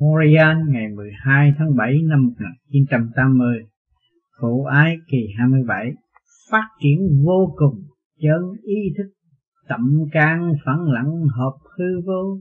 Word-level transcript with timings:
Montreal 0.00 0.56
ngày 0.68 0.88
12 0.96 1.52
tháng 1.58 1.76
7 1.76 1.98
năm 2.02 2.24
1980 2.24 3.58
Phụ 4.40 4.64
ái 4.64 4.96
kỳ 5.10 5.18
27 5.38 5.92
Phát 6.50 6.68
triển 6.82 6.98
vô 7.24 7.54
cùng 7.56 7.82
chân 8.20 8.42
ý 8.62 8.76
thức 8.98 9.12
Tậm 9.68 9.80
can 10.12 10.52
phẳng 10.64 10.82
lặng 10.90 11.26
hợp 11.36 11.56
hư 11.78 12.00
vô. 12.06 12.38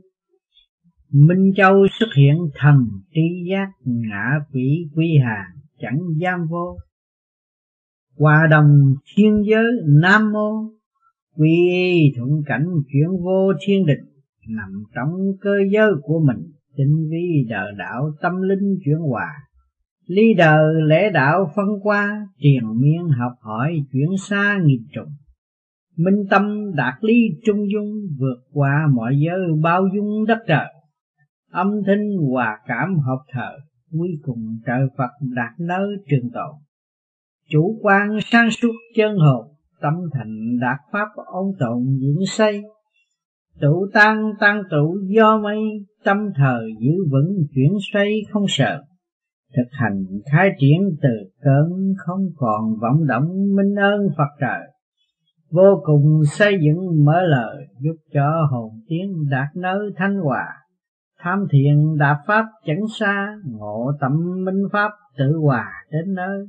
Minh 1.12 1.54
Châu 1.56 1.88
xuất 2.00 2.08
hiện 2.18 2.38
thần 2.56 2.76
tri 3.14 3.50
giác 3.50 3.70
ngã 3.86 4.40
quỷ 4.54 4.90
quy 4.96 5.18
hà, 5.24 5.46
chẳng 5.80 6.00
giam 6.22 6.48
vô. 6.50 6.78
Hòa 8.18 8.48
đồng 8.52 8.96
thiên 9.16 9.44
giới 9.50 9.66
Nam 10.02 10.32
Mô, 10.32 10.52
Quy 11.36 11.70
y 11.70 12.14
thuận 12.18 12.30
cảnh 12.46 12.68
chuyển 12.92 13.08
vô 13.24 13.54
thiên 13.66 13.86
định 13.86 14.06
Nằm 14.48 14.84
trong 14.96 15.10
cơ 15.42 15.52
giới 15.72 15.92
của 16.04 16.20
mình. 16.20 16.57
Tinh 16.78 17.08
vi 17.12 17.46
đời 17.50 17.72
đạo 17.78 18.12
tâm 18.22 18.42
linh 18.42 18.80
chuyển 18.86 18.98
hòa, 18.98 19.28
lý 20.06 20.34
đời 20.38 20.82
lễ 20.82 21.10
đạo 21.10 21.52
phân 21.56 21.66
qua, 21.84 22.28
Triền 22.40 22.80
miên 22.80 23.08
học 23.08 23.32
hỏi 23.42 23.84
chuyển 23.92 24.10
xa 24.30 24.60
nghiệp 24.64 24.82
trùng. 24.94 25.10
Minh 25.98 26.26
tâm 26.30 26.76
đạt 26.76 26.94
lý 27.02 27.16
trung 27.46 27.72
dung, 27.74 27.94
Vượt 28.20 28.38
qua 28.54 28.88
mọi 28.96 29.14
giới 29.26 29.40
bao 29.64 29.88
dung 29.96 30.26
đất 30.26 30.38
trời. 30.48 30.74
Âm 31.52 31.68
thanh 31.88 32.18
hòa 32.32 32.60
cảm 32.68 32.96
hợp 32.96 33.24
thờ, 33.32 33.58
Cuối 33.92 34.10
cùng 34.22 34.60
trời 34.66 34.88
Phật 34.98 35.12
đạt 35.22 35.60
nơi 35.60 35.88
trường 36.10 36.32
tồn. 36.34 36.56
Chủ 37.50 37.80
quan 37.82 38.20
sang 38.22 38.52
suốt 38.52 38.74
chân 38.96 39.18
hồn, 39.18 39.48
Tâm 39.82 39.94
thành 40.14 40.60
đạt 40.60 40.80
pháp 40.92 41.08
ôn 41.26 41.46
tồn 41.60 41.98
diễn 42.00 42.26
xây. 42.28 42.64
Tụ 43.62 43.88
tăng 43.94 44.34
tăng 44.40 44.62
tụ 44.72 44.98
do 45.08 45.38
mây, 45.38 45.60
Tâm 46.04 46.18
thờ 46.36 46.62
giữ 46.80 46.92
vững, 47.12 47.38
chuyển 47.56 47.72
xoay 47.94 48.12
không 48.32 48.46
sợ. 48.48 48.84
Thực 49.56 49.68
hành 49.72 50.06
khai 50.32 50.50
triển 50.60 50.82
từ 51.02 51.10
cơn 51.42 51.94
Không 51.98 52.22
còn 52.36 52.64
vọng 52.82 53.08
động 53.08 53.56
minh 53.56 53.76
ơn 53.80 54.08
Phật 54.18 54.30
trời. 54.42 54.62
Vô 55.52 55.82
cùng 55.84 56.22
xây 56.32 56.54
dựng 56.62 57.06
mở 57.06 57.22
lời, 57.22 57.68
Giúp 57.80 57.96
cho 58.14 58.48
hồn 58.52 58.72
tiến 58.88 59.30
đạt 59.30 59.48
nơi 59.56 59.92
thanh 59.96 60.16
hòa. 60.16 60.46
Tham 61.20 61.40
thiền 61.52 61.98
đạt 62.00 62.18
pháp 62.28 62.46
chẳng 62.66 62.86
xa, 63.00 63.36
Ngộ 63.46 63.92
tâm 64.00 64.12
minh 64.46 64.64
pháp 64.72 64.92
tự 65.18 65.38
hòa 65.42 65.66
đến 65.92 66.14
nơi. 66.14 66.48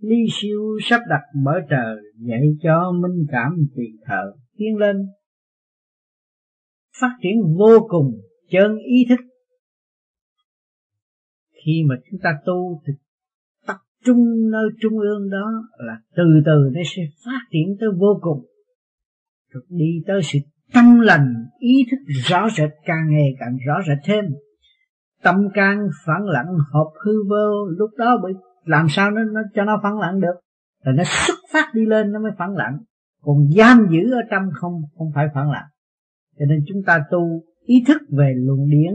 Ly 0.00 0.26
siêu 0.30 0.60
sắp 0.82 1.00
đặt 1.08 1.22
mở 1.34 1.60
trời, 1.70 1.96
Dạy 2.18 2.42
cho 2.62 2.92
minh 2.92 3.26
cảm 3.32 3.56
tùy 3.76 3.86
thợ 4.06 4.32
tiến 4.56 4.76
lên. 4.76 4.96
Phát 7.00 7.16
triển 7.22 7.56
vô 7.58 7.86
cùng 7.88 8.20
chân 8.50 8.78
ý 8.78 9.06
thức. 9.08 9.20
Khi 11.64 11.82
mà 11.88 11.94
chúng 12.10 12.20
ta 12.22 12.30
tu 12.46 12.82
thì 12.86 12.92
tập 13.66 13.76
trung 14.04 14.50
nơi 14.50 14.64
trung 14.82 14.98
ương 14.98 15.30
đó 15.30 15.50
là 15.78 16.00
từ 16.16 16.24
từ 16.46 16.70
nó 16.74 16.80
sẽ 16.96 17.02
phát 17.24 17.40
triển 17.52 17.76
tới 17.80 17.88
vô 17.98 18.18
cùng. 18.22 18.46
Rồi 19.50 19.62
đi 19.68 20.02
tới 20.06 20.20
sự 20.22 20.38
tâm 20.74 21.00
lành 21.00 21.34
ý 21.58 21.86
thức 21.90 21.96
rõ 22.28 22.48
rệt 22.56 22.70
càng 22.84 23.10
ngày 23.10 23.34
càng 23.40 23.56
rõ 23.66 23.74
rệt 23.88 23.98
thêm. 24.04 24.24
Tâm 25.22 25.36
can 25.54 25.88
phản 26.06 26.22
lặng 26.24 26.56
hợp 26.72 26.90
hư 27.04 27.12
vô 27.30 27.66
lúc 27.78 27.90
đó 27.98 28.18
bị 28.26 28.32
làm 28.64 28.86
sao 28.88 29.10
nó, 29.10 29.22
nó 29.24 29.40
cho 29.54 29.64
nó 29.64 29.80
phản 29.82 29.98
lặng 29.98 30.20
được? 30.20 30.40
Là 30.84 30.92
nó 30.92 31.02
xuất 31.06 31.38
phát 31.52 31.74
đi 31.74 31.86
lên 31.86 32.12
nó 32.12 32.20
mới 32.20 32.32
phản 32.38 32.56
lặng. 32.56 32.78
Còn 33.22 33.36
giam 33.56 33.86
giữ 33.90 34.12
ở 34.12 34.20
trong 34.30 34.42
không 34.54 34.82
không 34.98 35.10
phải 35.14 35.26
phản 35.34 35.50
lặng 35.50 35.66
cho 36.40 36.46
nên 36.46 36.64
chúng 36.66 36.82
ta 36.86 37.04
tu 37.10 37.42
ý 37.64 37.84
thức 37.86 38.02
về 38.10 38.32
luồng 38.36 38.70
điển, 38.70 38.94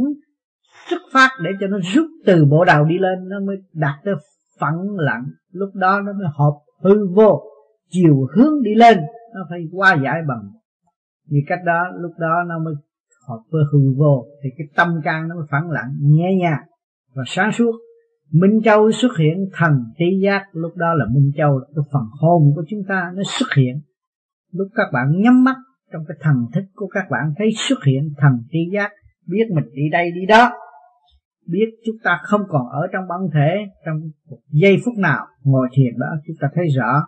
xuất 0.89 1.01
phát 1.13 1.29
để 1.43 1.51
cho 1.59 1.67
nó 1.67 1.77
rút 1.93 2.05
từ 2.25 2.45
bộ 2.45 2.65
đầu 2.65 2.85
đi 2.85 2.97
lên, 2.99 3.29
nó 3.29 3.39
mới 3.39 3.55
đạt 3.73 3.95
tới 4.05 4.15
phẳng 4.59 4.95
lặng. 4.97 5.23
Lúc 5.51 5.69
đó 5.73 6.01
nó 6.05 6.13
mới 6.13 6.27
hợp 6.37 6.53
hư 6.83 7.07
vô, 7.15 7.43
chiều 7.89 8.27
hướng 8.35 8.63
đi 8.63 8.75
lên, 8.75 8.97
nó 9.33 9.41
phải 9.49 9.59
qua 9.71 9.97
giải 10.03 10.21
bằng. 10.27 10.51
Như 11.27 11.39
cách 11.47 11.59
đó, 11.65 11.83
lúc 11.99 12.11
đó 12.19 12.43
nó 12.47 12.59
mới 12.59 12.73
hợp 13.27 13.39
với 13.49 13.63
hư 13.73 13.79
vô, 13.97 14.25
thì 14.43 14.49
cái 14.57 14.67
tâm 14.75 15.01
can 15.03 15.27
nó 15.27 15.35
mới 15.35 15.45
phẳng 15.51 15.69
lặng, 15.69 15.95
nhẹ 16.01 16.35
nhàng 16.39 16.61
và 17.15 17.23
sáng 17.27 17.51
suốt. 17.51 17.71
Minh 18.31 18.61
Châu 18.63 18.91
xuất 18.91 19.17
hiện, 19.19 19.49
thần 19.53 19.71
trí 19.97 20.05
giác, 20.23 20.43
lúc 20.51 20.75
đó 20.75 20.93
là 20.93 21.05
Minh 21.13 21.31
Châu 21.37 21.59
là 21.59 21.65
cái 21.75 21.83
phần 21.93 22.03
hồn 22.21 22.51
của 22.55 22.63
chúng 22.69 22.83
ta, 22.87 23.11
nó 23.15 23.23
xuất 23.25 23.47
hiện. 23.57 23.81
Lúc 24.51 24.67
các 24.75 24.87
bạn 24.93 25.21
nhắm 25.21 25.43
mắt 25.43 25.55
trong 25.95 26.05
cái 26.07 26.17
thần 26.21 26.35
thức 26.53 26.63
của 26.75 26.87
các 26.87 27.05
bạn 27.11 27.33
thấy 27.37 27.47
xuất 27.57 27.83
hiện 27.85 28.13
thần 28.17 28.31
tri 28.51 28.59
giác, 28.73 28.91
biết 29.27 29.45
mình 29.55 29.65
đi 29.73 29.83
đây 29.91 30.11
đi 30.11 30.25
đó, 30.25 30.51
biết 31.47 31.65
chúng 31.85 31.95
ta 32.03 32.19
không 32.23 32.41
còn 32.47 32.61
ở 32.69 32.87
trong 32.93 33.03
bản 33.09 33.19
thể, 33.33 33.65
trong 33.85 33.95
một 34.29 34.37
giây 34.49 34.77
phút 34.85 34.93
nào 34.97 35.25
ngồi 35.43 35.67
thiền 35.73 35.99
đó, 35.99 36.07
chúng 36.27 36.35
ta 36.41 36.47
thấy 36.55 36.65
rõ. 36.77 37.07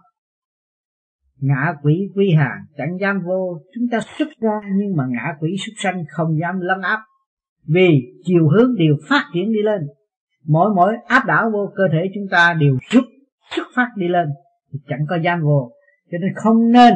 Ngã 1.39 1.73
quỷ 1.83 2.09
quy 2.15 2.31
hàng, 2.31 2.57
chẳng 2.77 2.97
dám 3.01 3.21
vô, 3.25 3.61
chúng 3.75 3.83
ta 3.91 3.99
xuất 4.17 4.27
ra, 4.41 4.59
nhưng 4.75 4.95
mà 4.95 5.03
ngã 5.09 5.33
quỷ 5.39 5.55
xuất 5.65 5.73
sanh 5.77 6.03
không 6.09 6.39
dám 6.41 6.59
lấn 6.59 6.81
áp. 6.81 6.99
Vì 7.67 7.89
chiều 8.23 8.49
hướng 8.49 8.75
đều 8.77 8.95
phát 9.09 9.23
triển 9.33 9.53
đi 9.53 9.61
lên. 9.63 9.81
Mỗi 10.47 10.69
mỗi 10.75 10.93
áp 11.07 11.25
đảo 11.25 11.49
vô 11.53 11.71
cơ 11.75 11.83
thể 11.91 12.09
chúng 12.15 12.27
ta 12.31 12.53
đều 12.59 12.77
rút 12.89 13.03
xuất 13.55 13.67
phát 13.75 13.87
đi 13.97 14.07
lên, 14.07 14.27
thì 14.73 14.79
chẳng 14.87 15.05
có 15.09 15.17
gian 15.23 15.43
vô. 15.43 15.71
Cho 16.11 16.17
nên 16.17 16.31
không 16.35 16.71
nên 16.71 16.93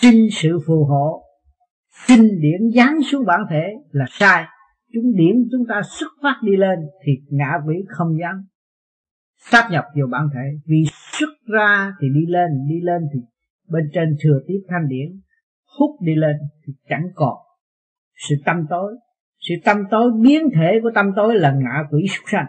xin 0.00 0.14
sự 0.32 0.58
phù 0.66 0.84
hộ 0.84 1.22
xin 2.06 2.20
điển 2.40 2.70
giáng 2.74 3.02
xuống 3.10 3.26
bản 3.26 3.40
thể 3.50 3.74
là 3.90 4.04
sai. 4.10 4.44
Chúng 4.92 5.16
điển 5.16 5.48
chúng 5.52 5.66
ta 5.68 5.80
xuất 5.98 6.08
phát 6.22 6.36
đi 6.42 6.56
lên 6.56 6.78
thì 7.04 7.12
ngã 7.30 7.52
quỷ 7.66 7.74
không 7.88 8.18
dám 8.20 8.44
sáp 9.50 9.70
nhập 9.70 9.84
vào 9.96 10.06
bản 10.10 10.28
thể. 10.34 10.60
Vì 10.66 10.84
xuất 11.18 11.30
ra 11.52 11.92
thì 12.00 12.08
đi 12.14 12.26
lên 12.26 12.50
đi 12.68 12.80
lên 12.80 13.02
thì 13.14 13.20
bên 13.68 13.90
trên 13.92 14.16
thừa 14.22 14.40
tiếp 14.46 14.60
thanh 14.68 14.88
điển, 14.88 15.20
hút 15.78 15.90
đi 16.02 16.14
lên 16.14 16.36
thì 16.66 16.72
chẳng 16.88 17.08
còn. 17.14 17.36
Sự 18.28 18.34
tâm 18.44 18.66
tối, 18.70 18.96
sự 19.40 19.54
tâm 19.64 19.76
tối 19.90 20.10
biến 20.22 20.42
thể 20.54 20.80
của 20.82 20.90
tâm 20.94 21.12
tối 21.16 21.34
là 21.34 21.52
ngã 21.52 21.84
quỷ 21.90 22.06
xuất 22.08 22.22
sanh. 22.26 22.46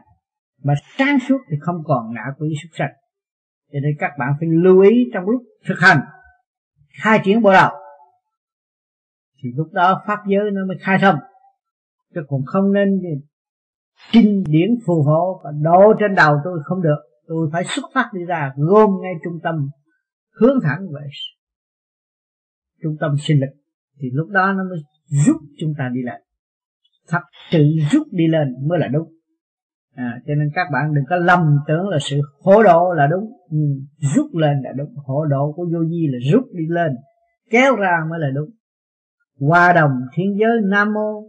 Mà 0.63 0.73
sáng 0.97 1.17
suốt 1.19 1.37
thì 1.51 1.57
không 1.59 1.81
còn 1.85 2.13
ngã 2.13 2.23
quỷ 2.37 2.49
xuất 2.61 2.69
sanh. 2.77 2.91
Cho 3.73 3.79
nên 3.83 3.95
các 3.99 4.11
bạn 4.19 4.29
phải 4.39 4.49
lưu 4.51 4.81
ý 4.81 5.09
trong 5.13 5.23
lúc 5.23 5.41
thực 5.65 5.79
hành 5.79 5.99
khai 7.03 7.21
triển 7.23 7.41
bộ 7.41 7.51
đầu 7.51 7.71
thì 9.43 9.49
lúc 9.55 9.67
đó 9.73 10.01
pháp 10.07 10.19
giới 10.27 10.51
nó 10.53 10.65
mới 10.67 10.77
khai 10.81 10.97
thông. 11.01 11.15
Chứ 12.15 12.21
còn 12.27 12.41
không 12.45 12.73
nên 12.73 13.01
kinh 14.11 14.43
điển 14.47 14.69
phù 14.85 15.03
hộ 15.03 15.41
và 15.43 15.51
đổ 15.61 15.93
trên 15.99 16.15
đầu 16.15 16.35
tôi 16.43 16.59
không 16.63 16.81
được. 16.81 16.97
Tôi 17.27 17.49
phải 17.53 17.63
xuất 17.63 17.85
phát 17.93 18.09
đi 18.13 18.21
ra, 18.27 18.53
gom 18.57 18.89
ngay 19.01 19.13
trung 19.23 19.39
tâm, 19.43 19.69
hướng 20.31 20.59
thẳng 20.63 20.87
về 20.93 21.07
trung 22.83 22.97
tâm 22.99 23.15
sinh 23.19 23.39
lực. 23.39 23.61
Thì 23.99 24.07
lúc 24.13 24.29
đó 24.29 24.53
nó 24.53 24.63
mới 24.63 24.79
giúp 25.05 25.37
chúng 25.59 25.73
ta 25.77 25.89
đi 25.93 26.01
lên 26.01 26.21
thật 27.11 27.21
sự 27.51 27.59
giúp 27.91 28.03
đi 28.11 28.27
lên 28.27 28.67
mới 28.67 28.79
là 28.79 28.87
đúng 28.87 29.13
à, 30.01 30.21
cho 30.27 30.35
nên 30.35 30.49
các 30.55 30.67
bạn 30.73 30.93
đừng 30.93 31.03
có 31.09 31.15
lầm 31.15 31.57
tưởng 31.67 31.89
là 31.89 31.97
sự 32.01 32.21
khổ 32.39 32.63
độ 32.63 32.93
là 32.97 33.07
đúng 33.07 33.31
ừ, 33.49 33.57
rút 34.15 34.35
lên 34.35 34.61
là 34.63 34.71
đúng. 34.77 34.89
Khổ 35.05 35.25
độ 35.25 35.53
của 35.55 35.65
vô 35.73 35.79
vi 35.89 36.07
là 36.09 36.31
rút 36.31 36.43
đi 36.53 36.65
lên 36.69 36.91
kéo 37.49 37.75
ra 37.75 37.97
mới 38.09 38.19
là 38.19 38.27
đúng. 38.35 38.49
Hòa 39.39 39.73
đồng 39.73 39.91
thiên 40.15 40.37
giới 40.39 40.61
nam 40.63 40.93
mô 40.93 41.23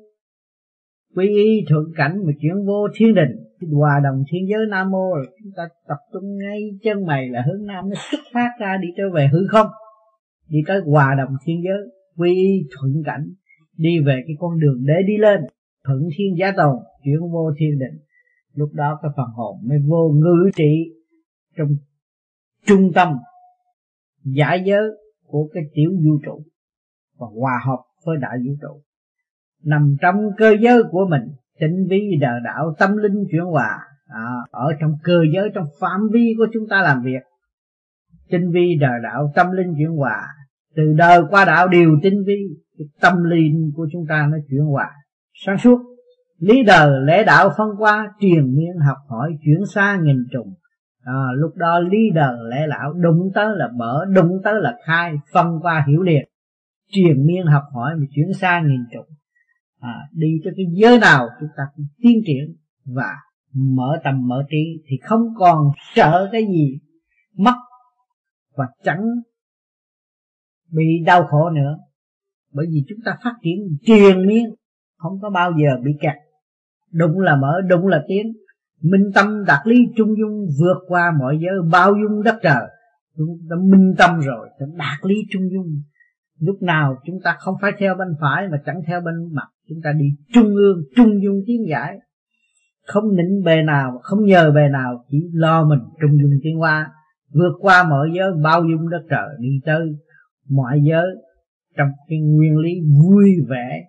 quy 1.17 1.29
y 1.29 1.65
thuận 1.69 1.85
cảnh 1.97 2.17
mà 2.27 2.33
chuyển 2.41 2.67
vô 2.67 2.89
thiên 2.97 3.15
đình 3.15 3.43
hòa 3.71 4.01
đồng 4.05 4.25
thiên 4.31 4.49
giới 4.49 4.67
nam 4.71 4.91
mô 4.91 5.17
là 5.17 5.25
chúng 5.43 5.53
ta 5.57 5.63
tập 5.89 5.99
trung 6.13 6.37
ngay 6.39 6.61
chân 6.83 7.07
mày 7.07 7.29
là 7.29 7.43
hướng 7.47 7.67
nam 7.67 7.89
nó 7.89 7.95
xuất 8.11 8.21
phát 8.33 8.51
ra 8.61 8.77
đi 8.83 8.89
trở 8.97 9.05
về 9.15 9.29
hư 9.33 9.39
không. 9.51 9.67
Đi 10.49 10.59
tới 10.67 10.81
hòa 10.87 11.15
đồng 11.19 11.37
thiên 11.45 11.63
giới 11.65 11.79
quy 12.17 12.35
y 12.35 12.69
thuận 12.77 13.03
cảnh 13.07 13.25
đi 13.77 14.01
về 14.07 14.23
cái 14.27 14.37
con 14.39 14.61
đường 14.61 14.85
để 14.87 14.95
đi 15.07 15.17
lên. 15.17 15.41
Thuận 15.85 16.09
thiên 16.17 16.37
giá 16.39 16.53
tồn 16.57 16.77
chuyển 17.05 17.21
vô 17.33 17.53
thiên 17.59 17.79
định 17.79 17.99
lúc 18.55 18.71
đó 18.73 18.99
cái 19.03 19.11
phần 19.17 19.27
hồn 19.35 19.57
mới 19.69 19.79
vô 19.87 20.13
ngữ 20.15 20.51
trị 20.57 20.93
trong 21.57 21.69
trung 22.67 22.93
tâm 22.95 23.09
giải 24.25 24.63
giới 24.65 24.83
của 25.27 25.49
cái 25.53 25.63
tiểu 25.75 25.91
vũ 25.91 26.19
trụ 26.25 26.43
và 27.19 27.27
hòa 27.41 27.61
hợp 27.67 27.83
với 28.07 28.17
đại 28.21 28.39
vũ 28.47 28.53
trụ. 28.63 28.83
Nằm 29.65 29.97
trong 30.01 30.17
cơ 30.37 30.57
giới 30.61 30.83
của 30.91 31.07
mình 31.11 31.23
tinh 31.61 31.87
vi 31.91 32.19
đời 32.21 32.41
đạo 32.45 32.75
tâm 32.79 32.97
linh 32.97 33.25
chuyển 33.31 33.45
hòa 33.45 33.79
à, 34.07 34.25
ở 34.51 34.73
trong 34.81 34.93
cơ 35.03 35.23
giới 35.35 35.51
trong 35.55 35.67
phạm 35.81 36.01
vi 36.13 36.35
của 36.39 36.47
chúng 36.53 36.69
ta 36.71 36.83
làm 36.83 37.03
việc. 37.03 37.23
Tinh 38.31 38.51
vi 38.51 38.77
đời 38.81 39.01
đạo 39.03 39.33
tâm 39.35 39.51
linh 39.51 39.75
chuyển 39.79 39.97
hòa 39.97 40.27
từ 40.77 40.83
đời 40.97 41.21
qua 41.31 41.45
đạo 41.45 41.69
đều 41.69 41.91
tinh 42.03 42.25
vi 42.27 42.37
tâm 43.01 43.25
linh 43.25 43.73
của 43.77 43.89
chúng 43.93 44.07
ta 44.09 44.29
nó 44.31 44.37
chuyển 44.51 44.65
hòa 44.65 44.91
sáng 45.33 45.59
suốt 45.59 45.92
lý 46.43 46.63
đời 46.63 47.01
lễ 47.07 47.25
đạo 47.25 47.51
phân 47.59 47.69
qua 47.79 48.09
truyền 48.21 48.55
miên 48.57 48.77
học 48.87 48.97
hỏi 49.09 49.31
chuyển 49.45 49.67
xa 49.75 49.99
nghìn 50.03 50.17
trùng. 50.33 50.55
À, 51.01 51.23
lúc 51.37 51.57
đó 51.57 51.79
lý 51.79 52.11
đời 52.15 52.37
lễ 52.51 52.67
đạo 52.71 52.93
đụng 52.93 53.31
tới 53.35 53.47
là 53.57 53.69
mở 53.77 54.05
đụng 54.15 54.31
tới 54.45 54.55
là 54.61 54.77
khai 54.85 55.15
phân 55.33 55.47
qua 55.61 55.85
hiểu 55.89 56.03
liền. 56.03 56.29
Truyền 56.93 57.27
miên 57.27 57.47
học 57.47 57.63
hỏi 57.75 57.95
mà 57.99 58.07
chuyển 58.15 58.33
xa 58.33 58.63
nghìn 58.67 58.81
trùng. 58.93 59.07
À, 59.81 59.95
đi 60.13 60.29
cho 60.45 60.51
cái 60.57 60.67
giới 60.73 60.99
nào 60.99 61.29
chúng 61.41 61.49
ta 61.57 61.63
cũng 61.77 61.87
tiến 62.03 62.19
triển 62.27 62.57
và 62.85 63.15
mở 63.55 64.01
tầm 64.05 64.29
mở 64.29 64.45
trí 64.51 64.83
thì 64.87 64.97
không 65.03 65.21
còn 65.39 65.71
sợ 65.95 66.29
cái 66.33 66.43
gì. 66.47 66.79
Mất 67.37 67.55
và 68.57 68.65
chẳng 68.85 69.05
bị 70.71 70.85
đau 71.07 71.27
khổ 71.27 71.51
nữa. 71.51 71.79
Bởi 72.53 72.67
vì 72.71 72.85
chúng 72.89 72.99
ta 73.05 73.17
phát 73.25 73.35
triển 73.43 73.59
truyền 73.87 74.27
miên 74.27 74.45
không 74.97 75.19
có 75.23 75.31
bao 75.31 75.53
giờ 75.53 75.83
bị 75.85 75.93
kẹt 76.01 76.32
đúng 76.93 77.21
là 77.21 77.37
mở, 77.37 77.61
đúng 77.69 77.87
là 77.87 78.03
tiến. 78.09 78.33
Minh 78.83 79.11
tâm 79.15 79.45
đạt 79.47 79.67
lý 79.67 79.77
trung 79.97 80.09
dung 80.19 80.47
vượt 80.61 80.79
qua 80.89 81.13
mọi 81.21 81.39
giới, 81.41 81.71
bao 81.73 81.93
dung 81.93 82.23
đất 82.23 82.37
trời. 82.43 82.63
Chúng 83.17 83.39
ta 83.51 83.57
minh 83.63 83.95
tâm 83.99 84.21
rồi 84.21 84.49
ta 84.61 84.67
đạt 84.77 84.99
lý 85.03 85.15
trung 85.33 85.43
dung. 85.53 85.83
Lúc 86.41 86.63
nào 86.63 86.97
chúng 87.07 87.17
ta 87.25 87.37
không 87.39 87.55
phải 87.63 87.73
theo 87.79 87.95
bên 87.95 88.09
phải 88.21 88.49
mà 88.49 88.59
chẳng 88.67 88.81
theo 88.87 89.01
bên 89.01 89.15
mặt. 89.33 89.49
Chúng 89.69 89.79
ta 89.85 89.93
đi 89.93 90.07
trung 90.35 90.55
ương, 90.55 90.83
trung 90.97 91.23
dung 91.23 91.41
tiến 91.47 91.57
giải. 91.69 91.99
Không 92.87 93.17
nịnh 93.17 93.43
bề 93.45 93.63
nào, 93.63 93.99
không 94.03 94.25
nhờ 94.25 94.51
bề 94.51 94.69
nào, 94.69 95.05
chỉ 95.11 95.19
lo 95.33 95.65
mình 95.65 95.79
trung 96.01 96.11
dung 96.23 96.33
tiến 96.43 96.61
qua 96.61 96.91
vượt 97.35 97.53
qua 97.61 97.85
mọi 97.91 98.09
giới, 98.17 98.31
bao 98.43 98.63
dung 98.63 98.89
đất 98.89 99.03
trời, 99.11 99.29
đi 99.41 99.61
tới 99.65 99.81
mọi 100.49 100.81
giới 100.89 101.07
trong 101.77 101.89
cái 102.09 102.19
nguyên 102.21 102.57
lý 102.59 102.71
vui 103.03 103.31
vẻ 103.49 103.89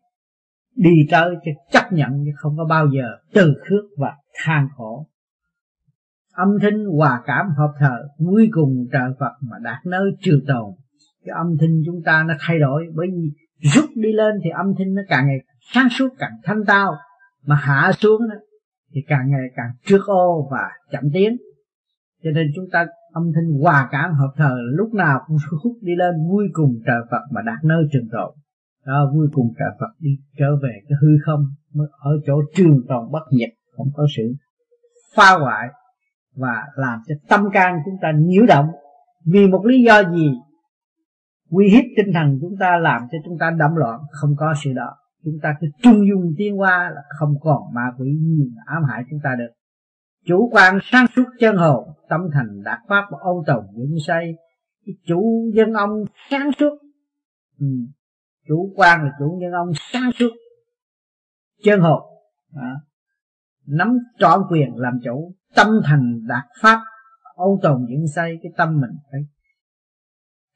đi 0.75 0.91
tới 1.11 1.35
cho 1.45 1.51
chấp 1.71 1.93
nhận 1.93 2.11
chứ 2.25 2.31
không 2.35 2.57
có 2.57 2.65
bao 2.65 2.87
giờ 2.87 3.03
từ 3.33 3.53
khước 3.69 3.85
và 3.97 4.13
than 4.43 4.67
khổ. 4.75 5.07
Âm 6.33 6.47
thanh 6.61 6.85
hòa 6.85 7.21
cảm 7.25 7.45
hợp 7.57 7.73
thờ 7.79 8.07
vui 8.19 8.49
cùng 8.51 8.87
trời 8.91 9.09
Phật 9.19 9.33
mà 9.41 9.57
đạt 9.63 9.85
nơi 9.85 10.11
trường 10.21 10.45
tồn. 10.47 10.71
Cái 11.25 11.33
âm 11.37 11.47
thanh 11.59 11.81
chúng 11.85 12.01
ta 12.05 12.23
nó 12.27 12.33
thay 12.39 12.59
đổi 12.59 12.85
bởi 12.95 13.07
vì 13.07 13.31
rút 13.69 13.85
đi 13.95 14.11
lên 14.13 14.35
thì 14.43 14.49
âm 14.49 14.65
thanh 14.77 14.93
nó 14.93 15.01
càng 15.07 15.27
ngày 15.27 15.37
sáng 15.73 15.89
suốt 15.89 16.09
càng 16.17 16.31
thanh 16.43 16.65
tao. 16.67 16.95
Mà 17.45 17.55
hạ 17.55 17.91
xuống 17.91 18.21
đó, 18.29 18.35
thì 18.93 19.01
càng 19.07 19.31
ngày 19.31 19.47
càng 19.55 19.69
trước 19.85 20.05
ô 20.05 20.47
và 20.51 20.69
chậm 20.91 21.03
tiến. 21.13 21.37
Cho 22.23 22.31
nên 22.31 22.47
chúng 22.55 22.65
ta 22.71 22.85
âm 23.13 23.23
thanh 23.35 23.61
hòa 23.61 23.89
cảm 23.91 24.13
hợp 24.13 24.33
thờ 24.37 24.55
lúc 24.71 24.93
nào 24.93 25.19
cũng 25.27 25.37
hút 25.63 25.73
đi 25.81 25.95
lên 25.95 26.13
vui 26.29 26.45
cùng 26.53 26.79
trời 26.85 27.01
Phật 27.11 27.21
mà 27.31 27.41
đạt 27.41 27.63
nơi 27.63 27.83
trường 27.91 28.07
tồn 28.11 28.35
đó, 28.85 29.11
vui 29.13 29.27
cùng 29.33 29.53
cả 29.57 29.65
Phật 29.79 29.93
đi, 29.99 30.09
trở 30.37 30.55
về 30.55 30.79
cái 30.89 30.97
hư 31.01 31.07
không, 31.25 31.45
mới 31.73 31.87
ở 31.99 32.11
chỗ 32.25 32.41
trường 32.55 32.79
tồn 32.89 33.11
bất 33.11 33.23
nhật 33.31 33.49
không 33.77 33.87
có 33.95 34.07
sự 34.17 34.33
phá 35.15 35.37
hoại 35.39 35.67
và 36.35 36.63
làm 36.75 36.99
cho 37.07 37.15
tâm 37.29 37.41
can 37.53 37.77
chúng 37.85 37.95
ta 38.01 38.11
nhiễu 38.15 38.45
động. 38.45 38.67
Vì 39.25 39.47
một 39.47 39.65
lý 39.65 39.83
do 39.83 40.03
gì? 40.11 40.31
Uy 41.49 41.69
hiếp 41.69 41.83
tinh 41.97 42.13
thần 42.13 42.37
chúng 42.41 42.57
ta 42.59 42.77
làm 42.77 43.01
cho 43.11 43.17
chúng 43.25 43.37
ta 43.39 43.51
đậm 43.59 43.75
loạn, 43.75 43.99
không 44.11 44.35
có 44.37 44.53
sự 44.63 44.73
đó. 44.73 44.95
Chúng 45.23 45.39
ta 45.41 45.55
cứ 45.61 45.67
trung 45.83 46.07
dung 46.09 46.33
tiến 46.37 46.59
qua 46.59 46.91
là 46.95 47.01
không 47.19 47.33
còn 47.41 47.73
ma 47.73 47.91
quỷ 47.97 48.17
gì 48.19 48.51
ám 48.65 48.83
hại 48.89 49.03
chúng 49.09 49.19
ta 49.23 49.35
được. 49.37 49.53
Chủ 50.25 50.49
quan 50.51 50.77
sáng 50.83 51.05
suốt 51.15 51.23
chân 51.39 51.55
hồn, 51.55 51.87
tâm 52.09 52.21
thành 52.33 52.63
đạt 52.63 52.79
pháp 52.87 53.05
và 53.11 53.17
ôn 53.21 53.43
tồn 53.47 53.65
dựng 53.77 53.97
say. 54.07 54.33
Chủ 55.07 55.51
dân 55.55 55.73
ông 55.73 55.89
sáng 56.29 56.51
suốt. 56.59 56.77
Ừ 57.59 57.67
chủ 58.47 58.73
quan 58.75 59.03
là 59.03 59.11
chủ 59.19 59.37
nhân 59.41 59.51
ông 59.51 59.71
sáng 59.91 60.11
suốt. 60.19 60.29
Chân 61.63 61.79
hồn. 61.79 62.01
À. 62.55 62.75
nắm 63.67 63.97
trọn 64.19 64.41
quyền 64.51 64.75
làm 64.75 64.99
chủ. 65.03 65.33
Tâm 65.55 65.67
thành 65.85 66.19
đạt 66.27 66.45
pháp. 66.61 66.79
Ôn 67.35 67.59
tồn 67.61 67.85
dựng 67.89 68.07
xây 68.15 68.39
cái 68.43 68.51
tâm 68.57 68.81
mình. 68.81 68.91
Phải 69.11 69.21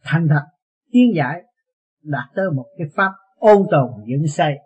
thành 0.04 0.28
thật, 0.30 0.46
tiến 0.92 1.12
giải, 1.16 1.44
đạt 2.04 2.26
tới 2.36 2.46
một 2.56 2.66
cái 2.78 2.88
pháp 2.96 3.12
ôn 3.36 3.58
tồn 3.72 3.92
dựng 4.08 4.28
xây. 4.28 4.60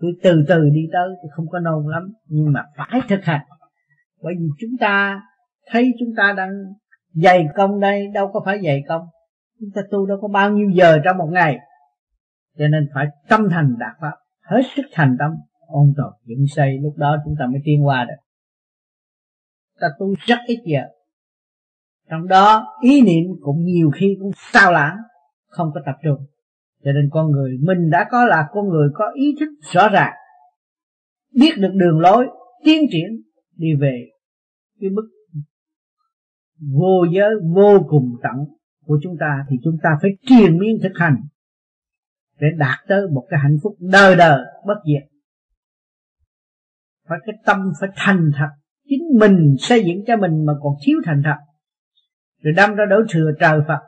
Cứ 0.00 0.08
từ 0.22 0.44
từ 0.48 0.62
đi 0.74 0.80
tới 0.92 1.08
thì 1.22 1.28
không 1.36 1.48
có 1.48 1.58
nôn 1.58 1.86
lắm. 1.86 2.12
Nhưng 2.26 2.52
mà 2.52 2.64
phải 2.76 3.00
thực 3.08 3.24
hành. 3.24 3.46
Bởi 4.22 4.34
vì 4.38 4.46
chúng 4.60 4.78
ta 4.80 5.22
thấy 5.70 5.92
chúng 5.98 6.08
ta 6.16 6.34
đang 6.36 6.50
dày 7.12 7.46
công 7.56 7.80
đây, 7.80 8.06
đâu 8.14 8.30
có 8.32 8.42
phải 8.44 8.58
dày 8.64 8.82
công. 8.88 9.02
Chúng 9.60 9.70
ta 9.74 9.82
tu 9.90 10.06
đâu 10.06 10.18
có 10.20 10.28
bao 10.28 10.50
nhiêu 10.50 10.70
giờ 10.70 10.98
trong 11.04 11.18
một 11.18 11.28
ngày 11.32 11.58
cho 12.58 12.68
nên 12.68 12.88
phải 12.94 13.06
tâm 13.28 13.48
thành 13.50 13.74
đạt 13.78 13.92
pháp, 14.00 14.12
hết 14.40 14.62
sức 14.76 14.82
thành 14.92 15.16
tâm. 15.18 15.30
Ôn 15.66 15.94
tập 15.96 16.10
dựng 16.24 16.44
xây, 16.48 16.78
lúc 16.82 16.96
đó 16.96 17.16
chúng 17.24 17.34
ta 17.38 17.46
mới 17.46 17.60
tiến 17.64 17.86
qua 17.86 18.04
được. 18.04 18.22
Ta 19.80 19.86
tu 19.98 20.14
rất 20.26 20.38
ít 20.46 20.58
giờ. 20.64 20.82
Trong 22.10 22.28
đó, 22.28 22.66
ý 22.82 23.02
niệm 23.02 23.24
cũng 23.40 23.64
nhiều 23.64 23.90
khi 23.94 24.16
cũng 24.20 24.30
sao 24.52 24.72
lãng, 24.72 24.96
không 25.46 25.70
có 25.74 25.80
tập 25.86 25.94
trung. 26.04 26.26
Cho 26.84 26.92
nên 26.92 27.08
con 27.12 27.30
người 27.30 27.58
mình 27.60 27.90
đã 27.90 28.06
có 28.10 28.24
là 28.24 28.48
con 28.52 28.68
người 28.68 28.88
có 28.94 29.04
ý 29.14 29.36
thức 29.40 29.48
rõ 29.72 29.88
ràng, 29.88 30.12
biết 31.34 31.50
được 31.58 31.72
đường 31.74 32.00
lối, 32.00 32.26
tiến 32.64 32.82
triển, 32.92 33.22
đi 33.56 33.74
về 33.80 34.04
cái 34.80 34.90
mức 34.90 35.08
vô 36.72 37.04
giới, 37.12 37.30
vô 37.54 37.86
cùng 37.88 38.16
tận 38.22 38.44
của 38.84 38.98
chúng 39.02 39.16
ta, 39.20 39.44
thì 39.50 39.56
chúng 39.64 39.76
ta 39.82 39.90
phải 40.02 40.10
triền 40.26 40.58
miên 40.58 40.76
thực 40.82 40.92
hành 40.94 41.16
để 42.40 42.48
đạt 42.56 42.78
tới 42.88 43.08
một 43.12 43.26
cái 43.30 43.40
hạnh 43.42 43.56
phúc 43.62 43.76
đời 43.80 44.16
đời 44.16 44.40
bất 44.66 44.78
diệt. 44.86 45.08
Phải 47.08 47.18
cái 47.26 47.36
tâm 47.46 47.72
phải 47.80 47.90
thành 47.96 48.30
thật. 48.38 48.48
Chính 48.88 49.18
mình 49.20 49.54
xây 49.58 49.84
dựng 49.84 50.04
cho 50.06 50.16
mình 50.16 50.44
mà 50.46 50.52
còn 50.62 50.72
thiếu 50.86 50.98
thành 51.04 51.22
thật. 51.24 51.36
Rồi 52.42 52.54
đâm 52.56 52.74
ra 52.74 52.84
đổ 52.90 52.96
thừa 53.10 53.30
trời 53.40 53.60
Phật. 53.68 53.80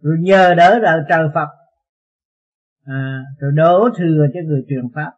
Rồi 0.00 0.16
nhờ 0.20 0.54
đỡ 0.54 0.78
đỡ 0.82 1.04
trời 1.08 1.28
Phật. 1.34 1.48
À, 2.84 3.24
rồi 3.40 3.52
đổ 3.54 3.88
thừa 3.96 4.26
cho 4.34 4.40
người 4.44 4.64
truyền 4.68 4.84
pháp. 4.94 5.12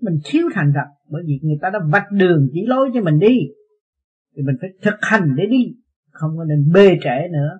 Mình 0.00 0.18
thiếu 0.24 0.42
thành 0.54 0.72
thật. 0.74 0.90
Bởi 1.10 1.22
vì 1.26 1.38
người 1.42 1.58
ta 1.62 1.70
đã 1.70 1.78
vạch 1.92 2.12
đường 2.12 2.48
chỉ 2.52 2.66
lối 2.66 2.90
cho 2.94 3.00
mình 3.00 3.18
đi. 3.18 3.38
Thì 4.36 4.42
mình 4.42 4.56
phải 4.60 4.70
thực 4.82 4.94
hành 5.00 5.34
để 5.36 5.46
đi. 5.46 5.74
Không 6.10 6.30
có 6.36 6.44
nên 6.44 6.72
bê 6.72 6.98
trễ 7.02 7.28
nữa. 7.32 7.58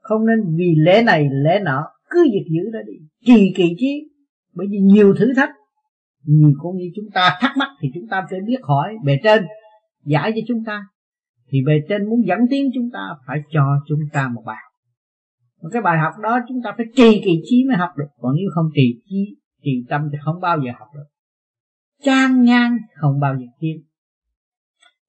Không 0.00 0.26
nên 0.26 0.56
vì 0.56 0.74
lẽ 0.78 1.02
này 1.02 1.28
lẽ 1.32 1.60
nọ 1.64 1.88
cứ 2.12 2.22
việc 2.32 2.46
giữ 2.50 2.70
đó 2.72 2.78
đi 2.86 2.92
trì 3.26 3.52
kỳ 3.56 3.74
chí. 3.78 4.08
Bởi 4.54 4.66
vì 4.70 4.78
nhiều 4.78 5.14
thử 5.18 5.26
thách, 5.36 5.50
nhiều 6.24 6.52
con 6.62 6.76
như 6.76 6.90
chúng 6.96 7.10
ta 7.14 7.38
thắc 7.40 7.56
mắc 7.56 7.68
thì 7.80 7.88
chúng 7.94 8.08
ta 8.10 8.26
phải 8.30 8.40
biết 8.46 8.58
hỏi 8.62 8.94
bề 9.04 9.16
trên, 9.24 9.42
giải 10.04 10.32
cho 10.34 10.40
chúng 10.48 10.64
ta. 10.66 10.82
Thì 11.50 11.58
bề 11.66 11.72
trên 11.88 12.08
muốn 12.10 12.26
dẫn 12.26 12.38
tiến 12.50 12.70
chúng 12.74 12.90
ta 12.92 13.00
phải 13.26 13.38
cho 13.52 13.62
chúng 13.88 14.00
ta 14.12 14.28
một 14.34 14.42
bài 14.46 14.62
một 15.62 15.68
cái 15.72 15.82
bài 15.82 15.98
học 15.98 16.12
đó 16.22 16.38
chúng 16.48 16.58
ta 16.64 16.74
phải 16.76 16.86
trì 16.96 17.20
kỳ 17.24 17.42
trí 17.44 17.64
mới 17.68 17.76
học 17.76 17.90
được. 17.96 18.06
Còn 18.18 18.34
nếu 18.36 18.50
không 18.54 18.66
trì 18.74 19.00
trí 19.10 19.36
trì 19.64 19.70
tâm 19.88 20.00
thì 20.12 20.18
không 20.24 20.40
bao 20.40 20.58
giờ 20.64 20.72
học 20.78 20.88
được. 20.94 21.04
Trang 22.04 22.44
ngang 22.44 22.76
không 23.00 23.20
bao 23.20 23.34
giờ 23.34 23.46
tiến. 23.60 23.76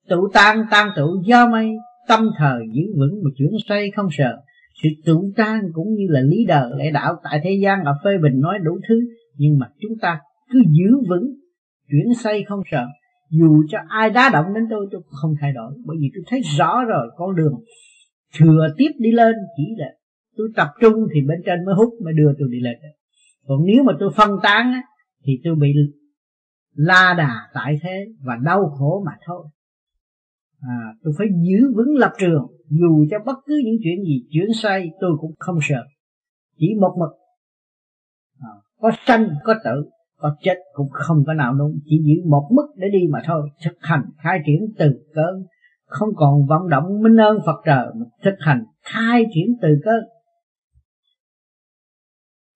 Tụ 0.09 0.29
tan 0.33 0.65
tan 0.71 0.89
tụ 0.95 1.23
do 1.25 1.49
mây, 1.49 1.71
tâm 2.07 2.29
thời 2.37 2.59
giữ 2.73 2.83
vững 2.97 3.23
mà 3.23 3.29
chuyển 3.37 3.49
xoay 3.67 3.91
không 3.95 4.07
sợ 4.11 4.37
sự 4.83 4.89
trụ 5.05 5.31
trang 5.37 5.61
cũng 5.73 5.93
như 5.93 6.05
là 6.09 6.21
lý 6.21 6.45
đời 6.47 6.71
lẽ 6.77 6.91
đạo 6.91 7.15
tại 7.23 7.41
thế 7.43 7.51
gian 7.63 7.79
là 7.83 7.93
phê 8.03 8.11
bình 8.23 8.39
nói 8.41 8.59
đủ 8.63 8.79
thứ 8.89 8.95
nhưng 9.35 9.59
mà 9.59 9.67
chúng 9.79 9.97
ta 10.01 10.19
cứ 10.51 10.59
giữ 10.59 10.97
vững 11.09 11.33
chuyển 11.89 12.13
xây 12.13 12.43
không 12.43 12.61
sợ. 12.71 12.85
Dù 13.29 13.63
cho 13.69 13.77
ai 13.87 14.09
đá 14.09 14.29
động 14.33 14.45
đến 14.55 14.63
tôi 14.69 14.87
tôi 14.91 15.01
không 15.21 15.33
thay 15.41 15.53
đổi 15.53 15.73
bởi 15.85 15.97
vì 16.01 16.11
tôi 16.15 16.23
thấy 16.27 16.41
rõ 16.57 16.83
rồi 16.83 17.11
con 17.17 17.35
đường 17.35 17.53
thừa 18.39 18.67
tiếp 18.77 18.91
đi 18.99 19.11
lên 19.11 19.35
chỉ 19.57 19.63
là 19.77 19.87
tôi 20.37 20.47
tập 20.55 20.67
trung 20.81 20.93
thì 21.13 21.21
bên 21.27 21.41
trên 21.45 21.65
mới 21.65 21.75
hút 21.75 21.93
mới 22.03 22.13
đưa 22.13 22.33
tôi 22.39 22.47
đi 22.51 22.59
lên 22.59 22.75
còn 23.47 23.65
nếu 23.65 23.83
mà 23.83 23.93
tôi 23.99 24.11
phân 24.15 24.29
tán 24.43 24.71
á, 24.71 24.81
thì 25.25 25.33
tôi 25.43 25.55
bị 25.55 25.73
la 26.73 27.15
đà 27.17 27.35
tại 27.53 27.79
thế 27.83 28.05
và 28.25 28.35
đau 28.43 28.69
khổ 28.79 29.03
mà 29.05 29.11
thôi 29.25 29.45
à, 30.67 30.75
tôi 31.03 31.13
phải 31.17 31.27
giữ 31.27 31.73
vững 31.75 31.95
lập 31.97 32.11
trường. 32.19 32.47
Dù 32.69 33.05
cho 33.11 33.17
bất 33.25 33.37
cứ 33.45 33.61
những 33.65 33.75
chuyện 33.83 34.03
gì 34.03 34.27
chuyển 34.29 34.47
sai 34.61 34.91
tôi 34.99 35.11
cũng 35.19 35.31
không 35.39 35.55
sợ. 35.61 35.83
Chỉ 36.57 36.67
một 36.81 36.95
mực. 36.99 37.09
À, 38.39 38.53
có 38.79 38.91
sanh 39.05 39.27
có 39.43 39.53
tử 39.63 39.89
có 40.23 40.35
chết 40.41 40.55
cũng 40.73 40.89
không 40.91 41.23
có 41.27 41.33
nào 41.33 41.53
đúng 41.53 41.79
chỉ 41.85 41.95
giữ 42.03 42.29
một 42.29 42.49
mức 42.51 42.67
để 42.75 42.87
đi 42.93 43.07
mà 43.11 43.19
thôi. 43.25 43.49
Thực 43.65 43.77
hành 43.79 44.01
khai 44.17 44.39
triển 44.45 44.73
từ 44.77 45.05
cơn. 45.13 45.45
Không 45.85 46.09
còn 46.15 46.45
vận 46.49 46.69
động 46.69 47.01
minh 47.01 47.17
ơn 47.17 47.37
Phật 47.45 47.61
trời 47.65 47.85
mà 47.95 48.05
thực 48.23 48.35
hành 48.39 48.63
khai 48.81 49.25
triển 49.33 49.55
từ 49.61 49.67
cơn. 49.85 50.03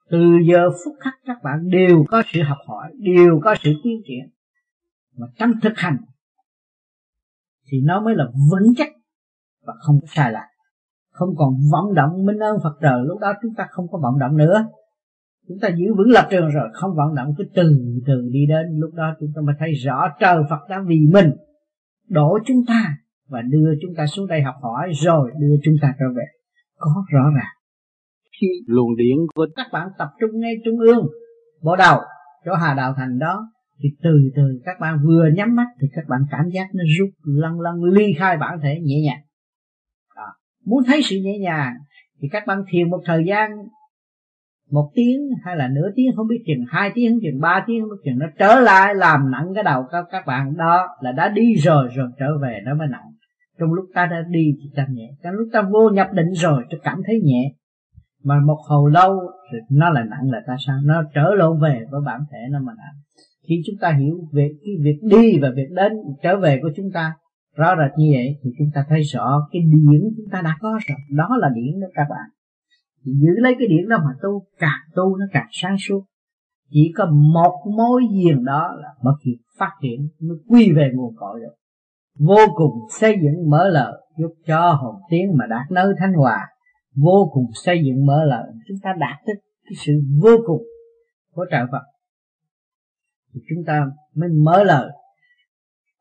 Từ 0.10 0.20
giờ 0.50 0.70
phút 0.70 0.94
khắc 1.00 1.14
các 1.26 1.38
bạn 1.44 1.70
đều 1.70 2.06
có 2.08 2.24
sự 2.26 2.42
học 2.42 2.58
hỏi 2.68 2.92
đều 3.00 3.40
có 3.44 3.56
sự 3.64 3.74
tiến 3.84 4.02
triển. 4.08 4.30
Mà 5.18 5.28
trong 5.40 5.52
thực 5.62 5.74
hành 5.76 5.98
thì 7.68 7.82
nó 7.82 8.02
mới 8.02 8.16
là 8.16 8.26
vững 8.52 8.74
chắc 8.78 8.90
và 9.66 9.74
không 9.86 10.00
có 10.02 10.08
sai 10.16 10.32
lạc 10.32 10.48
không 11.18 11.30
còn 11.38 11.54
vận 11.72 11.94
động 11.94 12.26
minh 12.26 12.40
ơn 12.40 12.58
Phật 12.64 12.78
trời 12.82 13.00
lúc 13.06 13.20
đó 13.20 13.34
chúng 13.42 13.54
ta 13.58 13.68
không 13.70 13.86
có 13.92 14.00
vận 14.04 14.20
động 14.20 14.38
nữa. 14.38 14.66
Chúng 15.48 15.58
ta 15.62 15.70
giữ 15.78 15.86
vững 15.98 16.10
lập 16.10 16.28
trường 16.30 16.50
rồi 16.50 16.70
không 16.74 16.92
vận 16.96 17.16
động 17.16 17.34
cứ 17.38 17.44
từ 17.56 17.72
từ 18.08 18.30
đi 18.32 18.46
đến. 18.50 18.66
Lúc 18.80 18.94
đó 18.94 19.16
chúng 19.20 19.30
ta 19.36 19.42
mới 19.42 19.56
thấy 19.60 19.72
rõ 19.72 20.08
trời 20.20 20.38
Phật 20.50 20.60
đã 20.70 20.82
vì 20.88 21.00
mình 21.14 21.32
đổ 22.10 22.38
chúng 22.46 22.58
ta 22.68 22.98
và 23.30 23.42
đưa 23.42 23.74
chúng 23.82 23.96
ta 23.98 24.08
xuống 24.08 24.28
đây 24.28 24.42
học 24.42 24.56
hỏi 24.62 24.92
rồi 24.94 25.32
đưa 25.40 25.56
chúng 25.64 25.74
ta 25.82 25.94
trở 26.00 26.06
về. 26.18 26.24
Có 26.78 26.92
rõ 27.14 27.24
ràng. 27.36 27.54
Khi 28.42 28.48
luồng 28.68 28.96
điện 28.98 29.18
của 29.36 29.48
các 29.56 29.68
bạn 29.74 29.88
tập 29.98 30.08
trung 30.20 30.40
ngay 30.40 30.54
trung 30.66 30.80
ương 30.80 31.08
bộ 31.64 31.76
đầu 31.76 32.00
chỗ 32.46 32.54
Hà 32.54 32.74
Đạo 32.74 32.94
Thành 32.98 33.20
đó 33.20 33.48
thì 33.84 33.90
từ 34.04 34.32
từ 34.36 34.62
các 34.66 34.80
bạn 34.80 35.00
vừa 35.04 35.30
nhắm 35.36 35.56
mắt 35.56 35.68
thì 35.82 35.88
các 35.94 36.04
bạn 36.10 36.20
cảm 36.32 36.50
giác 36.54 36.68
nó 36.74 36.84
rút, 37.00 37.10
lăn 37.24 37.60
lăn, 37.60 37.84
ly 37.84 38.14
khai 38.18 38.38
bản 38.38 38.60
thể 38.64 38.80
nhẹ 38.84 38.96
nhàng. 39.06 39.22
Đó. 40.16 40.28
muốn 40.66 40.84
thấy 40.88 41.02
sự 41.04 41.18
nhẹ 41.24 41.38
nhàng 41.40 41.74
thì 42.22 42.28
các 42.32 42.44
bạn 42.48 42.64
thiền 42.72 42.90
một 42.90 43.02
thời 43.06 43.24
gian, 43.28 43.52
một 44.72 44.92
tiếng 44.96 45.20
hay 45.44 45.56
là 45.56 45.68
nửa 45.68 45.90
tiếng, 45.96 46.16
không 46.16 46.28
biết 46.28 46.44
chừng 46.48 46.66
hai 46.68 46.92
tiếng 46.96 47.12
không 47.12 47.20
chừng 47.24 47.42
ba 47.42 47.64
tiếng, 47.68 47.82
không 47.82 47.90
biết 47.90 48.02
chừng, 48.06 48.20
nó 48.20 48.26
trở 48.40 48.60
lại 48.60 48.96
làm 48.96 49.32
nặng 49.32 49.52
cái 49.56 49.64
đầu 49.64 49.84
các 49.92 50.06
các 50.12 50.24
bạn. 50.28 50.58
Đó 50.58 50.88
là 51.02 51.12
đã 51.12 51.30
đi 51.30 51.56
rồi 51.56 51.88
rồi 51.96 52.10
trở 52.20 52.38
về 52.42 52.60
nó 52.66 52.76
mới 52.76 52.88
nặng. 52.88 53.12
Trong 53.60 53.74
lúc 53.74 53.86
ta 53.94 54.06
đã 54.06 54.18
đi 54.30 54.54
thì 54.62 54.70
ta 54.76 54.88
nhẹ. 54.90 55.10
Trong 55.24 55.34
lúc 55.34 55.48
ta 55.54 55.62
vô 55.62 55.90
nhập 55.90 56.08
định 56.14 56.32
rồi, 56.34 56.64
ta 56.72 56.78
cảm 56.84 57.02
thấy 57.08 57.22
nhẹ. 57.24 57.52
Mà 58.24 58.36
một 58.46 58.58
hồi 58.70 58.92
lâu 58.92 59.20
thì 59.52 59.58
nó 59.72 59.90
là 59.90 60.04
nặng 60.04 60.32
là 60.32 60.42
ta 60.48 60.56
sao? 60.68 60.78
Nó 60.84 61.04
trở 61.16 61.34
lộn 61.36 61.60
về 61.62 61.86
với 61.92 62.02
bản 62.06 62.20
thể 62.32 62.38
nó 62.52 62.60
mà 62.60 62.74
nặng 62.78 62.96
khi 63.48 63.62
chúng 63.66 63.76
ta 63.82 63.98
hiểu 64.00 64.18
về 64.34 64.50
cái 64.66 64.74
việc 64.82 65.00
đi 65.02 65.40
và 65.42 65.50
việc 65.56 65.70
đến, 65.76 65.92
trở 66.24 66.40
về 66.40 66.60
của 66.62 66.70
chúng 66.76 66.92
ta, 66.94 67.14
rõ 67.56 67.76
rệt 67.76 67.98
như 67.98 68.12
vậy, 68.14 68.36
thì 68.44 68.50
chúng 68.58 68.68
ta 68.74 68.86
thấy 68.90 69.02
rõ 69.02 69.48
cái 69.52 69.62
điển 69.62 70.02
chúng 70.18 70.30
ta 70.32 70.42
đã 70.42 70.58
có 70.62 70.70
rồi. 70.70 70.98
Đó 71.18 71.30
là 71.40 71.50
điển 71.56 71.80
đó 71.82 71.88
các 71.94 72.06
bạn. 72.10 72.30
Giữ 73.04 73.32
lấy 73.38 73.56
cái 73.60 73.68
điển 73.68 73.90
đó 73.90 73.98
mà 73.98 74.12
tu, 74.24 74.44
càng 74.60 74.80
tu 74.96 75.18
nó 75.18 75.26
càng 75.32 75.48
sáng 75.52 75.76
suốt. 75.88 76.04
Chỉ 76.72 76.92
có 76.96 77.06
một 77.34 77.54
mối 77.78 78.02
duyên 78.12 78.46
đó 78.46 78.72
là 78.82 78.90
mất 79.04 79.16
việc 79.26 79.38
phát 79.58 79.72
triển, 79.82 80.08
mới 80.20 80.38
quy 80.48 80.72
về 80.72 80.92
nguồn 80.94 81.16
cội 81.16 81.40
được. 81.40 81.54
Vô 82.20 82.54
cùng 82.56 82.72
xây 83.00 83.16
dựng 83.24 83.50
mở 83.50 83.70
lời, 83.70 83.94
giúp 84.18 84.34
cho 84.48 84.72
hồn 84.72 84.96
tiến 85.10 85.38
mà 85.38 85.46
đạt 85.50 85.72
nơi 85.72 85.94
thanh 86.00 86.14
hòa. 86.14 86.40
Vô 86.96 87.30
cùng 87.34 87.46
xây 87.54 87.82
dựng 87.86 88.06
mở 88.06 88.24
lời, 88.26 88.44
chúng 88.68 88.78
ta 88.84 88.94
đạt 89.00 89.18
tới 89.26 89.36
cái 89.64 89.74
sự 89.86 89.94
vô 90.22 90.38
cùng 90.46 90.62
của 91.34 91.46
trời 91.52 91.66
Phật 91.72 91.97
thì 93.38 93.44
chúng 93.50 93.66
ta 93.66 93.86
mới 94.16 94.30
mở 94.30 94.64
lời, 94.64 94.90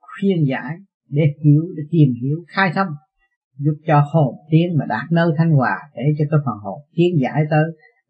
khuyên 0.01 0.47
giải 0.49 0.77
để 1.09 1.23
hiểu, 1.45 1.63
để 1.77 1.83
tìm 1.91 2.09
hiểu, 2.23 2.37
khai 2.49 2.73
thông 2.75 2.89
giúp 3.59 3.75
cho 3.87 4.05
hồn 4.13 4.35
tiến 4.51 4.79
mà 4.79 4.85
đạt 4.89 5.13
nơi 5.13 5.31
thanh 5.39 5.51
hòa 5.51 5.77
để 5.95 6.03
cho 6.19 6.25
cái 6.31 6.41
phần 6.47 6.59
hồn 6.63 6.81
tiến 6.95 7.17
giải 7.23 7.43
tới, 7.51 7.65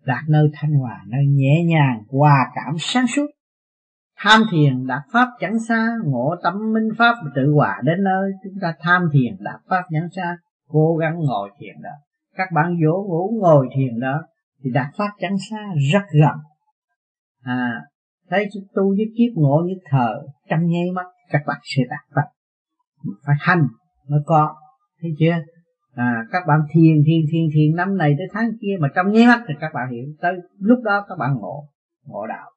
đạt 0.04 0.24
nơi 0.28 0.48
thanh 0.54 0.72
hòa, 0.72 1.00
nơi 1.08 1.26
nhẹ 1.26 1.64
nhàng, 1.64 2.02
hòa 2.08 2.46
cảm, 2.54 2.74
sáng 2.78 3.06
suốt. 3.06 3.26
Tham 4.18 4.42
thiền 4.52 4.86
đạt 4.86 5.02
pháp 5.12 5.28
chẳng 5.40 5.58
xa, 5.68 5.88
ngộ 6.04 6.34
tâm 6.42 6.54
minh 6.72 6.88
pháp 6.98 7.14
tự 7.34 7.52
hòa 7.54 7.80
đến 7.84 8.04
nơi. 8.04 8.32
Chúng 8.44 8.60
ta 8.62 8.74
tham 8.80 9.02
thiền 9.12 9.36
đạt 9.40 9.60
pháp 9.68 9.82
chẳng 9.90 10.08
xa, 10.16 10.36
cố 10.68 10.96
gắng 10.96 11.14
ngồi 11.18 11.50
thiền 11.60 11.82
đó. 11.82 11.90
Các 12.36 12.48
bạn 12.54 12.76
vỗ 12.84 13.04
ngủ 13.08 13.38
ngồi 13.40 13.68
thiền 13.76 14.00
đó, 14.00 14.22
thì 14.64 14.70
đạt 14.70 14.86
pháp 14.98 15.10
chẳng 15.20 15.36
xa, 15.50 15.66
rất 15.92 16.02
gần. 16.12 16.38
À 17.42 17.80
thấy 18.30 18.48
tu 18.74 18.88
với 18.88 19.06
kiếp 19.16 19.36
ngộ 19.36 19.62
như 19.66 19.74
thờ, 19.90 20.22
trong 20.50 20.66
nháy 20.66 20.90
mắt, 20.94 21.06
các 21.30 21.42
bạn 21.46 21.58
sẽ 21.62 21.82
đạt 21.90 22.00
pháp 22.14 22.36
phải 23.26 23.36
hành 23.38 23.66
mới 24.08 24.20
có. 24.26 24.54
Thấy 25.02 25.10
chưa? 25.18 25.34
À 25.94 26.24
các 26.32 26.42
bạn 26.46 26.60
thiền 26.72 26.96
thiền 27.06 27.20
thiền 27.32 27.48
thiền, 27.54 27.76
năm 27.76 27.96
này 27.96 28.14
tới 28.18 28.26
tháng 28.32 28.50
kia 28.60 28.76
mà 28.80 28.88
trong 28.94 29.12
nháy 29.12 29.26
mắt 29.26 29.42
thì 29.48 29.54
các 29.60 29.70
bạn 29.74 29.90
hiểu. 29.90 30.04
Tới 30.20 30.32
lúc 30.58 30.78
đó 30.84 31.04
các 31.08 31.18
bạn 31.18 31.36
ngộ 31.36 31.68
ngộ 32.06 32.26
đạo. 32.26 32.50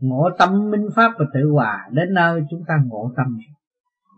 Ngộ 0.00 0.30
tâm 0.38 0.70
minh 0.70 0.86
pháp 0.96 1.12
và 1.18 1.24
tự 1.34 1.50
hòa. 1.52 1.88
Đến 1.90 2.14
nơi 2.14 2.42
chúng 2.50 2.62
ta 2.68 2.74
ngộ 2.86 3.10
tâm. 3.16 3.38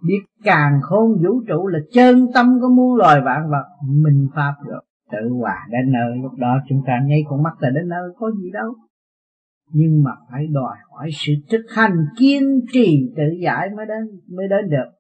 Biết 0.07 0.21
càng 0.45 0.81
khôn 0.83 1.13
vũ 1.13 1.43
trụ 1.49 1.67
là 1.67 1.79
chân 1.93 2.27
tâm 2.35 2.59
của 2.61 2.69
muôn 2.69 2.97
loài 2.97 3.21
vạn 3.25 3.51
vật, 3.51 3.65
minh 3.89 4.29
pháp 4.35 4.55
được 4.67 4.81
tự 5.13 5.29
hòa. 5.41 5.67
Đến 5.71 5.93
nơi 5.93 6.17
lúc 6.23 6.33
đó 6.39 6.59
chúng 6.69 6.83
ta 6.87 6.93
ngay 7.05 7.25
con 7.29 7.43
mắt 7.43 7.53
là 7.59 7.71
đến 7.71 7.89
nơi 7.89 8.11
có 8.19 8.31
gì 8.31 8.51
đâu 8.51 8.75
nhưng 9.71 10.05
mà 10.05 10.11
phải 10.31 10.47
đòi 10.47 10.77
hỏi 10.91 11.11
sự 11.13 11.33
thực 11.51 11.65
hành 11.77 11.97
kiên 12.19 12.61
trì 12.73 13.13
tự 13.17 13.23
giải 13.43 13.69
mới 13.77 13.87
đến 13.87 14.21
mới 14.37 14.49
đến 14.49 14.71
được. 14.71 14.91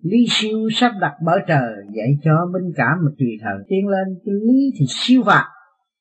Lý 0.00 0.26
siêu 0.28 0.58
sắp 0.72 0.92
đặt 1.00 1.14
bởi 1.24 1.40
trời 1.46 1.74
dạy 1.96 2.18
cho 2.22 2.46
minh 2.52 2.72
cảm 2.76 2.98
mà 3.04 3.10
tùy 3.18 3.28
thần 3.40 3.62
tiến 3.68 3.88
lên 3.88 4.06
cái 4.24 4.34
lý 4.34 4.72
thì 4.78 4.86
siêu 4.88 5.22
phạt, 5.26 5.44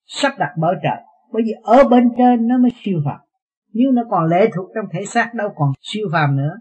sắp 0.06 0.34
đặt 0.39 0.51
bởi 0.58 0.75
trời 0.84 1.06
bởi 1.34 1.42
vì 1.46 1.51
ở 1.63 1.89
bên 1.89 2.03
trên 2.18 2.48
nó 2.48 2.58
mới 2.58 2.72
siêu 2.84 3.01
phàm 3.06 3.20
nếu 3.74 3.92
nó 3.92 4.01
còn 4.10 4.25
lệ 4.25 4.50
thuộc 4.56 4.72
trong 4.75 4.86
thể 4.92 5.06
xác, 5.06 5.34
đâu 5.34 5.50
còn 5.56 5.72
siêu 5.82 6.08
phàm 6.12 6.38
nữa. 6.38 6.56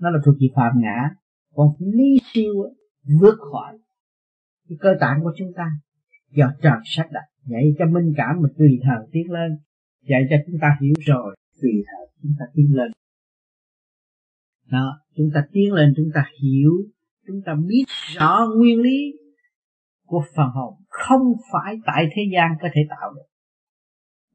Nó 0.00 0.10
là 0.10 0.18
thuộc 0.24 0.34
về 0.40 0.46
phàm 0.56 0.72
ngã. 0.76 1.10
Còn 1.54 1.68
lý 1.78 2.20
siêu 2.32 2.54
vượt 3.20 3.34
khỏi 3.52 3.78
cái 4.68 4.78
cơ 4.80 4.94
tạng 5.00 5.20
của 5.22 5.32
chúng 5.36 5.52
ta. 5.56 5.66
Do 6.30 6.52
trời 6.62 6.78
sắp 6.84 7.06
đặt 7.12 7.24
dạy 7.46 7.74
cho 7.78 7.86
minh 7.86 8.12
cảm 8.16 8.36
mà 8.42 8.48
tùy 8.58 8.80
thần 8.82 9.08
tiến 9.12 9.30
lên 9.30 9.58
dạy 10.08 10.22
cho 10.30 10.36
chúng 10.46 10.56
ta 10.60 10.78
hiểu 10.80 10.94
rồi, 11.06 11.36
tùy 11.62 11.72
thời 11.86 12.06
chúng 12.22 12.32
ta 12.38 12.44
tiến 12.54 12.76
lên. 12.76 12.90
Đó, 14.70 15.00
chúng 15.16 15.30
ta 15.34 15.40
tiến 15.52 15.72
lên, 15.72 15.92
chúng 15.96 16.10
ta 16.14 16.24
hiểu, 16.42 16.72
chúng 17.26 17.40
ta 17.46 17.52
biết 17.66 17.84
rõ 18.16 18.46
nguyên 18.56 18.80
lý 18.80 19.12
của 20.06 20.22
phần 20.36 20.48
hồn 20.54 20.74
không 20.88 21.32
phải 21.52 21.76
tại 21.86 22.06
thế 22.16 22.22
gian 22.34 22.50
có 22.60 22.68
thể 22.74 22.80
tạo 22.90 23.12
được. 23.14 23.28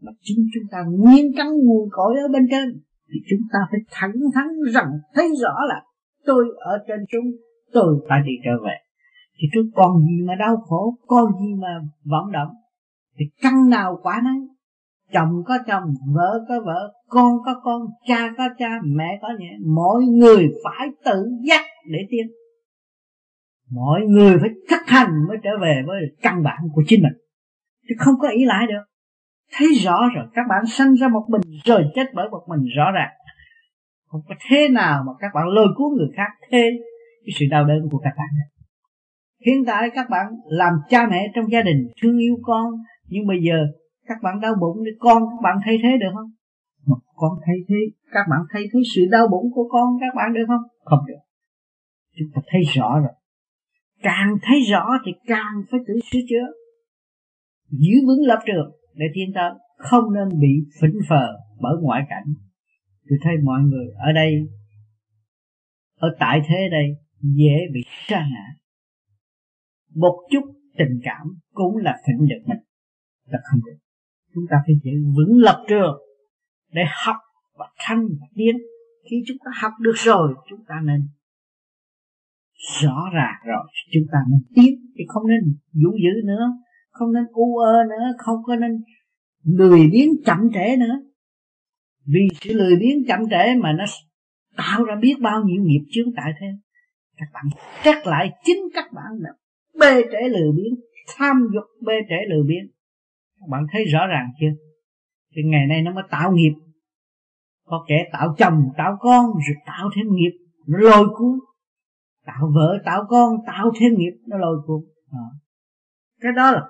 Mà 0.01 0.11
chính 0.21 0.37
chúng 0.53 0.63
ta 0.71 0.77
nguyên 0.89 1.31
căn 1.37 1.47
nguồn 1.63 1.89
cội 1.91 2.15
ở 2.21 2.27
bên 2.33 2.47
trên, 2.51 2.81
thì 3.09 3.19
chúng 3.29 3.47
ta 3.53 3.59
phải 3.71 3.79
thẳng 3.91 4.13
thắn 4.33 4.47
rằng 4.73 4.87
thấy 5.13 5.29
rõ 5.41 5.55
là 5.69 5.83
tôi 6.25 6.45
ở 6.59 6.77
trên 6.87 6.99
chúng, 7.11 7.25
tôi 7.73 8.05
phải 8.09 8.19
đi 8.25 8.31
trở 8.45 8.51
về. 8.65 8.75
Thì 9.37 9.47
tôi 9.55 9.63
còn 9.75 10.01
gì 10.01 10.21
mà 10.27 10.35
đau 10.39 10.57
khổ, 10.57 10.97
còn 11.07 11.25
gì 11.41 11.53
mà 11.61 11.79
vọng 12.03 12.31
động, 12.31 12.49
thì 13.17 13.25
căn 13.41 13.69
nào 13.69 13.99
quả 14.03 14.21
nấy 14.23 14.47
chồng 15.13 15.29
có 15.45 15.57
chồng, 15.67 15.83
vợ 16.15 16.45
có 16.47 16.59
vợ, 16.65 16.93
con 17.07 17.37
có 17.45 17.61
con, 17.63 17.81
cha 18.07 18.33
có 18.37 18.49
cha, 18.57 18.69
mẹ 18.83 19.19
có 19.21 19.27
mẹ 19.39 19.45
mỗi 19.75 20.03
người 20.03 20.47
phải 20.63 20.87
tự 21.05 21.25
giác 21.47 21.65
để 21.91 21.99
tiến. 22.09 22.27
Mọi 23.71 24.01
người 24.01 24.37
phải 24.41 24.49
thực 24.69 24.81
hành 24.87 25.09
mới 25.27 25.37
trở 25.43 25.49
về 25.61 25.81
với 25.87 25.97
căn 26.21 26.43
bản 26.43 26.57
của 26.73 26.83
chính 26.87 27.03
mình. 27.03 27.13
Chứ 27.89 27.95
không 27.97 28.15
có 28.19 28.29
ý 28.29 28.45
lại 28.45 28.67
được. 28.67 28.83
Thấy 29.57 29.67
rõ 29.73 29.99
rồi, 30.15 30.25
các 30.33 30.45
bạn 30.49 30.65
sanh 30.65 30.93
ra 30.95 31.07
một 31.07 31.25
mình 31.29 31.41
rồi 31.65 31.83
chết 31.95 32.05
bởi 32.13 32.29
một 32.29 32.41
mình 32.47 32.65
rõ 32.77 32.91
ràng. 32.91 33.09
Không 34.07 34.21
có 34.29 34.35
thế 34.49 34.69
nào 34.69 35.03
mà 35.07 35.13
các 35.19 35.31
bạn 35.33 35.47
lôi 35.47 35.67
cuốn 35.75 35.97
người 35.97 36.09
khác 36.17 36.29
thế 36.51 36.71
cái 37.25 37.33
sự 37.39 37.45
đau 37.51 37.65
đớn 37.65 37.89
của 37.91 37.97
các 37.97 38.13
bạn 38.17 38.27
hiện 39.45 39.65
tại 39.65 39.89
các 39.95 40.09
bạn 40.09 40.25
làm 40.45 40.73
cha 40.89 41.07
mẹ 41.11 41.27
trong 41.35 41.51
gia 41.51 41.61
đình, 41.61 41.87
thương 42.01 42.17
yêu 42.17 42.35
con, 42.43 42.71
nhưng 43.07 43.27
bây 43.27 43.37
giờ 43.41 43.67
các 44.07 44.17
bạn 44.23 44.39
đau 44.41 44.53
bụng 44.61 44.77
thì 44.85 44.91
con 44.99 45.23
các 45.23 45.41
bạn 45.43 45.57
thay 45.65 45.77
thế 45.83 45.89
được 46.01 46.11
không? 46.13 46.31
Con 47.15 47.31
thay 47.45 47.55
thế. 47.67 47.75
Các 48.11 48.25
bạn 48.29 48.39
thay 48.53 48.63
thế 48.73 48.79
sự 48.95 49.01
đau 49.11 49.27
bụng 49.31 49.51
của 49.55 49.69
con 49.69 49.97
các 50.01 50.15
bạn 50.15 50.33
được 50.33 50.45
không? 50.47 50.61
Không 50.83 51.05
được. 51.07 51.21
Chúng 52.17 52.27
ta 52.35 52.41
thấy 52.47 52.61
rõ 52.75 52.99
rồi. 52.99 53.13
Càng 54.01 54.37
thấy 54.41 54.59
rõ 54.71 54.85
thì 55.05 55.11
càng 55.27 55.63
phải 55.71 55.79
tự 55.87 55.93
sửa 56.11 56.19
chữa. 56.29 56.47
Giữ 57.69 57.95
vững 58.07 58.25
lập 58.25 58.39
trường 58.45 58.71
để 58.93 59.05
tiến 59.13 59.31
tới. 59.35 59.51
Không 59.77 60.13
nên 60.13 60.39
bị 60.39 60.53
phỉnh 60.81 60.99
phờ 61.09 61.27
bởi 61.61 61.73
ngoại 61.81 62.01
cảnh. 62.09 62.33
Tôi 63.09 63.19
thấy 63.23 63.33
mọi 63.43 63.61
người 63.61 63.87
ở 64.05 64.11
đây 64.11 64.33
ở 65.95 66.15
tại 66.19 66.41
thế 66.47 66.69
đây 66.71 66.85
dễ 67.21 67.57
bị 67.73 67.81
sa 68.07 68.27
ngã. 68.31 68.45
Một 69.95 70.27
chút 70.31 70.43
tình 70.77 70.99
cảm 71.03 71.27
cũng 71.53 71.77
là 71.77 71.97
phỉnh 72.07 72.27
được 72.27 72.43
mình. 72.45 72.59
Là 73.25 73.39
không 73.43 73.59
được 73.65 73.82
chúng 74.35 74.43
ta 74.49 74.57
phải 74.65 74.75
giữ 74.83 74.91
vững 75.17 75.37
lập 75.37 75.63
trường 75.69 75.95
để 76.71 76.81
học 77.05 77.15
và 77.59 77.65
thanh 77.79 78.07
và 78.21 78.27
tiến. 78.35 78.55
Khi 79.09 79.15
chúng 79.27 79.37
ta 79.45 79.51
học 79.61 79.71
được 79.81 79.95
rồi, 79.95 80.33
chúng 80.49 80.59
ta 80.67 80.75
nên 80.83 81.01
rõ 82.81 83.09
ràng 83.13 83.35
rồi, 83.47 83.65
chúng 83.93 84.03
ta 84.11 84.17
nên 84.31 84.41
tiến. 84.55 84.79
Thì 84.97 85.03
không 85.07 85.27
nên 85.27 85.39
vũ 85.73 85.91
dữ 86.03 86.27
nữa, 86.27 86.45
không 86.91 87.13
nên 87.13 87.23
u 87.31 87.57
ơ 87.57 87.83
nữa, 87.89 88.05
không 88.17 88.37
có 88.43 88.55
nên 88.55 88.71
lười 89.43 89.89
biếng 89.91 90.09
chậm 90.25 90.39
trễ 90.53 90.77
nữa. 90.77 90.99
Vì 92.05 92.27
sự 92.41 92.53
lười 92.53 92.75
biếng 92.75 93.05
chậm 93.07 93.19
trễ 93.29 93.55
mà 93.55 93.73
nó 93.73 93.85
tạo 94.57 94.83
ra 94.83 94.95
biết 95.01 95.15
bao 95.21 95.43
nhiêu 95.43 95.63
nghiệp 95.63 95.85
chướng 95.91 96.13
tại 96.15 96.31
thế. 96.39 96.47
Các 97.17 97.27
bạn 97.33 97.43
chắc 97.83 98.07
lại 98.07 98.31
chính 98.45 98.57
các 98.73 98.85
bạn 98.93 99.11
là 99.19 99.29
bê 99.79 100.01
trễ 100.11 100.29
lười 100.29 100.51
biếng, 100.57 100.79
tham 101.17 101.47
dục 101.53 101.63
bê 101.85 101.93
trễ 102.09 102.15
lười 102.29 102.43
biếng 102.47 102.72
bạn 103.49 103.63
thấy 103.71 103.85
rõ 103.85 104.07
ràng 104.07 104.27
chưa? 104.39 104.53
Thì 105.35 105.41
ngày 105.45 105.67
nay 105.67 105.81
nó 105.81 105.91
mới 105.93 106.03
tạo 106.11 106.31
nghiệp. 106.31 106.53
Có 107.65 107.85
kẻ 107.87 108.09
tạo 108.13 108.35
chồng, 108.37 108.69
tạo 108.77 108.97
con, 108.99 109.25
rồi 109.25 109.55
tạo 109.65 109.89
thêm 109.95 110.05
nghiệp. 110.11 110.31
Nó 110.67 110.77
lôi 110.79 111.05
cuốn. 111.15 111.39
Tạo 112.25 112.51
vợ, 112.55 112.77
tạo 112.85 113.03
con, 113.09 113.35
tạo 113.47 113.71
thêm 113.79 113.93
nghiệp. 113.97 114.13
Nó 114.27 114.37
lôi 114.37 114.57
cuốn. 114.65 114.81
À. 115.11 115.25
cái 116.21 116.31
đó 116.35 116.51
là 116.51 116.61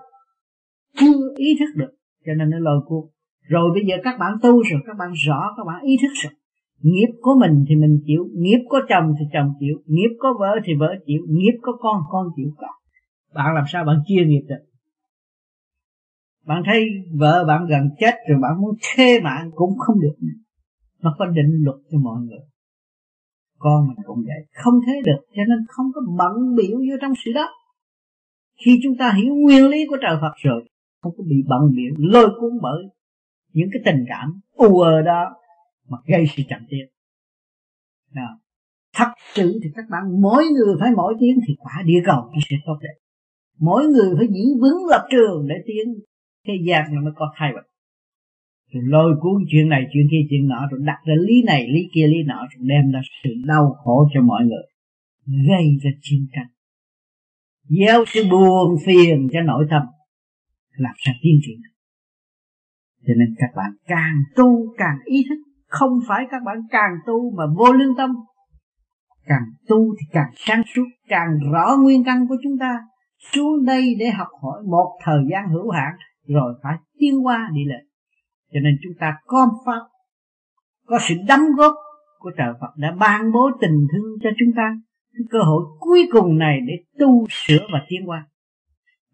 chưa 0.99 1.35
ý 1.37 1.45
thức 1.59 1.79
được, 1.79 1.91
cho 2.25 2.33
nên 2.37 2.49
nó 2.49 2.57
lôi 2.59 2.81
cuốn. 2.85 3.03
Rồi 3.43 3.71
bây 3.73 3.83
giờ 3.87 3.95
các 4.03 4.15
bạn 4.19 4.33
tu 4.41 4.51
rồi, 4.63 4.81
các 4.85 4.95
bạn 4.99 5.09
rõ, 5.27 5.53
các 5.57 5.63
bạn 5.67 5.81
ý 5.81 5.97
thức 6.01 6.13
rồi. 6.23 6.33
Nghiệp 6.81 7.11
của 7.21 7.35
mình 7.39 7.65
thì 7.69 7.75
mình 7.75 7.99
chịu, 8.05 8.25
nghiệp 8.33 8.59
có 8.69 8.81
chồng 8.89 9.13
thì 9.19 9.25
chồng 9.33 9.53
chịu, 9.59 9.75
nghiệp 9.85 10.15
có 10.19 10.33
vợ 10.39 10.59
thì 10.65 10.73
vợ 10.79 10.95
chịu, 11.05 11.21
nghiệp 11.29 11.57
có 11.61 11.71
con 11.79 12.01
con 12.09 12.27
chịu 12.35 12.49
cả. 12.61 12.67
bạn 13.33 13.55
làm 13.55 13.63
sao 13.67 13.85
bạn 13.85 13.95
chia 14.05 14.25
nghiệp 14.25 14.45
được? 14.47 14.72
Bạn 16.45 16.63
thấy 16.65 16.85
vợ 17.19 17.45
bạn 17.47 17.65
gần 17.69 17.89
chết 17.99 18.15
rồi 18.29 18.39
bạn 18.41 18.61
muốn 18.61 18.75
thê 18.95 19.19
mạng 19.19 19.51
cũng 19.55 19.77
không 19.77 20.01
được. 20.01 20.15
Nó 21.01 21.15
có 21.19 21.25
định 21.25 21.61
luật 21.63 21.77
cho 21.91 21.97
mọi 21.99 22.21
người. 22.21 22.39
Con 23.57 23.87
mình 23.87 23.97
cũng 24.05 24.23
vậy. 24.25 24.45
Không 24.63 24.73
thế 24.87 24.93
được, 25.05 25.25
cho 25.35 25.43
nên 25.47 25.65
không 25.67 25.85
có 25.95 26.01
bận 26.17 26.55
biểu 26.55 26.77
vô 26.77 26.95
trong 27.01 27.13
sự 27.25 27.31
đó. 27.35 27.47
Khi 28.65 28.79
chúng 28.83 28.97
ta 28.97 29.13
hiểu 29.13 29.35
nguyên 29.35 29.67
lý 29.67 29.85
của 29.89 29.97
trời 30.01 30.17
Phật 30.21 30.33
rồi, 30.35 30.69
không 31.01 31.13
có 31.17 31.23
bị 31.27 31.35
bận 31.47 31.61
biểu, 31.75 31.93
lôi 31.97 32.29
cuốn 32.39 32.51
bởi 32.61 32.83
những 33.53 33.69
cái 33.73 33.81
tình 33.85 34.05
cảm 34.09 34.39
u 34.51 34.79
ờ 34.79 35.01
đó 35.01 35.35
mà 35.89 35.97
gây 36.07 36.25
sự 36.35 36.43
chậm 36.49 36.59
tiến 36.69 36.87
thật 38.95 39.11
sự 39.35 39.59
thì 39.63 39.69
các 39.75 39.85
bạn 39.89 40.21
mỗi 40.21 40.43
người 40.45 40.75
phải 40.79 40.91
mỗi 40.95 41.13
tiếng 41.19 41.39
thì 41.47 41.55
quả 41.59 41.81
địa 41.85 42.01
cầu 42.05 42.21
nó 42.33 42.39
sẽ 42.49 42.55
tốt 42.65 42.77
đẹp. 42.81 42.95
Mỗi 43.59 43.85
người 43.85 44.15
phải 44.17 44.27
giữ 44.27 44.61
vững 44.61 44.85
lập 44.89 45.07
trường 45.11 45.47
để 45.47 45.55
tiến 45.65 45.93
thế 46.47 46.53
gian 46.67 46.95
nó 46.95 47.01
mới 47.01 47.13
có 47.15 47.33
thay 47.37 47.51
vật 47.53 47.73
rồi 48.73 48.83
lôi 48.85 49.15
cuốn 49.21 49.43
chuyện 49.51 49.69
này, 49.69 49.83
chuyện 49.93 50.07
kia, 50.11 50.27
chuyện 50.29 50.47
nọ, 50.47 50.67
rồi 50.71 50.79
đặt 50.83 50.99
ra 51.05 51.13
lý 51.19 51.43
này, 51.43 51.67
lý 51.67 51.89
kia, 51.93 52.07
lý 52.07 52.23
nọ, 52.25 52.47
rồi 52.51 52.67
đem 52.67 52.91
ra 52.91 52.99
sự 53.23 53.29
đau 53.45 53.75
khổ 53.83 54.09
cho 54.13 54.21
mọi 54.21 54.45
người. 54.45 54.63
Gây 55.47 55.65
ra 55.83 55.91
chiến 56.01 56.27
tranh. 56.33 56.47
Gieo 57.63 58.03
sự 58.07 58.23
buồn 58.31 58.75
phiền 58.85 59.27
cho 59.33 59.41
nội 59.41 59.65
tâm. 59.69 59.81
Làm 60.77 60.93
sao 60.97 61.13
tiến 61.21 61.39
triển. 61.45 61.59
Cho 63.07 63.13
nên 63.17 63.35
các 63.37 63.49
bạn 63.55 63.71
càng 63.87 64.15
tu 64.35 64.73
càng 64.77 64.97
ý 65.05 65.25
thức. 65.29 65.35
Không 65.67 65.99
phải 66.07 66.25
các 66.31 66.41
bạn 66.45 66.57
càng 66.69 66.91
tu 67.07 67.31
mà 67.37 67.43
vô 67.57 67.73
lương 67.73 67.95
tâm. 67.97 68.09
Càng 69.25 69.43
tu 69.67 69.95
thì 69.99 70.05
càng 70.11 70.31
sáng 70.35 70.61
suốt, 70.75 70.85
càng 71.07 71.29
rõ 71.51 71.75
nguyên 71.83 72.03
căn 72.03 72.27
của 72.27 72.35
chúng 72.43 72.57
ta. 72.59 72.79
Xuống 73.33 73.65
đây 73.65 73.95
để 73.99 74.09
học 74.09 74.27
hỏi 74.41 74.63
một 74.69 74.99
thời 75.03 75.23
gian 75.31 75.49
hữu 75.49 75.69
hạn 75.69 75.93
rồi 76.27 76.53
phải 76.63 76.77
tiến 76.99 77.25
qua 77.25 77.49
đi 77.53 77.65
lên 77.65 77.85
cho 78.53 78.59
nên 78.59 78.77
chúng 78.83 78.93
ta 78.99 79.13
có 79.25 79.51
pháp 79.65 79.81
có 80.85 80.99
sự 81.07 81.15
đóng 81.27 81.41
góp 81.57 81.73
của 82.19 82.31
trời 82.37 82.53
Phật 82.61 82.77
đã 82.77 82.91
ban 82.99 83.31
bố 83.31 83.49
tình 83.61 83.87
thương 83.91 84.11
cho 84.23 84.29
chúng 84.39 84.49
ta. 84.55 84.77
Cái 85.13 85.25
cơ 85.29 85.39
hội 85.39 85.63
cuối 85.79 86.07
cùng 86.11 86.37
này 86.37 86.59
để 86.67 86.73
tu 86.99 87.27
sửa 87.29 87.67
và 87.73 87.85
tiến 87.89 88.01
qua 88.05 88.27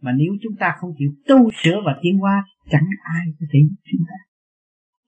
mà 0.01 0.11
nếu 0.11 0.33
chúng 0.41 0.53
ta 0.59 0.75
không 0.77 0.91
chịu 0.97 1.11
tu 1.27 1.49
sửa 1.63 1.81
và 1.85 1.99
tiến 2.01 2.23
qua 2.23 2.43
chẳng 2.71 2.89
ai 3.03 3.25
có 3.39 3.45
thể 3.53 3.59
giúp 3.69 3.81
chúng 3.91 4.01
ta. 4.07 4.15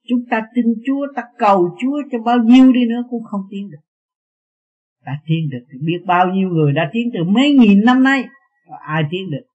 Chúng 0.08 0.18
ta 0.30 0.42
tin 0.54 0.64
Chúa, 0.86 1.06
ta 1.16 1.22
cầu 1.38 1.76
Chúa 1.80 2.02
cho 2.12 2.18
bao 2.18 2.38
nhiêu 2.38 2.72
đi 2.72 2.80
nữa 2.88 3.02
cũng 3.10 3.24
không 3.24 3.40
tiến 3.50 3.70
được. 3.70 3.78
Đã 5.06 5.12
tiến 5.26 5.50
được 5.50 5.64
thì 5.72 5.78
biết 5.86 6.04
bao 6.06 6.26
nhiêu 6.34 6.48
người 6.48 6.72
đã 6.72 6.90
tiến 6.92 7.10
từ 7.14 7.24
mấy 7.24 7.52
nghìn 7.52 7.84
năm 7.84 8.02
nay 8.02 8.24
ai 8.86 9.02
tiến 9.10 9.30
được 9.30 9.51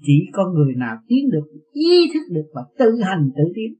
chỉ 0.00 0.30
có 0.32 0.52
người 0.54 0.74
nào 0.76 0.96
tiến 1.08 1.30
được, 1.32 1.46
ý 1.72 2.10
thức 2.14 2.34
được 2.34 2.50
và 2.54 2.62
tự 2.78 2.90
hành 3.04 3.30
tự 3.36 3.42
tiến 3.54 3.74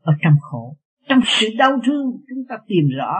ở 0.00 0.12
trong 0.22 0.34
khổ, 0.40 0.76
trong 1.08 1.20
sự 1.24 1.46
đau 1.58 1.70
thương, 1.86 2.06
chúng 2.28 2.44
ta 2.48 2.56
tìm 2.66 2.84
rõ, 2.98 3.14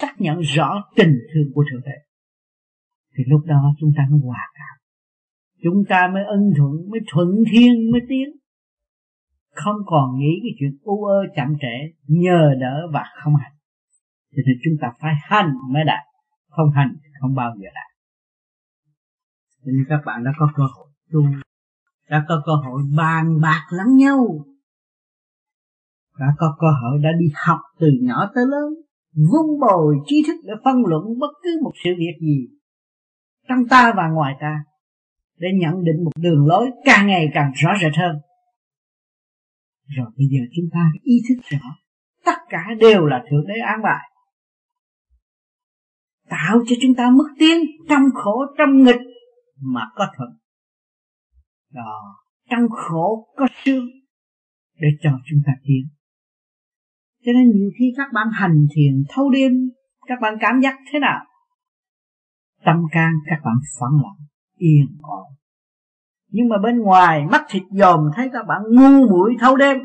xác 0.00 0.14
nhận 0.18 0.40
rõ 0.40 0.84
tình 0.96 1.18
thương 1.34 1.52
của 1.54 1.64
thượng 1.70 1.82
đế. 1.84 1.98
Thì 3.16 3.24
lúc 3.26 3.40
đó 3.46 3.74
chúng 3.80 3.90
ta 3.96 4.02
mới 4.10 4.20
hòa 4.24 4.46
cảm. 4.54 4.76
Chúng 5.62 5.84
ta 5.88 6.08
mới 6.14 6.22
ân 6.24 6.40
thuận, 6.56 6.90
mới 6.90 7.00
thuận 7.12 7.28
thiên, 7.52 7.90
mới 7.92 8.00
tiến. 8.08 8.28
Không 9.50 9.76
còn 9.86 10.18
nghĩ 10.18 10.40
cái 10.42 10.50
chuyện 10.58 10.78
u 10.82 11.04
ơ 11.04 11.18
chậm 11.36 11.48
trễ, 11.60 11.94
nhờ 12.06 12.54
đỡ 12.60 12.88
và 12.92 13.04
không 13.22 13.36
hành. 13.36 13.52
Cho 14.30 14.42
nên 14.46 14.56
chúng 14.64 14.74
ta 14.80 14.88
phải 15.00 15.14
hành 15.22 15.52
mới 15.72 15.84
đạt. 15.86 16.04
Không 16.48 16.70
hành 16.74 16.96
không 17.20 17.34
bao 17.34 17.54
giờ 17.58 17.68
đạt 17.74 17.91
nên 19.64 19.84
các 19.88 20.00
bạn 20.06 20.24
đã 20.24 20.30
có 20.38 20.52
cơ 20.56 20.62
hội 20.74 20.88
tu 21.12 21.22
đã 22.12 22.24
có 22.28 22.42
cơ 22.46 22.52
hội 22.64 22.82
bàn 22.96 23.40
bạc 23.40 23.66
lẫn 23.70 23.96
nhau. 23.96 24.44
Đã 26.18 26.26
có 26.38 26.56
cơ 26.60 26.66
hội 26.82 26.98
đã 27.02 27.10
đi 27.18 27.26
học 27.46 27.58
từ 27.78 27.86
nhỏ 28.02 28.30
tới 28.34 28.44
lớn, 28.46 28.74
vun 29.14 29.60
bồi 29.60 29.96
trí 30.06 30.24
thức 30.26 30.36
để 30.44 30.52
phân 30.64 30.86
luận 30.86 31.18
bất 31.18 31.30
cứ 31.42 31.60
một 31.62 31.72
sự 31.84 31.90
việc 31.98 32.18
gì 32.20 32.48
trong 33.48 33.58
ta 33.70 33.92
và 33.96 34.08
ngoài 34.08 34.34
ta, 34.40 34.64
để 35.38 35.48
nhận 35.60 35.84
định 35.84 36.04
một 36.04 36.10
đường 36.16 36.46
lối 36.46 36.70
càng 36.84 37.06
ngày 37.06 37.28
càng 37.34 37.52
rõ 37.54 37.70
rệt 37.82 37.92
hơn. 37.96 38.16
Rồi 39.86 40.06
bây 40.16 40.26
giờ 40.26 40.38
chúng 40.56 40.66
ta 40.72 40.92
ý 41.02 41.14
thức 41.28 41.42
rõ, 41.50 41.66
tất 42.24 42.38
cả 42.48 42.64
đều 42.80 43.06
là 43.06 43.24
thượng 43.30 43.46
đế 43.46 43.54
an 43.66 43.82
bài, 43.82 44.10
tạo 46.28 46.58
cho 46.66 46.76
chúng 46.82 46.94
ta 46.94 47.10
mức 47.10 47.28
tiến 47.38 47.60
trong 47.88 48.02
khổ, 48.14 48.44
trong 48.58 48.82
nghịch 48.82 49.11
mà 49.62 49.80
có 49.94 50.06
thuận 50.16 50.30
đó, 51.72 52.16
trong 52.50 52.68
khổ 52.70 53.26
có 53.36 53.46
sướng 53.64 53.86
để 54.80 54.88
cho 55.02 55.10
chúng 55.30 55.38
ta 55.46 55.52
tiến. 55.64 55.88
Cho 57.24 57.32
nên 57.32 57.50
nhiều 57.50 57.70
khi 57.78 57.94
các 57.96 58.08
bạn 58.12 58.28
hành 58.32 58.66
thiền 58.76 59.04
thâu 59.08 59.30
đêm, 59.30 59.52
các 60.06 60.18
bạn 60.20 60.34
cảm 60.40 60.60
giác 60.60 60.74
thế 60.92 60.98
nào? 60.98 61.24
Tâm 62.64 62.76
can 62.92 63.12
các 63.26 63.40
bạn 63.44 63.54
phẳng 63.80 64.02
lặng, 64.02 64.26
yên 64.56 64.86
ổn. 65.02 65.34
Nhưng 66.28 66.48
mà 66.48 66.56
bên 66.62 66.78
ngoài 66.78 67.26
mắt 67.30 67.44
thịt 67.48 67.62
dòm 67.70 68.00
thấy 68.14 68.30
các 68.32 68.46
bạn 68.48 68.62
ngu 68.70 69.08
muội 69.08 69.36
thâu 69.40 69.56
đêm. 69.56 69.76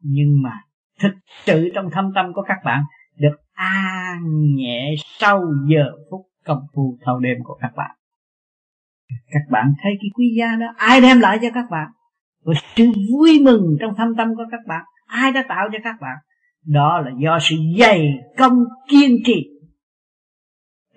Nhưng 0.00 0.42
mà 0.42 0.60
thực 1.00 1.12
sự 1.44 1.68
trong 1.74 1.90
thâm 1.92 2.10
tâm 2.14 2.32
của 2.34 2.42
các 2.48 2.58
bạn 2.64 2.84
được 3.16 3.36
an 3.52 4.20
nhẹ 4.54 4.94
sau 5.18 5.42
giờ 5.68 5.84
phút 6.10 6.20
công 6.44 6.66
phu 6.74 6.98
thâu 7.04 7.18
đêm 7.18 7.36
của 7.44 7.58
các 7.60 7.72
bạn 7.76 7.96
các 9.30 9.42
bạn 9.50 9.72
thấy 9.82 9.92
cái 10.00 10.10
quý 10.14 10.34
giá 10.38 10.56
đó, 10.56 10.66
ai 10.76 11.00
đem 11.00 11.20
lại 11.20 11.38
cho 11.42 11.48
các 11.54 11.64
bạn? 11.70 11.88
Và 12.44 12.54
sự 12.76 12.84
vui 13.12 13.40
mừng 13.42 13.62
trong 13.80 13.94
thâm 13.96 14.14
tâm 14.16 14.28
của 14.36 14.44
các 14.50 14.60
bạn, 14.68 14.84
ai 15.06 15.32
đã 15.32 15.44
tạo 15.48 15.68
cho 15.72 15.78
các 15.84 15.96
bạn? 16.00 16.16
Đó 16.66 17.00
là 17.00 17.10
do 17.18 17.38
sự 17.40 17.56
dày 17.78 18.08
công, 18.38 18.64
kiên 18.88 19.16
trì, 19.24 19.44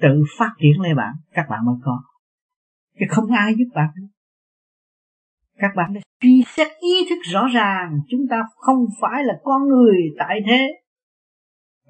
tự 0.02 0.24
phát 0.40 0.52
triển 0.60 0.82
lên 0.82 0.96
bạn. 0.96 1.14
Các 1.32 1.46
bạn 1.50 1.66
mới 1.66 1.76
có. 1.84 2.04
Chứ 3.00 3.06
không 3.10 3.32
ai 3.32 3.56
giúp 3.58 3.66
bạn 3.76 3.90
các 5.60 5.72
bạn 5.76 5.94
đã 5.94 6.02
suy 6.22 6.44
xét 6.48 6.68
ý 6.82 7.10
thức 7.10 7.20
rõ 7.32 7.48
ràng, 7.48 8.00
chúng 8.10 8.22
ta 8.30 8.44
không 8.56 8.86
phải 9.02 9.24
là 9.24 9.34
con 9.44 9.68
người 9.68 9.98
tại 10.20 10.40
thế. 10.48 10.68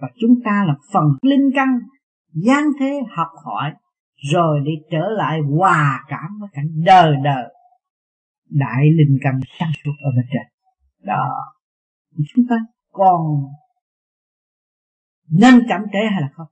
Và 0.02 0.08
chúng 0.22 0.36
ta 0.46 0.64
là 0.68 0.76
phần 0.94 1.04
linh 1.22 1.52
căn, 1.56 1.80
gian 2.34 2.64
thế 2.80 3.00
học 3.10 3.28
hỏi 3.46 3.74
rồi 4.15 4.60
đi 4.65 4.71
trở 4.91 5.10
lại 5.17 5.39
hòa 5.39 6.06
cảm 6.08 6.38
với 6.39 6.49
cảnh 6.54 6.69
đời 6.86 7.15
đời 7.23 7.54
đại 8.49 8.91
linh 8.91 9.17
căn 9.21 9.39
sáng 9.60 9.71
suốt 9.84 9.93
ở 10.04 10.12
bên 10.15 10.25
trên. 10.34 10.43
Đó. 10.99 11.30
Chúng 12.36 12.45
ta 12.49 12.56
còn 12.91 13.21
nên 15.30 15.54
chậm 15.69 15.82
trễ 15.93 15.99
hay 16.12 16.21
là 16.21 16.30
không? 16.34 16.47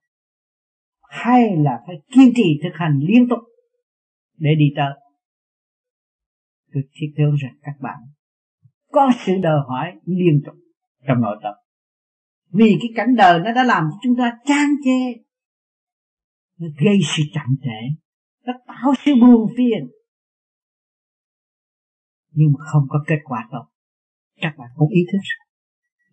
Hay 1.02 1.56
là 1.58 1.80
phải 1.88 1.96
kiên 2.12 2.32
trì 2.36 2.60
thực 2.64 2.72
hành 2.74 3.00
liên 3.08 3.30
tục 3.30 3.40
để 4.38 4.50
đi 4.58 4.66
tới? 4.76 4.94
Tôi 6.74 6.84
thiết 6.94 7.14
tưởng 7.18 7.36
rằng 7.36 7.56
các 7.62 7.76
bạn, 7.82 8.00
có 8.92 9.12
sự 9.26 9.34
đòi 9.42 9.60
hỏi 9.68 9.92
liên 10.06 10.42
tục 10.46 10.56
trong 11.08 11.22
nội 11.22 11.38
tâm. 11.44 11.54
Vì 12.52 12.78
cái 12.82 12.90
cảnh 12.96 13.16
đời 13.16 13.40
nó 13.40 13.54
đã 13.54 13.64
làm 13.64 13.84
cho 13.92 13.98
chúng 14.04 14.16
ta 14.18 14.38
chán 14.46 14.70
chê 14.86 15.24
nó 16.60 16.68
gây 16.86 17.00
sự 17.04 17.24
chậm 17.34 17.56
trễ. 17.62 17.80
Nó 18.46 18.54
tạo 18.68 18.94
sự 19.06 19.12
buồn 19.22 19.52
phiền. 19.58 19.88
Nhưng 22.32 22.52
mà 22.54 22.66
không 22.72 22.84
có 22.90 23.04
kết 23.08 23.20
quả 23.24 23.48
đâu. 23.52 23.64
các 24.42 24.54
bạn 24.58 24.68
cũng 24.76 24.90
ý 24.90 25.02
thức 25.12 25.20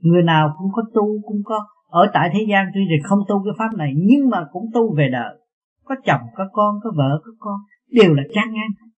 người 0.01 0.23
nào 0.23 0.55
cũng 0.59 0.73
có 0.73 0.83
tu, 0.95 1.21
cũng 1.23 1.43
có 1.45 1.67
ở 1.87 2.11
tại 2.15 2.31
thế 2.33 2.47
gian 2.51 2.67
tuy 2.75 2.81
rằng 2.81 3.09
không 3.09 3.19
tu 3.29 3.45
cái 3.45 3.55
pháp 3.59 3.79
này, 3.79 3.93
nhưng 3.97 4.31
mà 4.31 4.47
cũng 4.53 4.71
tu 4.75 4.97
về 4.97 5.09
đời. 5.13 5.39
Có 5.85 5.95
chồng, 6.05 6.21
có 6.37 6.45
con, 6.53 6.75
có 6.83 6.91
vợ, 6.97 7.21
có 7.25 7.33
con, 7.39 7.61
đều 7.91 8.15
là 8.15 8.23
chán 8.35 8.53
ngang 8.53 8.91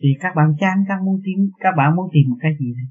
thì 0.00 0.08
các 0.20 0.32
bạn 0.36 0.54
chán 0.60 0.84
các 0.88 1.02
muốn 1.04 1.20
tìm, 1.24 1.50
các 1.58 1.74
bạn 1.76 1.96
muốn 1.96 2.08
tìm 2.12 2.30
một 2.30 2.36
cái 2.40 2.52
gì 2.60 2.74
đây? 2.74 2.86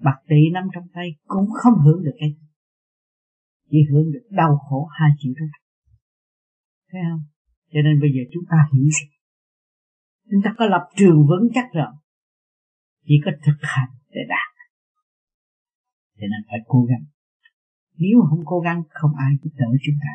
Bạc 0.00 0.16
tỷ 0.28 0.50
nắm 0.52 0.64
trong 0.74 0.84
tay 0.94 1.06
cũng 1.26 1.46
không 1.62 1.74
hưởng 1.84 2.04
được 2.04 2.16
cái 2.20 2.28
gì 2.28 2.49
chỉ 3.70 3.78
hưởng 3.90 4.12
được 4.12 4.26
đau 4.30 4.58
khổ 4.68 4.88
hai 4.98 5.10
chữ 5.20 5.30
thôi, 5.38 5.48
thấy 6.90 7.00
không? 7.10 7.22
Cho 7.72 7.80
nên 7.84 8.00
bây 8.00 8.10
giờ 8.14 8.22
chúng 8.32 8.44
ta 8.50 8.56
hiểu 8.72 8.88
rồi 8.96 9.20
chúng 10.30 10.40
ta 10.44 10.54
có 10.58 10.66
lập 10.66 10.88
trường 10.96 11.26
vững 11.28 11.48
chắc 11.54 11.64
rồi. 11.74 11.92
Chỉ 13.06 13.14
có 13.24 13.30
thực 13.44 13.58
hành 13.60 13.88
để 14.10 14.20
đạt. 14.28 14.50
Cho 16.18 16.26
nên 16.30 16.40
phải 16.48 16.58
cố 16.66 16.84
gắng. 16.84 17.04
Nếu 17.96 18.20
không 18.28 18.40
cố 18.44 18.60
gắng 18.60 18.82
không 18.90 19.10
ai 19.16 19.32
giúp 19.42 19.50
đỡ 19.56 19.66
chúng 19.86 19.94
ta. 20.02 20.12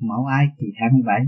Mẫu 0.00 0.24
ai 0.24 0.46
thì 0.58 0.66
27 0.80 1.20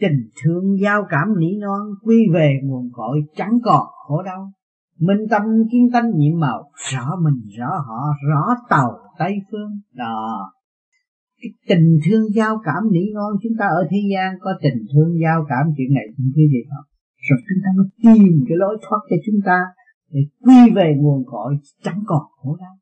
tình 0.00 0.30
thương 0.42 0.80
giao 0.82 1.06
cảm 1.08 1.28
nỉ 1.38 1.56
non 1.60 1.80
quy 2.02 2.26
về 2.34 2.60
nguồn 2.62 2.90
cội 2.92 3.22
chẳng 3.36 3.58
còn 3.64 3.86
khổ 4.06 4.22
đau. 4.22 4.52
Minh 4.98 5.26
tâm 5.30 5.42
kiến 5.72 5.88
tánh 5.92 6.10
nhiệm 6.16 6.40
màu 6.40 6.70
rõ 6.92 7.16
mình 7.22 7.42
rõ 7.58 7.68
họ 7.68 8.14
rõ 8.30 8.54
tàu 8.68 8.98
tây 9.18 9.32
phương. 9.50 9.70
Đó. 9.92 10.52
Cái 11.40 11.50
tình 11.68 11.98
thương 12.04 12.24
giao 12.34 12.54
cảm 12.64 12.82
nỉ 12.92 13.04
non, 13.14 13.32
chúng 13.42 13.52
ta 13.58 13.66
ở 13.66 13.88
thế 13.90 13.98
gian 14.12 14.34
có 14.40 14.50
tình 14.62 14.78
thương 14.92 15.10
giao 15.22 15.46
cảm 15.48 15.64
chuyện 15.76 15.94
này 15.94 16.04
chuyện 16.16 16.32
kia 16.36 16.48
gì 16.54 16.62
không 16.70 16.86
rồi 17.28 17.38
chúng 17.48 17.60
ta 17.64 17.70
mới 17.76 17.86
tìm 18.02 18.44
cái 18.48 18.56
lối 18.62 18.78
thoát 18.82 19.00
cho 19.10 19.16
chúng 19.26 19.40
ta 19.46 19.58
để 20.10 20.20
quy 20.40 20.74
về 20.76 20.94
nguồn 20.96 21.24
cội 21.26 21.52
chẳng 21.82 22.02
còn 22.06 22.22
khổ 22.36 22.56
đau. 22.60 22.74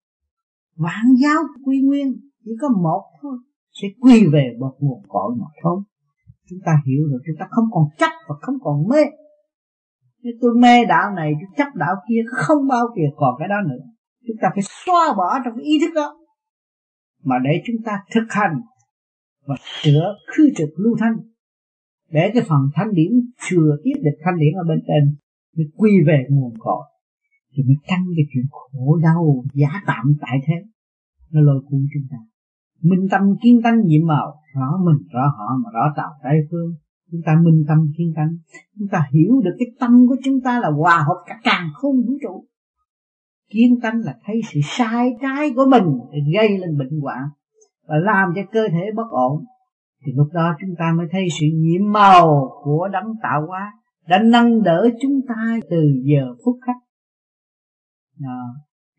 Vạn 0.77 1.05
giáo 1.23 1.43
quy 1.65 1.81
nguyên, 1.83 2.07
chỉ 2.45 2.51
có 2.61 2.69
một 2.69 3.03
thôi, 3.23 3.39
sẽ 3.73 3.89
quy 4.01 4.27
về 4.33 4.47
một 4.61 4.75
nguồn 4.81 5.03
cội 5.09 5.35
mà 5.41 5.47
thôi 5.63 5.83
chúng 6.51 6.59
ta 6.65 6.73
hiểu 6.87 7.03
rồi, 7.11 7.21
chúng 7.27 7.37
ta 7.39 7.47
không 7.51 7.65
còn 7.73 7.85
chấp 7.99 8.11
và 8.29 8.35
không 8.41 8.55
còn 8.63 8.89
mê. 8.89 9.03
Nếu 10.23 10.33
tôi 10.41 10.51
mê 10.59 10.85
đạo 10.85 11.11
này, 11.17 11.33
tôi 11.41 11.49
chấp 11.57 11.75
đạo 11.75 11.95
kia 12.09 12.21
không 12.31 12.69
bao 12.69 12.87
giờ 12.97 13.05
còn 13.17 13.35
cái 13.39 13.49
đó 13.49 13.57
nữa. 13.69 13.85
Chúng 14.27 14.37
ta 14.43 14.49
phải 14.55 14.63
xóa 14.63 15.15
bỏ 15.17 15.39
trong 15.45 15.57
ý 15.57 15.79
thức 15.81 15.93
đó 15.95 16.17
mà 17.25 17.37
để 17.45 17.63
chúng 17.67 17.77
ta 17.85 17.93
thực 18.15 18.27
hành 18.29 18.61
và 19.47 19.55
sửa 19.83 20.15
khư 20.27 20.51
trực 20.57 20.69
lưu 20.77 20.97
thanh. 21.01 21.17
Để 22.11 22.31
cái 22.35 22.43
phần 22.49 22.61
thanh 22.75 22.93
điển 22.93 23.13
thừa 23.49 23.77
tiếp 23.85 23.95
được 24.03 24.17
thanh 24.25 24.35
điển 24.39 24.53
ở 24.55 24.65
bên 24.69 24.79
trên, 24.87 25.17
mới 25.57 25.67
quy 25.77 25.91
về 26.07 26.27
nguồn 26.31 26.55
cội. 26.59 26.85
Thì 27.57 27.63
mới 27.63 27.77
tránh 27.89 28.05
cái 28.17 28.25
chuyện 28.33 28.45
khổ 28.51 28.99
đau, 29.03 29.45
giả 29.55 29.83
tạm 29.87 30.05
tại 30.21 30.39
thế. 30.47 30.55
Nó 31.31 31.41
lôi 31.41 31.63
cuốn 31.69 31.87
chúng 31.95 32.03
ta. 32.11 32.17
Minh 32.83 33.09
tâm 33.11 33.23
kiên 33.43 33.63
tánh 33.63 33.81
nhiệm 33.85 34.07
màu, 34.07 34.35
rõ 34.55 34.79
mình, 34.85 35.09
rõ 35.13 35.27
họ 35.39 35.57
mà 35.65 35.71
rõ 35.75 35.93
tạo 35.97 36.11
tây 36.23 36.39
phương. 36.51 36.75
Chúng 37.11 37.21
ta 37.27 37.33
minh 37.45 37.65
tâm 37.69 37.79
kiên 37.99 38.13
tánh. 38.17 38.37
Chúng 38.79 38.89
ta 38.89 39.07
hiểu 39.13 39.41
được 39.45 39.57
cái 39.59 39.67
tâm 39.81 40.07
của 40.09 40.17
chúng 40.25 40.41
ta 40.45 40.61
là 40.61 40.71
hòa 40.71 40.97
hợp 40.97 41.25
cả 41.27 41.41
càng 41.45 41.69
không 41.75 41.97
vũ 42.07 42.13
trụ 42.23 42.45
kiên 43.51 43.81
tánh 43.83 44.01
là 44.05 44.15
thấy 44.25 44.41
sự 44.53 44.61
sai 44.65 45.11
trái 45.23 45.51
của 45.57 45.67
mình 45.71 45.85
để 46.13 46.19
gây 46.35 46.59
lên 46.59 46.79
bệnh 46.79 47.01
hoạn 47.03 47.23
và 47.87 47.95
làm 47.97 48.33
cho 48.35 48.43
cơ 48.53 48.69
thể 48.69 48.91
bất 48.97 49.11
ổn. 49.11 49.45
Thì 50.07 50.13
lúc 50.17 50.29
đó 50.33 50.57
chúng 50.61 50.75
ta 50.79 50.93
mới 50.97 51.07
thấy 51.11 51.27
sự 51.41 51.47
nhiễm 51.55 51.93
màu 51.93 52.51
của 52.65 52.89
đấng 52.93 53.15
tạo 53.23 53.47
hóa 53.47 53.73
đã 54.09 54.19
nâng 54.19 54.63
đỡ 54.63 54.91
chúng 55.03 55.21
ta 55.29 55.59
từ 55.71 55.83
giờ 56.05 56.35
phút 56.45 56.57
khắc. 56.67 56.77
À, 58.25 58.41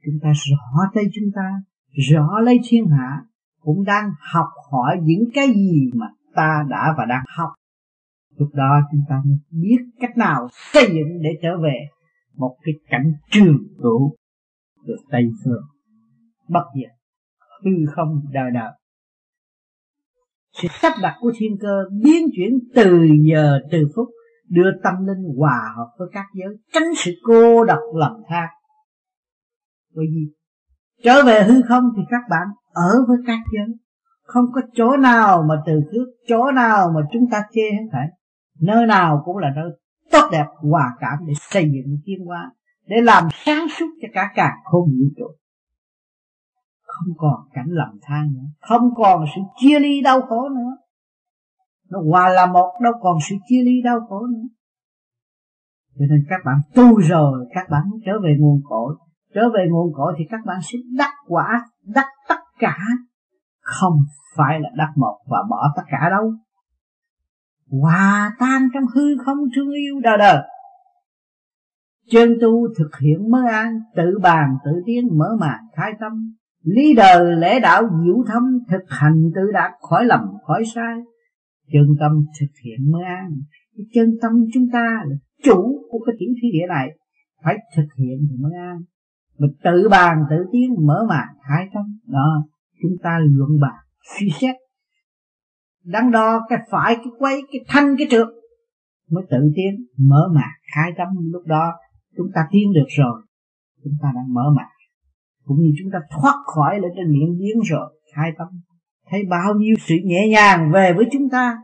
chúng 0.06 0.16
ta 0.22 0.30
rõ 0.30 0.92
tay 0.94 1.04
chúng 1.14 1.32
ta 1.36 1.62
rõ 2.10 2.40
lấy 2.40 2.60
thiên 2.70 2.88
hạ 2.88 3.22
cũng 3.62 3.84
đang 3.84 4.10
học 4.34 4.48
hỏi 4.72 4.98
những 5.04 5.24
cái 5.34 5.48
gì 5.48 5.92
mà 5.94 6.06
ta 6.36 6.66
đã 6.70 6.94
và 6.98 7.06
đang 7.06 7.24
học. 7.38 7.50
Lúc 8.38 8.50
đó 8.54 8.82
chúng 8.92 9.02
ta 9.10 9.22
mới 9.26 9.38
biết 9.52 9.78
cách 10.00 10.18
nào 10.18 10.48
xây 10.74 10.88
dựng 10.88 11.22
để 11.22 11.30
trở 11.42 11.58
về 11.64 11.88
một 12.36 12.58
cái 12.64 12.74
cảnh 12.90 13.14
trường 13.32 13.58
trụ 13.82 14.16
được 14.86 14.98
tây 15.12 15.24
phương. 15.44 15.64
Bất 16.50 16.64
diệt, 16.76 16.92
hư 17.64 17.72
không 17.96 18.22
đời 18.34 18.52
đời 18.54 18.72
sự 20.62 20.68
sắp 20.82 20.94
đặt 21.02 21.16
của 21.20 21.32
thiên 21.38 21.58
cơ 21.62 21.84
biến 22.04 22.26
chuyển 22.36 22.60
từ 22.76 23.08
giờ 23.32 23.60
từ 23.72 23.88
phút, 23.96 24.08
đưa 24.50 24.72
tâm 24.84 24.94
linh 25.06 25.38
hòa 25.38 25.74
hợp 25.78 25.88
với 25.98 26.08
các 26.12 26.26
giới, 26.34 26.56
tránh 26.74 26.96
sự 26.96 27.12
cô 27.24 27.64
độc 27.64 27.80
lầm 27.94 28.12
than 28.28 28.50
bởi 29.96 30.06
vì, 30.10 30.34
trở 31.04 31.24
về 31.26 31.44
hư 31.44 31.62
không 31.68 31.84
thì 31.98 32.04
các 32.10 32.22
bạn 32.30 32.48
ở 32.74 33.06
với 33.08 33.18
các 33.28 33.40
giới. 33.54 33.76
Không 34.24 34.46
có 34.54 34.62
chỗ 34.74 34.98
nào 34.98 35.44
mà 35.50 35.56
từ 35.66 35.82
trước, 35.92 36.06
chỗ 36.28 36.52
nào 36.52 36.92
mà 36.96 37.02
chúng 37.14 37.30
ta 37.32 37.44
chê 37.52 37.62
hết 37.62 37.88
thảy. 37.92 38.08
Nơi 38.62 38.86
nào 38.86 39.22
cũng 39.26 39.38
là 39.38 39.48
nơi 39.56 39.70
tốt 40.12 40.30
đẹp, 40.32 40.46
hòa 40.72 40.96
cảm 41.00 41.20
để 41.28 41.34
xây 41.52 41.64
dựng 41.64 41.98
tiến 42.06 42.26
hóa 42.26 42.52
để 42.88 43.02
làm 43.02 43.28
sáng 43.46 43.68
suốt 43.70 43.86
cho 44.02 44.08
cả 44.14 44.32
cả 44.36 44.52
không 44.64 44.84
vũ 44.84 45.06
trụ. 45.18 45.26
Không 46.84 47.14
còn 47.18 47.40
cảnh 47.54 47.68
lầm 47.68 48.00
than 48.02 48.34
nữa. 48.34 48.48
Không 48.60 48.90
còn 48.96 49.26
sự 49.36 49.42
chia 49.58 49.80
ly 49.80 50.02
đau 50.02 50.22
khổ 50.22 50.50
nữa. 50.50 50.76
Nó 51.90 52.00
hòa 52.10 52.30
là 52.30 52.46
một, 52.46 52.74
đâu 52.84 52.94
còn 53.02 53.18
sự 53.30 53.36
chia 53.48 53.64
ly 53.64 53.82
đau 53.84 54.00
khổ 54.10 54.26
nữa. 54.26 54.48
Cho 56.00 56.06
nên 56.10 56.26
các 56.30 56.42
bạn 56.46 56.56
tu 56.76 57.02
rồi, 57.02 57.48
các 57.56 57.70
bạn 57.70 57.84
trở 58.06 58.12
về 58.24 58.36
nguồn 58.40 58.62
cội. 58.70 58.96
Trở 59.34 59.42
về 59.54 59.66
nguồn 59.70 59.94
cội 59.96 60.14
thì 60.18 60.26
các 60.30 60.40
bạn 60.46 60.60
sẽ 60.62 60.78
đắc 60.98 61.12
quả, 61.28 61.66
đắc 61.84 62.08
tất 62.30 62.40
cả. 62.60 62.78
Không 63.60 63.98
phải 64.36 64.60
là 64.60 64.70
đắc 64.76 64.94
một 64.96 65.18
và 65.28 65.38
bỏ 65.50 65.74
tất 65.76 65.84
cả 65.88 66.10
đâu. 66.10 66.34
Hòa 67.82 68.32
tan 68.40 68.68
trong 68.74 68.84
hư 68.96 69.18
không 69.26 69.38
thương 69.56 69.72
yêu 69.72 70.00
đời 70.04 70.18
đời 70.18 70.38
chân 72.12 72.30
tu 72.42 72.68
thực 72.78 72.90
hiện 73.02 73.32
mới 73.32 73.48
an, 73.52 73.80
tự 73.96 74.20
bàn, 74.22 74.50
tự 74.66 74.72
tiến, 74.86 75.08
mở 75.18 75.38
màn, 75.40 75.60
khai 75.76 75.92
tâm. 76.00 76.36
Lý 76.64 76.94
đời, 76.94 77.36
lễ 77.36 77.60
đạo 77.60 77.84
diệu 77.84 78.24
thâm, 78.28 78.44
thực 78.70 78.84
hành 78.88 79.32
tự 79.36 79.42
đạt, 79.54 79.72
khỏi 79.82 80.06
lầm, 80.06 80.22
khỏi 80.48 80.64
sai. 80.76 80.96
Chân 81.72 81.88
tâm 82.00 82.12
thực 82.40 82.52
hiện 82.64 82.92
mới 82.92 83.04
an. 83.04 83.30
Cái 83.78 83.86
chân 83.94 84.18
tâm 84.22 84.32
chúng 84.54 84.68
ta 84.74 85.04
là 85.06 85.16
chủ 85.44 85.88
của 85.90 86.00
cái 86.06 86.16
tiểu 86.20 86.30
thiên 86.42 86.52
địa 86.52 86.68
này. 86.70 86.90
Phải 87.44 87.58
thực 87.76 87.88
hiện 87.98 88.28
thì 88.30 88.36
mới 88.40 88.52
an. 88.54 88.78
Mình 89.38 89.52
tự 89.64 89.90
bàn, 89.90 90.18
tự 90.30 90.36
tiến, 90.52 90.76
mở 90.88 91.06
màn, 91.10 91.28
khai 91.50 91.68
tâm. 91.74 92.00
Đó, 92.08 92.46
chúng 92.82 92.98
ta 93.04 93.20
luận 93.22 93.50
bàn, 93.62 93.80
suy 94.20 94.30
xét. 94.42 94.56
Đắn 95.84 96.12
đo 96.12 96.40
cái 96.50 96.60
phải, 96.72 96.96
cái 96.96 97.12
quay 97.20 97.42
cái 97.52 97.62
thanh, 97.68 97.96
cái 97.98 98.08
trượt. 98.10 98.28
Mới 99.12 99.24
tự 99.30 99.38
tiến, 99.56 99.86
mở 99.98 100.30
màn, 100.36 100.52
khai 100.76 100.92
tâm. 100.98 101.08
Lúc 101.32 101.44
đó 101.46 101.74
chúng 102.18 102.28
ta 102.36 102.42
tiến 102.52 102.74
được 102.74 102.88
rồi. 102.98 103.22
Chúng 103.84 103.94
ta 104.02 104.12
đang 104.16 104.34
mở 104.34 104.44
mặt 104.58 104.68
cũng 105.46 105.58
như 105.62 105.72
chúng 105.80 105.92
ta 105.92 106.00
thoát 106.12 106.36
khỏi 106.46 106.80
lên 106.80 106.92
trên 106.96 107.12
miệng 107.12 107.38
giếng 107.40 107.62
rồi. 107.66 108.00
Khai 108.16 108.32
tâm. 108.38 108.48
Thấy 109.10 109.24
bao 109.30 109.54
nhiêu 109.54 109.76
sự 109.80 109.96
nhẹ 110.04 110.28
nhàng 110.28 110.72
về 110.72 110.94
với 110.94 111.06
chúng 111.12 111.30
ta. 111.30 111.58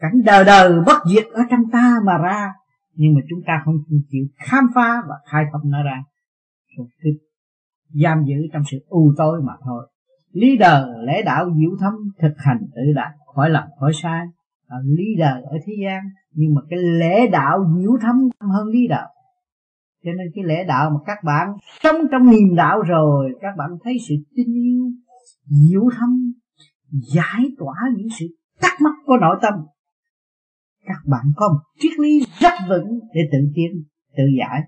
Cảnh 0.00 0.22
đời 0.24 0.44
đời 0.44 0.80
bất 0.86 0.98
diệt 1.14 1.24
ở 1.32 1.42
trong 1.50 1.60
ta 1.72 1.96
mà 2.06 2.18
ra. 2.18 2.52
Nhưng 2.94 3.14
mà 3.14 3.20
chúng 3.30 3.40
ta 3.46 3.62
không 3.64 3.74
chịu 4.10 4.24
khám 4.36 4.64
phá 4.74 5.02
và 5.08 5.14
khai 5.30 5.44
tâm 5.52 5.60
nó 5.64 5.82
ra. 5.82 6.02
Rồi 6.76 6.86
cứ 7.02 7.10
giam 8.02 8.24
giữ 8.24 8.36
trong 8.52 8.62
sự 8.70 8.78
u 8.88 9.12
tối 9.16 9.40
mà 9.42 9.52
thôi. 9.64 9.88
Lý 10.32 10.56
đời 10.56 10.86
lễ 11.06 11.22
đạo 11.22 11.44
diệu 11.56 11.70
thâm 11.80 11.92
thực 12.20 12.34
hành 12.36 12.58
tự 12.74 12.82
đạt 12.94 13.12
khỏi 13.34 13.50
lầm, 13.50 13.64
khỏi 13.80 13.92
sai. 14.02 14.26
À, 14.66 14.76
lý 14.84 15.04
đời 15.18 15.42
ở 15.42 15.58
thế 15.66 15.72
gian. 15.84 16.02
Nhưng 16.30 16.54
mà 16.54 16.60
cái 16.70 16.78
lễ 16.78 17.26
đạo 17.32 17.58
diệu 17.76 17.92
thâm 18.00 18.16
hơn 18.40 18.66
lý 18.66 18.88
đạo 18.88 19.08
cho 20.04 20.10
nên 20.12 20.26
cái 20.34 20.44
lễ 20.44 20.64
đạo 20.68 20.90
mà 20.90 20.96
các 21.06 21.18
bạn 21.24 21.48
sống 21.82 21.96
trong 22.10 22.30
niềm 22.30 22.54
đạo 22.56 22.82
rồi, 22.82 23.32
các 23.40 23.54
bạn 23.58 23.70
thấy 23.84 23.96
sự 24.08 24.14
tin 24.36 24.46
yêu 24.54 24.90
diệu 25.46 25.82
thâm, 25.98 26.32
giải 27.14 27.44
tỏa 27.58 27.74
những 27.96 28.08
sự 28.18 28.26
thắc 28.60 28.72
mắc 28.80 28.94
của 29.06 29.16
nội 29.20 29.36
tâm. 29.42 29.54
Các 30.84 30.98
bạn 31.06 31.24
có 31.36 31.48
một 31.48 31.60
triết 31.80 31.92
lý 31.98 32.20
rất 32.40 32.52
vững 32.68 33.00
để 33.14 33.20
tự 33.32 33.38
tiến, 33.54 33.82
tự 34.16 34.24
giải, 34.38 34.60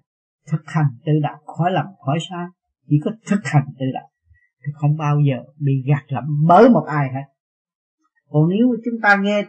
thực 0.50 0.62
hành 0.66 0.86
tự 1.06 1.12
đạt 1.22 1.38
khỏi 1.46 1.72
lầm, 1.72 1.86
khỏi 2.06 2.18
sai, 2.30 2.46
chỉ 2.88 2.96
có 3.04 3.10
thực 3.26 3.40
hành 3.44 3.64
tự 3.78 3.86
đạt 3.94 4.10
thì 4.66 4.72
không 4.74 4.96
bao 4.96 5.16
giờ 5.28 5.36
bị 5.58 5.72
gạt 5.86 6.04
lẫm 6.08 6.24
bởi 6.48 6.70
một 6.70 6.84
ai 6.88 7.08
hết. 7.14 7.34
Còn 8.30 8.48
nếu 8.48 8.66
chúng 8.84 9.00
ta 9.02 9.16
nghe 9.16 9.44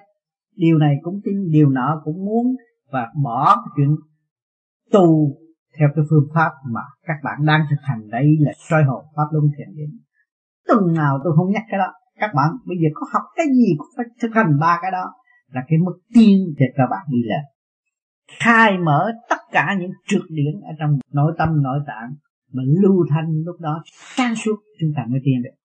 điều 0.55 0.77
này 0.77 0.95
cũng 1.01 1.21
tin, 1.23 1.49
điều 1.51 1.69
nọ 1.69 2.01
cũng 2.03 2.25
muốn 2.25 2.55
và 2.91 3.07
bỏ 3.23 3.55
cái 3.55 3.71
chuyện 3.75 3.95
tù 4.91 5.37
theo 5.79 5.89
cái 5.95 6.05
phương 6.09 6.27
pháp 6.35 6.51
mà 6.73 6.81
các 7.07 7.17
bạn 7.23 7.37
đang 7.45 7.61
thực 7.69 7.81
hành 7.81 8.09
đây 8.09 8.27
là 8.39 8.51
soi 8.69 8.83
hồn 8.83 9.05
pháp 9.15 9.27
luân 9.31 9.45
thiền 9.57 9.75
định. 9.75 9.99
Tuần 10.67 10.93
nào 10.93 11.19
tôi 11.23 11.33
không 11.35 11.51
nhắc 11.51 11.63
cái 11.69 11.77
đó, 11.77 11.93
các 12.19 12.31
bạn 12.35 12.49
bây 12.65 12.77
giờ 12.81 12.89
có 12.93 13.07
học 13.13 13.23
cái 13.35 13.45
gì 13.45 13.75
cũng 13.77 13.87
phải 13.97 14.05
thực 14.21 14.31
hành 14.33 14.59
ba 14.59 14.79
cái 14.81 14.91
đó. 14.91 15.05
Là 15.51 15.61
cái 15.67 15.79
mức 15.85 15.97
tiên 16.13 16.53
để 16.57 16.65
các 16.77 16.87
bạn 16.91 17.05
đi 17.09 17.17
lên. 17.29 17.43
Khai 18.39 18.77
mở 18.77 19.11
tất 19.29 19.41
cả 19.51 19.75
những 19.79 19.91
trượt 20.07 20.21
điển 20.29 20.61
ở 20.61 20.73
trong 20.79 20.99
nội 21.13 21.33
tâm, 21.37 21.49
nội 21.63 21.79
tạng 21.87 22.15
mà 22.53 22.63
lưu 22.81 23.05
thanh 23.09 23.43
lúc 23.45 23.55
đó 23.59 23.83
sáng 24.15 24.35
suốt 24.35 24.55
chúng 24.79 24.89
ta 24.95 25.05
mới 25.09 25.19
tiến 25.23 25.43
được. 25.43 25.55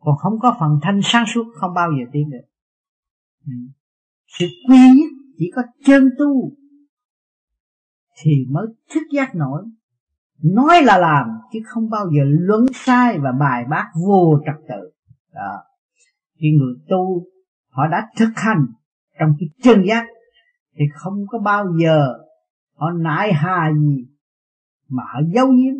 Còn 0.00 0.16
không 0.16 0.38
có 0.40 0.56
phần 0.60 0.70
thanh 0.82 1.00
sáng 1.02 1.24
suốt, 1.34 1.44
không 1.54 1.74
bao 1.74 1.88
giờ 1.98 2.10
tiến 2.12 2.30
được. 2.30 2.46
Ừ. 3.46 3.52
sự 4.38 4.46
quy 4.68 4.78
nhất 4.78 5.10
chỉ 5.38 5.50
có 5.54 5.62
chân 5.86 6.10
tu 6.18 6.52
thì 8.22 8.46
mới 8.50 8.66
thức 8.94 9.02
giác 9.12 9.34
nổi. 9.34 9.62
Nói 10.42 10.82
là 10.82 10.98
làm, 10.98 11.26
chứ 11.52 11.58
không 11.66 11.90
bao 11.90 12.06
giờ 12.16 12.22
luận 12.26 12.66
sai 12.74 13.18
và 13.18 13.32
bài 13.40 13.64
bác 13.70 13.90
vô 14.06 14.40
trật 14.46 14.68
tự. 14.68 14.90
Đó. 15.34 15.62
Khi 16.40 16.46
người 16.58 16.74
tu, 16.88 17.26
họ 17.68 17.88
đã 17.88 18.06
thực 18.16 18.30
hành 18.36 18.66
trong 19.18 19.36
cái 19.40 19.48
chân 19.62 19.82
giác, 19.86 20.06
thì 20.76 20.84
không 20.94 21.26
có 21.28 21.38
bao 21.38 21.66
giờ 21.82 22.14
họ 22.74 22.90
nại 22.90 23.32
hà 23.32 23.72
gì 23.72 24.06
mà 24.88 25.02
họ 25.12 25.20
giấu 25.34 25.46
giếm. 25.46 25.74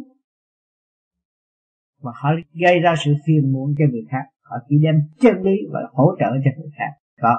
Và 2.01 2.13
họ 2.15 2.31
gây 2.61 2.81
ra 2.81 2.95
sự 3.05 3.15
phiền 3.27 3.53
muộn 3.53 3.75
cho 3.79 3.85
người 3.91 4.05
khác. 4.11 4.25
Họ 4.43 4.57
chỉ 4.69 4.77
đem 4.83 4.95
chân 5.21 5.43
lý 5.43 5.57
và 5.73 5.81
hỗ 5.93 6.17
trợ 6.19 6.27
cho 6.45 6.51
người 6.57 6.71
khác. 6.77 6.91
Đó. 7.23 7.39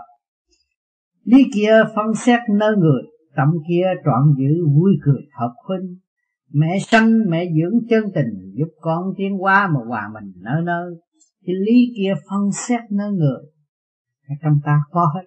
Lý 1.24 1.44
kia 1.54 1.84
phân 1.96 2.16
xét 2.16 2.40
nơi 2.50 2.78
người 2.78 3.02
tâm 3.36 3.48
kia 3.70 3.86
trọn 4.06 4.36
giữ 4.38 4.66
vui 4.66 4.92
cười 5.06 5.22
hợp 5.40 5.54
huynh 5.68 5.96
mẹ 6.54 6.78
sanh, 6.80 7.12
mẹ 7.30 7.46
dưỡng 7.46 7.80
chân 7.90 8.04
tình, 8.16 8.54
giúp 8.54 8.70
con 8.82 9.04
tiến 9.18 9.44
qua 9.44 9.68
mà 9.68 9.80
hòa 9.88 10.10
mình 10.14 10.34
nơi 10.36 10.62
nơi 10.66 10.96
thì 11.48 11.54
lý 11.54 11.94
kia 11.98 12.14
phân 12.30 12.52
xét 12.68 12.82
nơi 12.92 13.12
người 13.12 13.42
trong 14.44 14.60
ta 14.66 14.80
có 14.92 15.12
hết. 15.16 15.26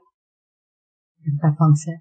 Chúng 1.25 1.35
ta 1.43 1.49
phân 1.59 1.69
xét. 1.87 1.99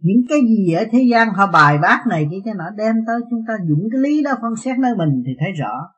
Những 0.00 0.22
cái 0.28 0.40
gì 0.40 0.72
ở 0.72 0.84
thế 0.92 1.02
gian 1.10 1.28
họ 1.34 1.46
bài 1.52 1.78
bác 1.82 2.04
này 2.08 2.28
kia 2.30 2.38
cho 2.44 2.54
nó 2.54 2.64
đem 2.76 2.96
tới 3.06 3.20
chúng 3.30 3.40
ta 3.48 3.54
dùng 3.68 3.88
cái 3.92 4.00
lý 4.00 4.22
đó 4.22 4.30
phân 4.42 4.56
xét 4.56 4.78
nơi 4.78 4.96
mình 4.96 5.22
thì 5.26 5.32
thấy 5.40 5.52
rõ. 5.52 5.88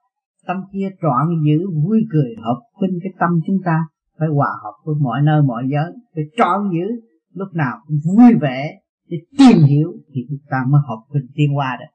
Tâm 0.46 0.56
kia 0.72 0.88
trọn 1.02 1.28
giữ 1.46 1.70
vui 1.84 1.98
cười 2.12 2.34
hợp 2.44 2.60
khuynh 2.72 2.98
cái 3.02 3.12
tâm 3.20 3.30
chúng 3.46 3.56
ta. 3.64 3.86
Phải 4.18 4.28
hòa 4.28 4.48
hợp 4.64 4.72
với 4.84 4.94
mọi 5.00 5.22
nơi, 5.22 5.42
mọi 5.42 5.62
giới. 5.72 5.92
Phải 6.14 6.24
trọn 6.36 6.70
giữ. 6.72 6.86
Lúc 7.34 7.48
nào 7.54 7.76
cũng 7.86 7.98
vui 8.06 8.32
vẻ 8.40 8.80
để 9.08 9.16
tìm 9.38 9.62
hiểu 9.62 9.92
thì 10.14 10.20
chúng 10.28 10.38
ta 10.50 10.56
mới 10.68 10.80
học 10.88 10.98
khuynh 11.08 11.26
tiên 11.34 11.54
hoa 11.54 11.76
được 11.80 11.92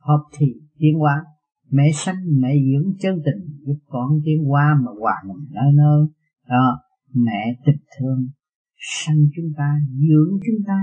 Học 0.00 0.20
thì 0.38 0.46
tiên 0.78 0.98
hoa 0.98 1.24
mẹ 1.70 1.84
sanh, 1.94 2.16
mẹ 2.40 2.48
dưỡng 2.54 2.92
chân 3.00 3.22
tình, 3.24 3.58
giúp 3.66 3.78
con 3.88 4.20
tiên 4.24 4.44
hoa 4.44 4.74
mà 4.84 4.90
hòa 5.00 5.14
mình 5.26 5.46
nơi 5.50 5.72
nơi, 5.74 6.06
đó, 6.48 6.80
mẹ 7.14 7.54
tình 7.66 7.80
thương, 7.98 8.28
sanh 8.76 9.16
chúng 9.36 9.52
ta, 9.56 9.74
dưỡng 9.88 10.38
chúng 10.46 10.64
ta, 10.66 10.80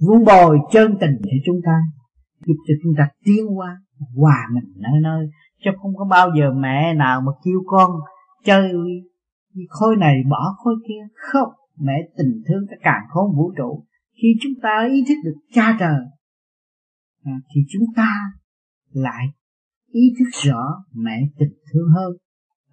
vun 0.00 0.24
bồi 0.24 0.58
chân 0.72 0.96
tình 1.00 1.16
để 1.22 1.32
chúng 1.46 1.60
ta, 1.64 1.78
giúp 2.46 2.56
cho 2.68 2.74
chúng 2.82 2.92
ta 2.98 3.08
tiến 3.24 3.46
hóa, 3.46 3.80
hòa 4.14 4.48
mình 4.54 4.72
nơi 4.76 5.00
nơi. 5.02 5.26
Chứ 5.64 5.70
không 5.82 5.96
có 5.96 6.04
bao 6.04 6.30
giờ 6.38 6.52
mẹ 6.56 6.94
nào 6.94 7.20
mà 7.20 7.32
kêu 7.44 7.62
con 7.66 7.90
chơi 8.44 8.72
khối 9.68 9.96
này 9.96 10.22
bỏ 10.30 10.54
khối 10.56 10.74
kia. 10.88 11.06
Không 11.14 11.48
mẹ 11.80 11.92
tình 12.16 12.42
thương 12.48 12.66
cái 12.68 12.78
càng 12.82 13.02
khôn 13.08 13.36
vũ 13.36 13.52
trụ. 13.56 13.84
Khi 14.22 14.28
chúng 14.42 14.52
ta 14.62 14.86
ý 14.90 15.04
thức 15.08 15.14
được 15.24 15.34
cha 15.52 15.76
trời 15.80 16.00
à, 17.24 17.32
thì 17.54 17.60
chúng 17.72 17.86
ta 17.96 18.08
lại 18.92 19.26
ý 19.92 20.14
thức 20.18 20.28
rõ 20.48 20.84
mẹ 20.94 21.20
tình 21.38 21.52
thương 21.72 21.88
hơn. 21.94 22.12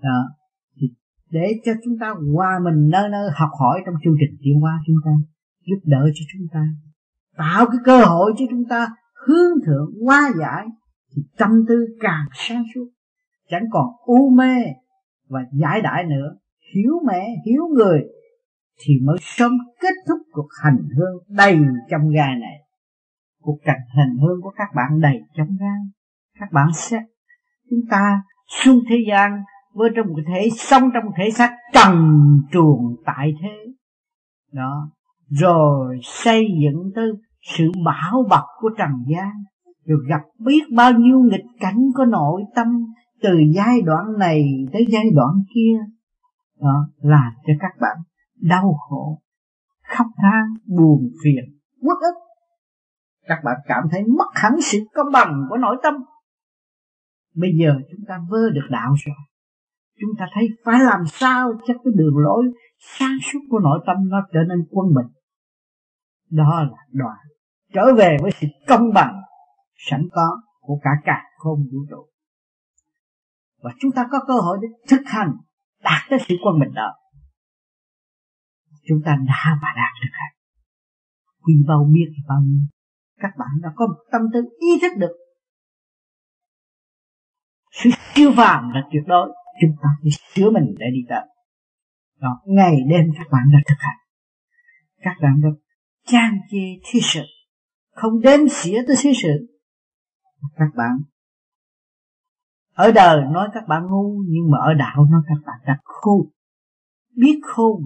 Đó 0.02 0.24
thì 0.82 0.88
để 1.30 1.54
cho 1.66 1.72
chúng 1.84 1.94
ta 2.00 2.14
qua 2.34 2.60
mình 2.64 2.90
nơi 2.90 3.10
nơi 3.10 3.30
học 3.34 3.50
hỏi 3.60 3.82
trong 3.86 3.96
chương 4.04 4.16
trình 4.20 4.38
tiến 4.44 4.60
hóa 4.62 4.72
chúng 4.88 4.98
ta 5.06 5.12
giúp 5.66 5.80
đỡ 5.86 6.10
cho 6.14 6.26
chúng 6.34 6.48
ta 6.54 6.66
tạo 7.38 7.66
cái 7.66 7.78
cơ 7.84 8.06
hội 8.06 8.34
cho 8.38 8.46
chúng 8.50 8.64
ta 8.70 8.88
hướng 9.28 9.66
thượng 9.66 9.92
hóa 10.06 10.32
giải 10.40 10.66
thì 11.16 11.22
tâm 11.38 11.50
tư 11.68 11.86
càng 12.00 12.26
sáng 12.34 12.64
suốt. 12.76 12.90
Chẳng 13.50 13.64
còn 13.72 13.86
u 14.06 14.30
mê 14.30 14.64
và 15.30 15.40
giải 15.54 15.82
đãi 15.82 16.04
nữa. 16.04 16.36
Hiểu 16.76 16.94
mẹ 17.08 17.28
hiểu 17.46 17.64
người 17.76 18.02
thì 18.78 18.94
mới 19.04 19.18
sớm 19.22 19.52
kết 19.82 19.94
thúc 20.08 20.18
cuộc 20.32 20.48
hành 20.64 20.78
hương 20.98 21.24
đầy 21.28 21.60
trong 21.92 22.10
gai 22.10 22.36
này. 22.40 22.58
Cuộc 23.42 23.58
cảnh 23.64 23.82
hành 23.98 24.18
hương 24.18 24.42
của 24.42 24.54
các 24.58 24.68
bạn 24.76 25.02
đầy 25.02 25.20
trong 25.38 25.48
gai 25.60 25.80
các 26.40 26.52
bạn 26.52 26.68
sẽ, 26.74 26.98
chúng 27.70 27.80
ta 27.90 28.22
xuống 28.48 28.80
thế 28.90 28.96
gian 29.10 29.32
với 29.74 29.90
trong 29.96 30.08
một 30.08 30.20
thể, 30.28 30.50
sống 30.58 30.90
trong 30.94 31.06
một 31.06 31.12
thể 31.18 31.32
xác 31.32 31.52
trần 31.74 32.20
truồng 32.52 32.96
tại 33.06 33.34
thế. 33.42 33.74
Đó. 34.52 34.90
Rồi 35.30 36.00
xây 36.04 36.46
dựng 36.64 36.92
tới 36.96 37.12
sự 37.42 37.72
bảo 37.86 38.24
bọc 38.30 38.44
của 38.60 38.70
trần 38.78 38.90
gian. 39.08 39.32
Rồi 39.86 40.00
gặp 40.10 40.22
biết 40.40 40.62
bao 40.76 40.92
nhiêu 40.92 41.20
nghịch 41.20 41.46
cảnh 41.60 41.80
của 41.98 42.06
nội 42.06 42.44
tâm 42.56 42.68
từ 43.22 43.30
giai 43.56 43.82
đoạn 43.82 44.06
này 44.20 44.44
tới 44.74 44.86
giai 44.90 45.06
đoạn 45.16 45.34
kia. 45.56 45.78
Đó 46.62 46.90
là 47.02 47.32
cho 47.48 47.54
các 47.60 47.72
bạn 47.82 47.98
đau 48.44 48.80
khổ, 48.90 49.22
khóc 49.98 50.08
than, 50.18 50.44
buồn 50.66 51.10
phiền, 51.24 51.60
uất 51.82 51.98
ức. 52.02 52.16
Các 53.28 53.40
bạn 53.44 53.56
cảm 53.68 53.84
thấy 53.92 54.04
mất 54.18 54.28
hẳn 54.34 54.52
sự 54.62 54.80
công 54.94 55.12
bằng 55.14 55.46
của 55.50 55.58
nội 55.58 55.78
tâm. 55.84 55.94
Bây 57.36 57.50
giờ 57.62 57.74
chúng 57.92 58.06
ta 58.08 58.20
vơ 58.30 58.50
được 58.50 58.68
đạo 58.70 58.94
rồi. 59.06 59.16
Chúng 60.00 60.10
ta 60.20 60.26
thấy 60.34 60.48
phải 60.66 60.80
làm 60.80 61.00
sao 61.08 61.54
cho 61.68 61.74
cái 61.74 61.94
đường 61.96 62.18
lối 62.18 62.44
sáng 62.80 63.18
suốt 63.22 63.40
của 63.50 63.60
nội 63.60 63.80
tâm 63.88 63.98
nó 64.10 64.18
trở 64.34 64.40
nên 64.50 64.68
quân 64.72 64.88
bình. 64.96 65.14
Đó 66.30 66.64
là 66.72 66.78
đoàn 66.92 67.18
trở 67.74 67.94
về 67.98 68.18
với 68.22 68.32
sự 68.42 68.48
công 68.68 68.94
bằng, 68.94 69.22
sẵn 69.76 70.08
có 70.12 70.42
của 70.60 70.80
cả 70.84 70.90
cả 71.04 71.24
không 71.38 71.60
vũ 71.72 71.80
trụ. 71.90 72.08
Và 73.62 73.72
chúng 73.80 73.92
ta 73.92 74.08
có 74.12 74.20
cơ 74.28 74.34
hội 74.34 74.58
để 74.62 74.68
thực 74.90 75.02
hành 75.06 75.32
đạt 75.84 76.02
tới 76.10 76.20
sự 76.28 76.36
quân 76.46 76.60
bình 76.60 76.74
đó 76.74 76.94
chúng 78.88 79.02
ta 79.06 79.18
đã 79.28 79.60
và 79.62 79.70
đạt 79.76 79.94
được 80.02 80.12
hành 80.12 80.34
quy 81.44 81.54
bao 81.68 81.90
biết 81.94 82.06
thì 82.16 82.24
bao 82.28 82.42
nhiêu, 82.42 82.66
các 83.20 83.32
bạn 83.38 83.50
đã 83.62 83.70
có 83.76 83.88
một 83.88 84.04
tâm 84.12 84.22
tư 84.34 84.42
ý 84.60 84.80
thức 84.82 84.98
được. 84.98 85.16
Sự 87.72 87.90
siêu 88.16 88.32
phàm 88.38 88.70
là 88.70 88.82
tuyệt 88.92 89.04
đối, 89.08 89.36
chúng 89.62 89.76
ta 89.84 89.90
phải 90.02 90.12
sửa 90.34 90.50
mình 90.52 90.76
để 90.78 90.86
đi 90.94 91.00
tới. 91.10 91.28
Đó 92.20 92.42
ngày 92.46 92.76
đêm 92.90 93.06
các 93.18 93.28
bạn 93.32 93.44
đã 93.54 93.60
thực 93.68 93.80
hành. 93.80 93.98
Các 94.98 95.16
bạn 95.22 95.42
đã 95.42 95.50
trang 96.06 96.38
chê 96.52 96.80
thi 96.86 97.00
sự, 97.04 97.24
không 97.92 98.22
đếm 98.22 98.40
xỉa 98.50 98.84
tới 98.88 98.96
thế 99.04 99.14
sự. 99.24 99.60
Các 100.56 100.70
bạn 100.76 100.92
ở 102.74 102.92
đời 102.92 103.22
nói 103.32 103.50
các 103.54 103.64
bạn 103.68 103.84
ngu, 103.90 104.24
nhưng 104.28 104.52
mà 104.52 104.58
ở 104.58 104.74
đạo 104.74 105.06
nói 105.12 105.22
các 105.28 105.38
bạn 105.46 105.60
đã 105.66 105.78
khôn, 105.84 106.30
biết 107.16 107.40
khôn 107.44 107.86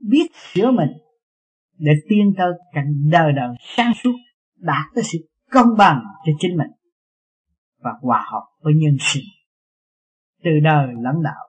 biết 0.00 0.26
sửa 0.52 0.70
mình 0.70 0.90
để 1.78 1.92
tiến 2.08 2.32
tới 2.38 2.52
cảnh 2.72 3.10
đời 3.10 3.32
đời 3.32 3.56
sáng 3.76 3.92
suốt 4.02 4.12
đạt 4.56 4.84
tới 4.94 5.04
sự 5.04 5.18
công 5.50 5.68
bằng 5.78 6.02
cho 6.26 6.32
chính 6.38 6.56
mình 6.56 6.70
và 7.78 7.90
hòa 8.02 8.24
hợp 8.32 8.46
với 8.60 8.72
nhân 8.76 8.96
sinh. 9.00 9.24
Từ 10.44 10.50
đời 10.64 10.86
lãnh 10.98 11.22
đạo, 11.22 11.48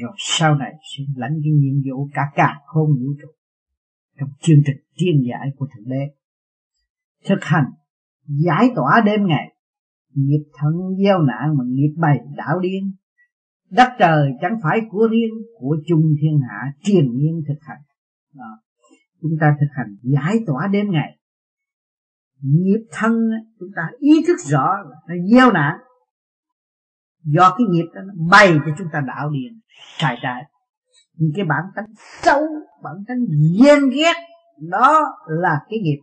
rồi 0.00 0.12
sau 0.18 0.54
này 0.54 0.72
sẽ 0.82 1.04
lãnh 1.16 1.32
cái 1.42 1.52
nhiệm 1.52 1.82
vụ 1.90 2.08
cả 2.14 2.22
cả 2.34 2.60
không 2.66 2.88
vũ 2.88 3.12
trụ 3.22 3.28
trong 4.18 4.28
chương 4.40 4.60
trình 4.66 4.76
tiên 4.96 5.22
giải 5.28 5.48
của 5.56 5.66
thượng 5.66 5.88
đế. 5.88 6.14
Thực 7.24 7.44
hành, 7.44 7.64
giải 8.26 8.70
tỏa 8.76 9.02
đêm 9.06 9.26
ngày, 9.26 9.54
nghiệp 10.14 10.44
thân 10.58 10.72
gieo 11.04 11.18
nạn 11.18 11.56
mà 11.58 11.64
nghiệp 11.68 11.94
bày 11.96 12.18
đảo 12.36 12.58
điên 12.60 12.92
đất 13.70 13.88
trời 13.98 14.32
chẳng 14.40 14.58
phải 14.62 14.80
của 14.90 15.08
riêng, 15.10 15.34
của 15.58 15.76
chung 15.86 16.14
thiên 16.22 16.40
hạ, 16.48 16.72
triền 16.82 17.16
nhiên 17.16 17.42
thực 17.48 17.58
hành. 17.60 17.78
Đó. 18.34 18.58
chúng 19.22 19.32
ta 19.40 19.56
thực 19.60 19.66
hành 19.76 19.96
giải 20.02 20.36
tỏa 20.46 20.66
đêm 20.66 20.90
ngày. 20.90 21.18
Nghiệp 22.42 22.86
thân, 22.90 23.12
chúng 23.60 23.68
ta 23.76 23.82
ý 23.98 24.24
thức 24.26 24.36
rõ 24.40 24.76
là 24.90 24.96
nó 25.08 25.14
gieo 25.32 25.52
nạn. 25.52 25.78
Do 27.24 27.54
cái 27.58 27.66
nghiệp 27.70 27.86
đó 27.94 28.00
nó 28.06 28.12
bày 28.30 28.58
cho 28.66 28.74
chúng 28.78 28.88
ta 28.92 29.00
đảo 29.06 29.30
điên 29.30 29.60
trải 29.98 30.18
trái 30.22 30.44
những 31.16 31.30
cái 31.36 31.44
bản 31.44 31.64
tánh 31.74 31.86
xấu, 32.22 32.40
bản 32.82 32.94
tánh 33.08 33.18
ghen 33.60 33.90
ghét, 33.90 34.14
đó 34.70 35.04
là 35.26 35.60
cái 35.68 35.78
nghiệp. 35.78 36.00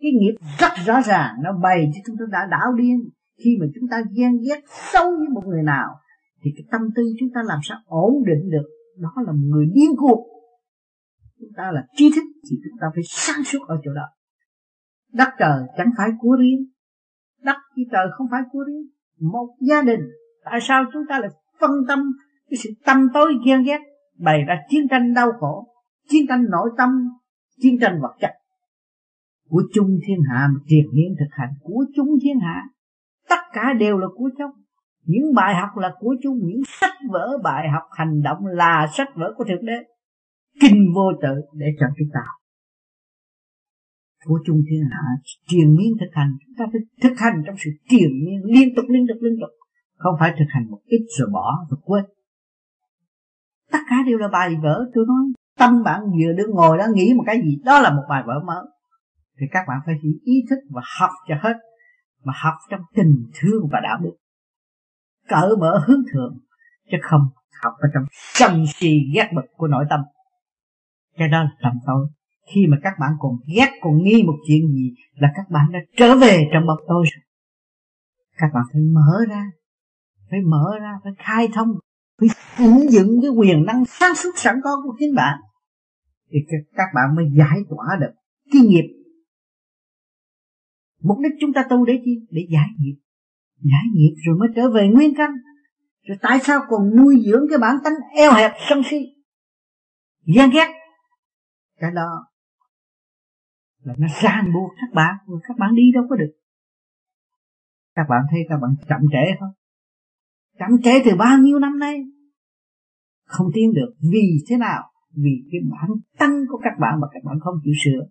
Cái 0.00 0.10
nghiệp 0.20 0.34
rất 0.58 0.72
rõ 0.86 1.00
ràng, 1.02 1.34
nó 1.42 1.52
bày 1.62 1.90
cho 1.94 2.00
chúng 2.06 2.16
ta 2.16 2.24
đã 2.32 2.48
đảo 2.50 2.72
điên 2.72 3.08
khi 3.44 3.56
mà 3.60 3.66
chúng 3.74 3.88
ta 3.90 3.96
ghen 4.16 4.32
ghét 4.48 4.60
sâu 4.92 5.16
với 5.18 5.28
một 5.28 5.42
người 5.46 5.62
nào 5.62 6.00
thì 6.42 6.50
cái 6.56 6.64
tâm 6.70 6.80
tư 6.96 7.02
chúng 7.20 7.28
ta 7.34 7.40
làm 7.44 7.58
sao 7.62 7.78
ổn 7.86 8.14
định 8.26 8.50
được? 8.50 8.68
Đó 8.96 9.12
là 9.16 9.32
một 9.32 9.46
người 9.50 9.66
điên 9.74 9.90
cuồng. 9.96 10.26
Chúng 11.40 11.50
ta 11.56 11.70
là 11.72 11.86
trí 11.96 12.10
thức, 12.14 12.24
thì 12.50 12.56
chúng 12.64 12.78
ta 12.80 12.86
phải 12.94 13.02
sáng 13.06 13.44
suốt 13.44 13.58
ở 13.68 13.80
chỗ 13.84 13.94
đó. 13.94 14.06
Đất 15.12 15.28
trời 15.38 15.62
chẳng 15.76 15.90
phải 15.96 16.08
của 16.20 16.36
riêng. 16.40 16.66
Đất 17.42 17.56
với 17.76 17.84
trời 17.92 18.06
không 18.12 18.26
phải 18.30 18.40
của 18.52 18.64
riêng. 18.66 18.86
Một 19.32 19.48
gia 19.60 19.82
đình. 19.82 20.00
Tại 20.44 20.58
sao 20.62 20.84
chúng 20.92 21.02
ta 21.08 21.18
lại 21.18 21.30
phân 21.60 21.70
tâm 21.88 21.98
cái 22.50 22.58
sự 22.62 22.70
tâm 22.84 23.08
tối 23.14 23.32
ghen 23.46 23.62
ghét? 23.62 23.78
Bày 24.18 24.44
ra 24.48 24.54
chiến 24.68 24.88
tranh 24.90 25.14
đau 25.14 25.32
khổ, 25.40 25.66
chiến 26.08 26.26
tranh 26.28 26.44
nội 26.50 26.70
tâm, 26.78 26.90
chiến 27.60 27.78
tranh 27.80 28.00
vật 28.02 28.16
chất. 28.20 28.30
Của 29.48 29.62
chung 29.74 29.98
thiên 30.06 30.18
hạ 30.30 30.48
mà 30.54 30.60
triền 30.66 30.84
miên 30.92 31.14
thực 31.18 31.30
hành 31.30 31.50
của 31.62 31.84
chung 31.96 32.08
thiên 32.22 32.38
hạ. 32.40 32.62
Tất 33.28 33.40
cả 33.52 33.72
đều 33.80 33.98
là 33.98 34.06
của 34.16 34.30
chung 34.38 34.50
những 35.10 35.34
bài 35.34 35.54
học 35.54 35.70
là 35.76 35.92
của 35.98 36.14
chúng 36.22 36.38
những 36.42 36.62
sách 36.80 36.94
vở, 37.10 37.38
bài 37.44 37.68
học 37.72 37.82
hành 37.90 38.22
động 38.22 38.46
là 38.46 38.86
sách 38.96 39.08
vở 39.14 39.34
của 39.36 39.44
thượng 39.44 39.66
đế. 39.66 39.78
Kinh 40.60 40.86
vô 40.94 41.12
tự 41.22 41.34
để 41.52 41.66
cho 41.80 41.86
chúng 41.98 42.08
ta 42.14 42.20
của 44.24 44.38
chung 44.46 44.62
thiên 44.70 44.82
hạ, 44.92 45.02
triền 45.46 45.76
miên 45.78 45.92
thực 46.00 46.10
hành. 46.12 46.30
Chúng 46.46 46.54
ta 46.58 46.64
phải 46.72 46.80
thực 47.02 47.18
hành 47.18 47.42
trong 47.46 47.56
sự 47.58 47.70
triền 47.88 48.10
miên, 48.24 48.40
liên 48.44 48.68
tục 48.76 48.84
liên 48.88 49.06
tục 49.08 49.16
liên 49.20 49.34
tục. 49.40 49.50
Không 49.96 50.14
phải 50.20 50.32
thực 50.38 50.44
hành 50.48 50.70
một 50.70 50.80
ít 50.84 51.06
rồi 51.18 51.28
bỏ 51.32 51.66
rồi 51.70 51.80
quên. 51.82 52.04
Tất 53.72 53.78
cả 53.90 53.96
đều 54.06 54.18
là 54.18 54.28
bài 54.28 54.50
vở, 54.62 54.90
tôi 54.94 55.04
nói. 55.08 55.24
Tâm 55.58 55.82
bạn 55.84 56.00
vừa 56.02 56.32
đứng 56.32 56.50
ngồi 56.50 56.78
đó, 56.78 56.84
nghĩ 56.94 57.14
một 57.16 57.22
cái 57.26 57.40
gì? 57.44 57.58
Đó 57.64 57.80
là 57.80 57.90
một 57.90 58.02
bài 58.08 58.22
vở 58.26 58.34
mở 58.46 58.66
thì 59.40 59.46
các 59.50 59.64
bạn 59.68 59.78
phải 59.86 59.94
hiểu 60.02 60.12
ý 60.22 60.34
thức 60.50 60.58
và 60.70 60.82
học 61.00 61.10
cho 61.28 61.34
hết. 61.40 61.56
Mà 62.24 62.32
học 62.42 62.54
trong 62.70 62.80
tình 62.94 63.26
thương 63.40 63.62
và 63.72 63.80
đạo 63.82 63.98
đức 64.02 64.16
cởi 65.30 65.56
mở 65.60 65.84
hướng 65.86 66.02
thượng, 66.12 66.38
chứ 66.90 66.96
không 67.02 67.28
học 67.62 67.72
ở 67.78 67.88
trong 67.94 68.04
sân 68.34 68.64
si 68.74 68.90
ghét 69.14 69.30
bực 69.34 69.46
của 69.56 69.66
nội 69.66 69.84
tâm. 69.90 70.00
Cái 71.16 71.28
đó 71.28 71.42
là 71.42 71.50
tầm 71.62 71.72
tôi 71.86 72.08
khi 72.54 72.66
mà 72.70 72.76
các 72.82 72.92
bạn 73.00 73.12
còn 73.18 73.32
ghét, 73.56 73.70
còn 73.80 74.02
nghi 74.02 74.22
một 74.22 74.36
chuyện 74.46 74.72
gì, 74.72 74.94
là 75.14 75.28
các 75.36 75.50
bạn 75.50 75.66
đã 75.72 75.78
trở 75.96 76.16
về 76.16 76.48
trong 76.52 76.66
bậc 76.66 76.78
tôi 76.88 77.04
các 78.40 78.50
bạn 78.54 78.64
phải 78.72 78.82
mở 78.82 79.24
ra, 79.28 79.50
phải 80.30 80.40
mở 80.40 80.78
ra, 80.80 80.98
phải 81.04 81.12
khai 81.18 81.48
thông, 81.54 81.68
phải 82.18 82.28
ứng 82.58 82.92
dụng 82.92 83.20
cái 83.22 83.30
quyền 83.30 83.64
năng 83.64 83.84
sáng 83.84 84.14
suốt 84.14 84.30
sẵn 84.36 84.60
có 84.64 84.70
của 84.84 84.94
chính 84.98 85.14
bạn, 85.14 85.38
thì 86.30 86.38
các 86.74 86.86
bạn 86.94 87.16
mới 87.16 87.24
giải 87.38 87.58
tỏa 87.70 87.96
được 88.00 88.12
cái 88.52 88.62
nghiệp. 88.62 88.84
Mục 91.02 91.18
đích 91.22 91.32
chúng 91.40 91.52
ta 91.52 91.64
tu 91.70 91.84
để 91.84 92.00
chi? 92.04 92.26
Để 92.30 92.46
giải 92.50 92.68
nghiệp 92.78 92.96
giải 93.62 93.84
nghiệp 93.94 94.14
rồi 94.26 94.36
mới 94.38 94.48
trở 94.56 94.70
về 94.70 94.88
nguyên 94.88 95.14
căn. 95.16 95.30
Rồi 96.02 96.18
tại 96.22 96.38
sao 96.42 96.60
còn 96.68 96.96
nuôi 96.96 97.22
dưỡng 97.26 97.46
cái 97.50 97.58
bản 97.58 97.76
tánh 97.84 97.94
eo 98.16 98.32
hẹp 98.32 98.52
sân 98.68 98.82
si? 98.90 98.98
Ghen 100.36 100.50
ghét. 100.50 100.68
Cái 101.76 101.90
đó 101.94 102.26
là 103.82 103.94
nó 103.98 104.06
ràng 104.22 104.44
buộc 104.54 104.70
các 104.76 104.94
bạn 104.94 105.14
rồi 105.26 105.40
các 105.48 105.56
bạn 105.58 105.74
đi 105.74 105.82
đâu 105.94 106.04
có 106.10 106.16
được. 106.16 106.32
Các 107.94 108.06
bạn 108.08 108.22
thấy 108.30 108.40
các 108.48 108.56
bạn 108.56 108.70
chậm 108.88 109.00
trễ 109.12 109.36
không? 109.40 109.52
Chậm 110.58 110.82
trễ 110.84 110.90
từ 111.04 111.16
bao 111.16 111.38
nhiêu 111.38 111.58
năm 111.58 111.78
nay? 111.78 112.04
Không 113.24 113.46
tiến 113.54 113.72
được. 113.74 113.94
Vì 114.12 114.44
thế 114.48 114.56
nào? 114.56 114.82
Vì 115.14 115.30
cái 115.50 115.60
bản 115.70 115.90
tăng 116.18 116.44
của 116.48 116.58
các 116.64 116.72
bạn 116.80 117.00
mà 117.00 117.06
các 117.12 117.22
bạn 117.24 117.36
không 117.40 117.54
chịu 117.64 117.74
sửa. 117.84 118.06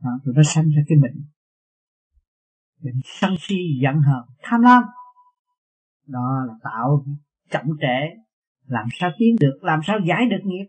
À, 0.00 0.10
rồi 0.24 0.34
nó 0.36 0.42
sanh 0.42 0.68
ra 0.68 0.82
cái 0.88 0.98
bệnh 1.02 1.24
bệnh 2.84 3.00
sân 3.04 3.34
si 3.40 3.56
giận 3.82 3.94
hờn, 3.94 4.24
tham 4.42 4.60
lam. 4.60 4.82
Đó 6.06 6.44
là 6.46 6.54
tạo 6.62 7.04
chậm 7.50 7.66
trễ, 7.80 8.16
làm 8.66 8.86
sao 8.92 9.10
tiến 9.18 9.36
được, 9.40 9.58
làm 9.62 9.80
sao 9.86 9.98
giải 10.06 10.26
được 10.30 10.40
nghiệp. 10.44 10.64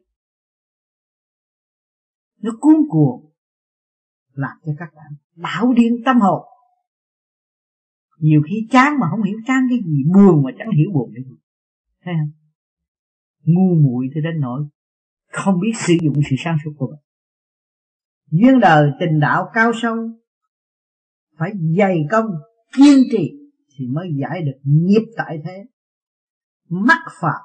Nó 2.42 2.52
cuốn 2.60 2.76
cuồng, 2.90 3.32
làm 4.34 4.58
cho 4.66 4.72
các 4.78 4.90
bạn 4.96 5.12
đảo 5.36 5.74
điên 5.74 5.94
tâm 6.06 6.20
hồn. 6.20 6.46
Nhiều 8.20 8.42
khi 8.50 8.68
chán 8.72 8.94
mà 9.00 9.08
không 9.10 9.24
hiểu 9.24 9.38
chán 9.48 9.68
cái 9.70 9.78
gì, 9.86 10.04
buồn 10.14 10.44
mà 10.44 10.52
chẳng 10.58 10.70
hiểu 10.78 10.90
buồn 10.94 11.12
cái 11.16 11.24
gì. 11.24 11.36
Thấy 12.04 12.14
không? 12.14 12.32
Ngu 13.44 13.76
muội 13.76 14.10
thì 14.16 14.22
đến 14.22 14.40
nỗi 14.40 14.68
không 15.32 15.60
biết 15.60 15.72
sử 15.76 15.94
dụng 16.04 16.16
sự 16.30 16.36
sáng 16.40 16.58
suốt 16.64 16.72
của 16.78 16.88
mình. 16.88 17.00
Duyên 18.30 18.60
đời 18.60 18.92
tình 19.00 19.20
đạo 19.20 19.50
cao 19.54 19.72
sâu 19.82 19.96
phải 21.38 21.52
dày 21.78 21.98
công, 22.12 22.26
kiên 22.78 23.04
trì 23.12 23.32
thì 23.78 23.86
mới 23.88 24.08
giải 24.22 24.42
được 24.42 24.60
nghiệp 24.64 25.06
tại 25.18 25.38
thế. 25.46 25.66
Mắc 26.70 27.02
phạm 27.22 27.42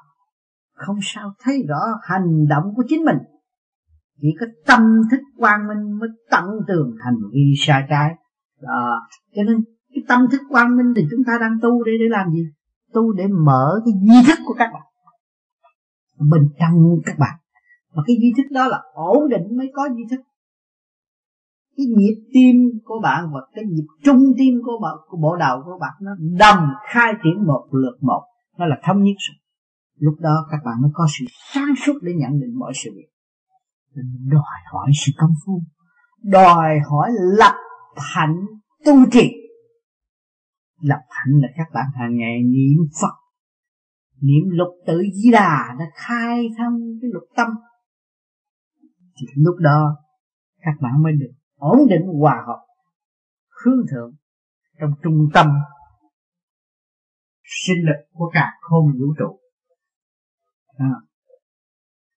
không 0.81 0.99
sao 1.01 1.33
thấy 1.43 1.65
rõ 1.67 1.79
hành 2.01 2.47
động 2.49 2.63
của 2.75 2.83
chính 2.87 3.05
mình. 3.05 3.17
Chỉ 4.21 4.27
có 4.39 4.45
tâm 4.65 4.81
thức 5.11 5.19
quang 5.37 5.67
minh 5.67 5.99
mới 5.99 6.09
tận 6.31 6.45
tường 6.67 6.95
hành 7.05 7.17
vi 7.33 7.53
sai 7.57 7.83
trái. 7.89 8.09
Đó. 8.61 9.07
cho 9.35 9.43
nên 9.43 9.63
cái 9.93 10.03
tâm 10.07 10.27
thức 10.31 10.41
quang 10.49 10.77
minh 10.77 10.93
thì 10.95 11.01
chúng 11.11 11.23
ta 11.27 11.37
đang 11.39 11.57
tu 11.61 11.83
để 11.83 11.91
để 11.99 12.05
làm 12.09 12.31
gì? 12.31 12.45
Tu 12.93 13.13
để 13.13 13.27
mở 13.27 13.81
cái 13.85 13.93
duy 14.01 14.27
thức 14.27 14.39
của 14.45 14.53
các 14.57 14.69
bạn. 14.73 14.83
Bên 16.31 16.49
trong 16.59 16.73
các 17.05 17.15
bạn. 17.19 17.39
Và 17.93 18.03
cái 18.07 18.15
duy 18.21 18.33
thức 18.37 18.51
đó 18.51 18.67
là 18.67 18.81
ổn 18.93 19.29
định 19.29 19.57
mới 19.57 19.71
có 19.73 19.89
duy 19.95 20.03
thức 20.09 20.21
cái 21.77 21.85
nhịp 21.97 22.15
tim 22.33 22.55
của 22.83 22.99
bạn 23.03 23.25
và 23.33 23.39
cái 23.55 23.63
nhịp 23.67 23.87
trung 24.03 24.23
tim 24.37 24.53
của 24.65 24.79
bạn, 24.81 24.95
của 25.07 25.17
bộ 25.17 25.35
đầu 25.35 25.61
của 25.65 25.77
bạn 25.81 25.93
nó 26.01 26.11
đồng 26.39 26.67
khai 26.93 27.13
triển 27.23 27.47
một 27.47 27.67
lượt 27.71 27.97
một. 28.01 28.23
Nó 28.57 28.65
là 28.65 28.75
thống 28.83 29.03
nhất 29.03 29.15
lúc 29.97 30.13
đó 30.19 30.47
các 30.51 30.57
bạn 30.65 30.75
mới 30.81 30.91
có 30.93 31.07
sự 31.19 31.25
sáng 31.53 31.73
suốt 31.85 31.93
để 32.01 32.13
nhận 32.15 32.39
định 32.39 32.59
mọi 32.59 32.73
sự 32.83 32.89
việc. 32.95 33.07
Đòi 34.31 34.59
hỏi 34.73 34.89
sự 35.05 35.11
công 35.17 35.31
phu. 35.45 35.61
Đòi 36.23 36.79
hỏi 36.89 37.09
lập 37.37 37.55
hạnh 38.15 38.35
tu 38.85 38.93
trì 39.11 39.31
lập 40.81 41.01
hạnh 41.09 41.41
là 41.41 41.47
các 41.57 41.67
bạn 41.73 41.85
hàng 41.99 42.15
ngày 42.17 42.43
niệm 42.43 42.77
phật. 43.01 43.15
Niệm 44.21 44.49
lục 44.49 44.67
tự 44.87 45.01
di 45.13 45.31
đà 45.31 45.75
đã 45.79 45.85
khai 45.95 46.49
thông 46.57 46.79
cái 47.01 47.09
lục 47.13 47.23
tâm. 47.35 47.47
Thì 49.19 49.27
lúc 49.35 49.55
đó 49.59 49.97
các 50.61 50.73
bạn 50.81 51.03
mới 51.03 51.13
được 51.19 51.31
ổn 51.61 51.79
định 51.89 52.19
hòa 52.19 52.43
hợp, 52.47 52.65
hướng 53.63 53.85
thượng 53.91 54.15
trong 54.79 54.91
trung 55.03 55.29
tâm 55.33 55.47
sinh 57.43 57.77
lực 57.77 58.07
của 58.13 58.31
cả 58.33 58.51
không 58.61 58.85
vũ 58.99 59.13
trụ. 59.19 59.39
À. 60.77 60.95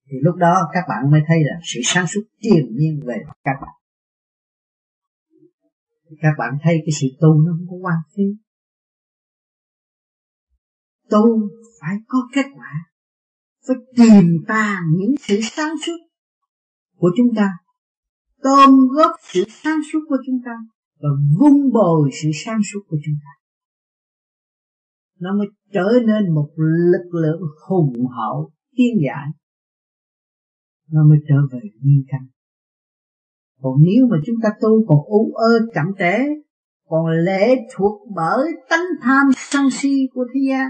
thì 0.06 0.18
lúc 0.22 0.36
đó 0.36 0.70
các 0.74 0.84
bạn 0.90 1.12
mới 1.12 1.22
thấy 1.28 1.38
là 1.44 1.60
sự 1.64 1.80
sáng 1.84 2.08
suốt 2.08 2.22
triền 2.40 2.66
miên 2.78 3.00
về 3.06 3.16
các 3.44 3.56
bạn. 3.62 3.76
Các 6.22 6.34
bạn 6.38 6.54
thấy 6.64 6.74
cái 6.86 6.92
sự 7.02 7.08
tu 7.22 7.42
nó 7.42 7.52
không 7.52 7.68
có 7.70 7.76
quan 7.82 7.98
phí. 8.16 8.24
Tu 11.10 11.50
phải 11.82 11.96
có 12.08 12.18
kết 12.36 12.46
quả, 12.56 12.92
phải 13.68 13.76
tìm 13.98 14.24
tàng 14.48 14.84
những 14.98 15.16
sự 15.20 15.40
sáng 15.44 15.74
suốt 15.86 15.98
của 16.98 17.10
chúng 17.18 17.36
ta 17.36 17.50
tôm 18.44 18.70
góp 18.96 19.12
sự 19.34 19.44
sáng 19.50 19.80
suốt 19.94 20.00
của 20.10 20.18
chúng 20.26 20.40
ta 20.46 20.52
và 21.00 21.10
vun 21.40 21.72
bồi 21.74 22.10
sự 22.24 22.30
sáng 22.46 22.60
suốt 22.74 22.80
của 22.88 22.98
chúng 23.06 23.16
ta. 23.16 23.32
Nó 25.20 25.38
mới 25.38 25.48
trở 25.74 25.90
nên 26.08 26.34
một 26.34 26.50
lực 26.92 27.20
lượng 27.22 27.42
hùng 27.68 28.08
hậu 28.18 28.52
tiên 28.76 28.96
giải 29.06 29.28
nó 30.92 31.04
mới 31.04 31.18
trở 31.30 31.36
về 31.52 31.60
nguyên 31.82 32.04
căn. 32.08 32.22
Còn 33.62 33.74
nếu 33.84 34.08
mà 34.12 34.18
chúng 34.26 34.36
ta 34.44 34.50
tu 34.62 34.86
còn 34.88 34.98
u 35.06 35.34
ơ 35.34 35.52
chậm 35.74 35.86
trễ, 36.00 36.18
còn 36.90 37.06
lệ 37.08 37.56
thuộc 37.76 38.02
bởi 38.16 38.52
tánh 38.70 38.86
tham 39.02 39.28
sân 39.36 39.70
si 39.72 40.08
của 40.14 40.26
thế 40.34 40.40
gian, 40.50 40.70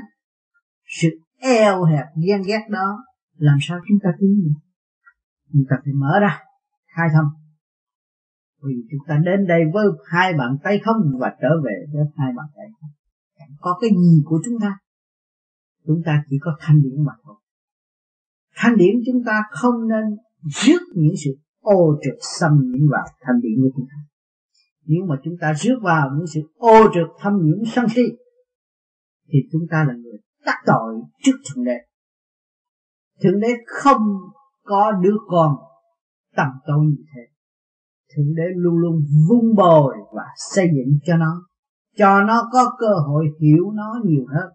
sự 0.85 1.09
eo 1.39 1.83
hẹp 1.83 2.05
ghen 2.27 2.41
ghét 2.47 2.67
đó, 2.69 3.03
làm 3.37 3.57
sao 3.61 3.79
chúng 3.87 3.97
ta 4.03 4.09
tiến 4.19 4.41
được 4.43 4.59
chúng 5.53 5.63
ta 5.69 5.75
phải 5.83 5.93
mở 5.93 6.19
ra, 6.21 6.39
khai 6.95 7.07
thông 7.13 7.40
vì 8.63 8.73
chúng 8.91 8.99
ta 9.07 9.17
đến 9.25 9.47
đây 9.47 9.61
với 9.73 9.85
hai 10.05 10.33
bàn 10.33 10.57
tay 10.63 10.79
không 10.83 11.01
và 11.19 11.35
trở 11.41 11.49
về 11.65 11.85
với 11.93 12.03
hai 12.17 12.31
bàn 12.37 12.45
tay 12.55 12.65
không. 12.81 12.89
Chẳng 13.39 13.55
có 13.59 13.77
cái 13.81 13.89
gì 13.89 14.21
của 14.25 14.41
chúng 14.45 14.59
ta. 14.61 14.77
Chúng 15.87 16.01
ta 16.05 16.23
chỉ 16.29 16.37
có 16.41 16.57
thanh 16.59 16.81
điển 16.81 17.03
mà 17.03 17.11
thôi. 17.23 17.35
Thanh 18.55 18.77
điển 18.77 18.95
chúng 19.05 19.23
ta 19.25 19.43
không 19.51 19.87
nên 19.87 20.17
rước 20.43 20.79
những 20.95 21.13
sự 21.25 21.31
ô 21.59 21.99
trực 22.03 22.17
xâm 22.39 22.51
nhiễm 22.63 22.87
vào 22.91 23.05
thanh 23.21 23.41
điển 23.41 23.61
của 23.61 23.69
chúng 23.75 23.85
ta. 23.89 23.97
Nếu 24.85 25.05
mà 25.05 25.15
chúng 25.23 25.37
ta 25.41 25.53
rước 25.53 25.79
vào 25.81 26.09
những 26.15 26.27
sự 26.27 26.41
ô 26.57 26.83
trực 26.93 27.07
thâm 27.19 27.33
nhiễm 27.43 27.65
sân 27.65 27.85
si, 27.95 28.01
thì 29.29 29.39
chúng 29.51 29.61
ta 29.71 29.85
là 29.87 29.93
người 29.93 30.19
đắc 30.45 30.57
tội 30.65 31.01
trước 31.23 31.37
thượng 31.45 31.63
đế. 31.65 31.77
Thượng 33.23 33.39
đế 33.39 33.47
không 33.65 34.17
có 34.63 34.91
đứa 34.91 35.15
con 35.27 35.55
tầm 36.35 36.47
tôn 36.67 36.87
như 36.87 37.03
thế 37.15 37.30
thượng 38.15 38.35
đế 38.35 38.43
luôn 38.55 38.77
luôn 38.77 39.05
vun 39.29 39.55
bồi 39.55 39.95
và 40.13 40.23
xây 40.53 40.67
dựng 40.75 40.99
cho 41.05 41.17
nó 41.17 41.47
cho 41.95 42.21
nó 42.21 42.49
có 42.53 42.75
cơ 42.79 42.93
hội 43.07 43.25
hiểu 43.39 43.71
nó 43.71 44.01
nhiều 44.05 44.25
hơn. 44.27 44.53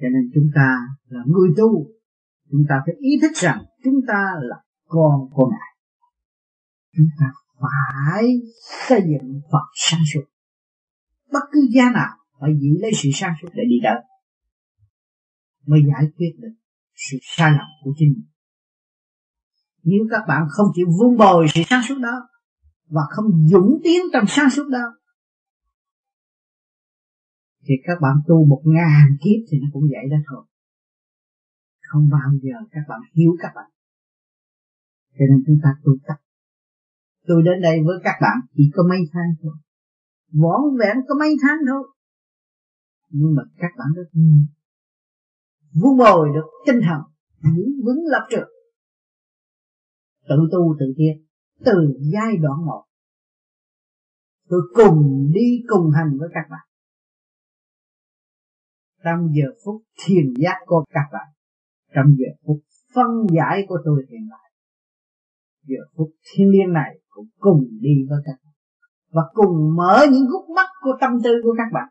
Cho 0.00 0.08
nên 0.12 0.30
chúng 0.34 0.50
ta 0.54 0.76
là 1.08 1.20
người 1.26 1.48
tu, 1.56 1.86
chúng 2.50 2.62
ta 2.68 2.74
phải 2.86 2.94
ý 2.98 3.10
thức 3.22 3.32
rằng 3.34 3.64
chúng 3.84 4.00
ta 4.08 4.22
là 4.40 4.56
con 4.86 5.28
của 5.32 5.50
ngài. 5.50 5.76
Chúng 6.96 7.06
ta 7.20 7.26
phải 7.60 8.24
xây 8.88 9.00
dựng 9.00 9.40
Phật 9.52 9.66
sáng 9.74 10.00
suốt. 10.14 10.24
Bất 11.32 11.42
cứ 11.52 11.60
gia 11.74 11.90
nào 11.90 12.16
phải 12.40 12.50
giữ 12.60 12.70
lấy 12.80 12.90
sự 12.94 13.08
sáng 13.14 13.34
suốt 13.42 13.48
để 13.54 13.62
đi 13.68 13.76
tới, 13.82 14.02
mới 15.66 15.80
giải 15.88 16.10
quyết 16.16 16.32
được 16.38 16.54
sự 16.94 17.18
sai 17.22 17.50
lầm 17.50 17.66
của 17.84 17.92
chính 17.96 18.08
mình 18.08 18.35
nếu 19.90 20.02
các 20.10 20.22
bạn 20.28 20.42
không 20.50 20.66
chịu 20.74 20.86
vun 20.98 21.16
bồi 21.16 21.46
sự 21.54 21.60
sáng 21.66 21.82
suốt 21.88 21.98
đó 22.02 22.28
và 22.88 23.02
không 23.10 23.46
dũng 23.46 23.80
tiến 23.84 24.02
trong 24.12 24.24
sáng 24.28 24.50
suốt 24.50 24.68
đó, 24.70 24.84
thì 27.68 27.74
các 27.84 27.98
bạn 28.02 28.16
tu 28.28 28.46
một 28.46 28.62
ngàn 28.64 29.06
kiếp 29.20 29.40
thì 29.50 29.58
nó 29.62 29.68
cũng 29.72 29.82
vậy 29.82 30.04
đó 30.10 30.16
thôi. 30.30 30.44
Không 31.88 32.08
bao 32.10 32.30
giờ 32.42 32.56
các 32.70 32.80
bạn 32.88 33.00
hiểu 33.12 33.36
các 33.38 33.52
bạn. 33.54 33.70
Cho 35.18 35.24
nên 35.30 35.42
chúng 35.46 35.58
ta 35.62 35.70
tu 35.84 35.92
tập. 36.06 36.16
Tôi 37.26 37.42
đến 37.42 37.62
đây 37.62 37.78
với 37.86 37.96
các 38.04 38.14
bạn 38.22 38.36
chỉ 38.56 38.70
có 38.74 38.82
mấy 38.88 38.98
tháng 39.12 39.30
thôi. 39.42 39.54
Vỏn 40.32 40.60
vẹn 40.80 40.96
có 41.08 41.14
mấy 41.18 41.36
tháng 41.42 41.58
thôi. 41.68 41.82
Nhưng 43.10 43.34
mà 43.36 43.42
các 43.58 43.70
bạn 43.78 43.88
rất 43.96 44.08
vun 45.80 45.98
bồi 45.98 46.28
được 46.34 46.46
tinh 46.66 46.80
thần. 46.88 47.00
Vững 47.42 47.72
vững 47.84 48.04
lập 48.06 48.26
trường 48.30 48.48
tự 50.28 50.36
tu 50.52 50.76
tự 50.80 50.86
tiến 50.96 51.24
từ 51.64 51.98
giai 52.12 52.36
đoạn 52.36 52.66
một. 52.66 52.84
Tôi 54.48 54.60
cùng 54.74 55.30
đi 55.34 55.62
cùng 55.68 55.90
hành 55.90 56.18
với 56.18 56.28
các 56.34 56.46
bạn. 56.50 56.66
Trong 59.04 59.28
giờ 59.34 59.46
phút 59.64 59.82
thiền 60.06 60.34
giác 60.38 60.58
của 60.66 60.84
các 60.88 61.08
bạn, 61.12 61.28
trong 61.94 62.06
giờ 62.18 62.30
phút 62.46 62.60
phân 62.94 63.26
giải 63.36 63.64
của 63.68 63.78
tôi 63.84 64.06
hiện 64.10 64.28
tại, 64.30 64.52
giờ 65.62 65.80
phút 65.96 66.08
thiên 66.24 66.48
liêng 66.50 66.72
này 66.72 66.98
cũng 67.08 67.26
cùng 67.38 67.68
đi 67.80 68.06
với 68.08 68.18
các 68.24 68.36
bạn 68.44 68.46
và 69.16 69.22
cùng 69.32 69.76
mở 69.76 70.06
những 70.12 70.26
gút 70.30 70.50
mắt 70.56 70.68
của 70.80 70.92
tâm 71.00 71.10
tư 71.24 71.30
của 71.42 71.54
các 71.58 71.70
bạn 71.72 71.88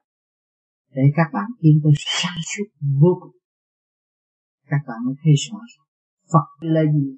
để 0.95 1.03
các 1.15 1.29
bạn 1.33 1.45
tiến 1.61 1.79
tôi 1.83 1.93
sáng 1.97 2.37
suốt 2.45 2.85
vô 3.01 3.17
cùng. 3.21 3.35
Các 4.67 4.81
bạn 4.87 4.97
mới 5.05 5.15
thấy 5.23 5.33
rõ 5.33 5.57
Phật 6.33 6.47
là 6.59 6.81
gì? 6.93 7.17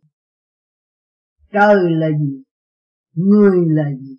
Trời 1.58 1.91
là 1.91 2.08
gì? 2.20 2.43
Người 3.14 3.66
là 3.68 3.89
gì? 4.01 4.18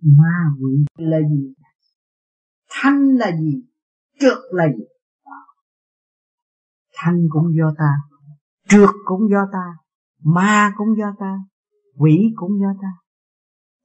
Ma 0.00 0.50
quỷ 0.60 0.84
là 0.96 1.18
gì? 1.20 1.54
Thanh 2.70 3.16
là 3.16 3.36
gì? 3.36 3.62
Trượt 4.20 4.38
là 4.50 4.64
gì? 4.76 4.84
Thanh 6.96 7.26
cũng 7.30 7.46
do 7.58 7.74
ta 7.78 8.14
trượt 8.68 8.90
cũng 9.04 9.30
do 9.30 9.46
ta, 9.52 9.66
ma 10.24 10.72
cũng 10.76 10.88
do 10.98 11.14
ta, 11.20 11.38
quỷ 11.98 12.32
cũng 12.36 12.50
do 12.60 12.74
ta. 12.82 12.88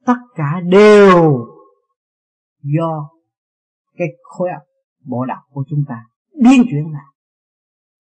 Tất 0.06 0.18
cả 0.36 0.62
đều 0.70 1.46
do 2.62 3.10
cái 3.98 4.08
khối 4.24 4.50
óc, 4.50 4.64
bộ 5.06 5.26
đạo 5.26 5.42
của 5.52 5.64
chúng 5.70 5.84
ta 5.88 6.06
biến 6.44 6.64
chuyển 6.72 6.94
lại. 6.94 7.06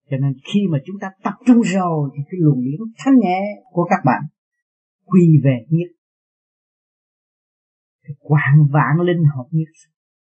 Cho 0.10 0.18
nên 0.18 0.34
khi 0.54 0.60
mà 0.72 0.78
chúng 0.86 0.95
ta 1.02 1.12
tập 1.24 1.34
trung 1.45 1.62
rồi 1.62 2.10
thì 2.14 2.24
cái 2.26 2.39
luồng 2.39 2.62
điển 2.62 2.80
thanh 2.97 3.18
nhẹ 3.18 3.41
của 3.72 3.88
các 3.89 4.00
bạn 4.06 4.22
quy 5.10 5.41
về 5.43 5.66
nhất. 5.70 5.89
Cái 8.03 8.16
quảng 8.20 8.68
vạn 8.72 9.05
linh 9.05 9.24
hợp 9.36 9.45
nhất. 9.51 9.70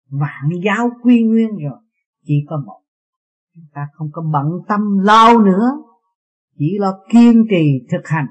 Vạn 0.09 0.51
giáo 0.65 0.91
quy 1.03 1.23
nguyên 1.23 1.49
rồi. 1.49 1.81
Chỉ 2.25 2.35
có 2.49 2.63
một. 2.67 2.81
Chúng 3.55 3.65
ta 3.75 3.89
không 3.93 4.09
có 4.13 4.23
bận 4.33 4.47
tâm 4.69 4.81
lao 4.99 5.39
nữa. 5.39 5.71
Chỉ 6.59 6.79
lo 6.79 6.99
kiên 7.13 7.45
trì 7.51 7.87
thực 7.91 8.07
hành. 8.07 8.27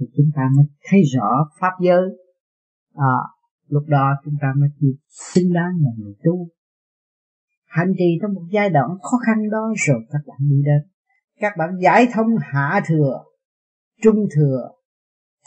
Thì 0.00 0.06
chúng 0.16 0.26
ta 0.36 0.42
mới 0.56 0.66
thấy 0.90 1.00
rõ 1.16 1.50
pháp 1.60 1.72
giới. 1.80 2.08
À, 2.94 3.16
lúc 3.68 3.84
đó 3.88 4.14
chúng 4.24 4.34
ta 4.40 4.48
mới 4.56 4.68
chịu 4.80 4.92
xứng 5.08 5.52
đáng 5.52 5.72
là 5.80 5.90
người 5.98 6.14
tu. 6.24 6.48
Hành 7.66 7.92
trì 7.98 8.18
trong 8.22 8.34
một 8.34 8.44
giai 8.50 8.70
đoạn 8.70 8.88
khó 9.02 9.18
khăn 9.26 9.50
đó 9.50 9.72
rồi 9.86 10.00
các 10.10 10.20
bạn 10.26 10.38
đi 10.40 10.62
đến. 10.64 10.90
Các 11.40 11.52
bạn 11.58 11.68
giải 11.82 12.06
thông 12.12 12.28
hạ 12.40 12.80
thừa 12.86 13.24
trung 14.02 14.26
thừa 14.36 14.68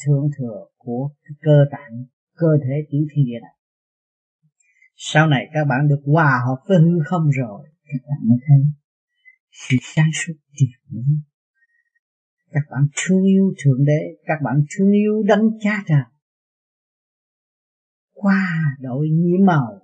thượng 0.05 0.29
thừa 0.37 0.65
của 0.77 1.09
cơ 1.41 1.65
tạng, 1.71 2.05
cơ 2.35 2.47
thể 2.63 2.75
tiểu 2.89 3.01
thiên 3.11 3.25
địa 3.25 3.39
này. 3.41 3.55
Sau 4.95 5.27
này 5.27 5.45
các 5.53 5.65
bạn 5.69 5.87
được 5.87 6.01
hòa 6.05 6.41
hợp 6.47 6.57
với 6.67 6.77
hư 6.77 6.99
không 7.05 7.29
rồi, 7.29 7.69
các 7.85 8.01
bạn 8.07 8.29
mới 8.29 8.37
thấy 8.47 8.57
sự 9.51 9.77
sáng 9.81 10.09
suốt 10.13 10.33
tuyệt 10.59 10.69
vời. 10.89 11.03
Các 12.51 12.63
bạn 12.71 12.87
thương 12.95 13.23
yêu 13.23 13.53
thượng 13.63 13.85
đế, 13.85 14.17
các 14.25 14.39
bạn 14.43 14.63
thương 14.69 14.91
yêu 14.91 15.23
đấng 15.27 15.41
cha 15.59 15.83
trời. 15.87 16.03
Qua 18.13 18.47
đội 18.79 19.09
nhiễm 19.09 19.45
màu, 19.45 19.81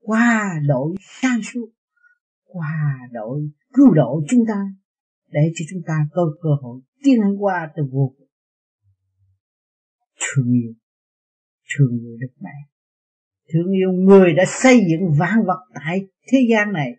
qua 0.00 0.60
đội 0.66 0.96
sáng 1.00 1.40
suốt, 1.42 1.68
qua 2.44 2.98
đội 3.12 3.50
cứu 3.72 3.94
độ 3.94 4.22
chúng 4.28 4.44
ta, 4.48 4.74
để 5.28 5.40
cho 5.54 5.64
chúng 5.70 5.82
ta 5.86 6.08
có 6.12 6.22
cơ 6.42 6.48
hội 6.62 6.80
tiến 7.02 7.20
qua 7.38 7.70
từ 7.76 7.82
vô 7.92 8.14
cùng 8.18 8.29
thương 10.34 10.52
yêu 10.52 10.74
thương 11.76 12.00
yêu 12.00 12.16
đức 12.20 12.32
mẹ 12.40 12.70
thương 13.52 13.72
yêu 13.72 13.92
người 13.92 14.34
đã 14.34 14.44
xây 14.46 14.80
dựng 14.90 15.18
vạn 15.18 15.38
vật 15.46 15.60
tại 15.74 16.00
thế 16.32 16.38
gian 16.50 16.72
này 16.72 16.90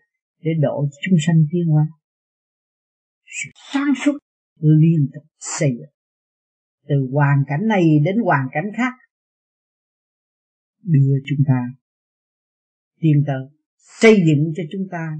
để 0.41 0.51
độ 0.61 0.89
chúng 1.01 1.17
sanh 1.27 1.45
tiến 1.51 1.65
hóa. 1.67 1.87
Sự 3.25 3.49
sáng 3.73 3.93
suốt 4.05 4.17
liên 4.59 5.09
tục 5.13 5.23
xây 5.39 5.69
dựng. 5.79 5.89
Từ 6.87 6.95
hoàn 7.11 7.37
cảnh 7.47 7.67
này 7.67 7.83
đến 8.05 8.15
hoàn 8.23 8.47
cảnh 8.51 8.71
khác, 8.77 8.93
đưa 10.83 11.13
chúng 11.25 11.45
ta 11.47 11.63
tiến 12.99 13.23
tới 13.27 13.43
xây 13.77 14.15
dựng 14.15 14.53
cho 14.55 14.63
chúng 14.71 14.87
ta 14.91 15.11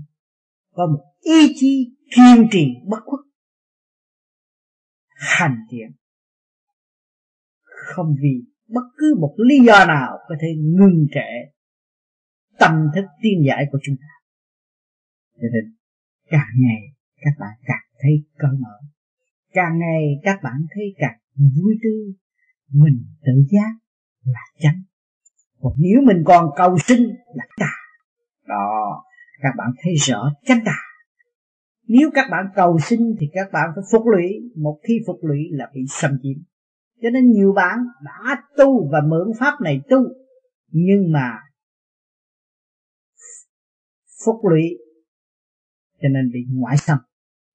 có 0.71 0.87
một 0.87 1.03
ý 1.19 1.53
chí 1.55 1.95
kiên 2.15 2.47
trì 2.51 2.67
bất 2.87 2.99
khuất, 3.05 3.19
hành 5.09 5.57
thiện 5.71 6.00
không 7.81 8.15
vì 8.21 8.43
bất 8.67 8.83
cứ 8.97 9.15
một 9.19 9.35
lý 9.37 9.55
do 9.65 9.85
nào 9.85 10.17
có 10.27 10.35
thể 10.41 10.47
ngừng 10.57 11.07
trệ 11.13 11.51
tâm 12.59 12.71
thức 12.95 13.05
tiên 13.21 13.43
giải 13.47 13.65
của 13.71 13.79
chúng 13.83 13.95
ta. 13.95 14.07
Cho 15.35 15.47
nên, 15.53 15.75
càng 16.29 16.51
ngày 16.57 16.81
các 17.21 17.33
bạn 17.39 17.57
càng 17.65 17.85
thấy 18.01 18.11
cởi 18.37 18.51
mở. 18.59 18.77
Càng 19.53 19.79
ngày 19.79 20.19
các 20.23 20.39
bạn 20.43 20.65
thấy 20.75 20.83
càng 20.97 21.19
vui 21.37 21.75
tươi. 21.83 22.13
Mình 22.71 23.05
tự 23.21 23.33
giác 23.51 23.71
là 24.23 24.45
chánh. 24.59 24.81
Còn 25.59 25.73
nếu 25.77 26.01
mình 26.03 26.23
còn 26.25 26.45
cầu 26.55 26.77
sinh 26.77 27.03
là 27.35 27.43
tà 27.57 27.71
đó, 28.47 29.03
các 29.41 29.51
bạn 29.57 29.71
thấy 29.83 29.93
rõ 29.95 30.31
chánh 30.45 30.59
tà 30.65 30.91
nếu 31.93 32.09
các 32.13 32.27
bạn 32.31 32.45
cầu 32.55 32.79
sinh 32.79 33.15
thì 33.19 33.27
các 33.33 33.51
bạn 33.51 33.69
phải 33.75 33.83
phục 33.91 34.03
lụy. 34.05 34.51
Một 34.55 34.79
khi 34.87 34.99
phục 35.07 35.19
lụy 35.21 35.39
là 35.51 35.65
bị 35.73 35.81
xâm 35.89 36.11
chiếm 36.23 36.37
cho 37.01 37.09
nên 37.09 37.31
nhiều 37.31 37.53
bạn 37.53 37.77
đã 38.03 38.43
tu 38.57 38.89
và 38.91 39.01
mượn 39.07 39.27
pháp 39.39 39.61
này 39.63 39.81
tu, 39.89 39.97
nhưng 40.71 41.11
mà 41.11 41.31
phúc 44.25 44.35
lụy, 44.49 44.63
cho 46.01 46.09
nên 46.09 46.31
bị 46.33 46.39
ngoại 46.53 46.77
xâm, 46.77 46.97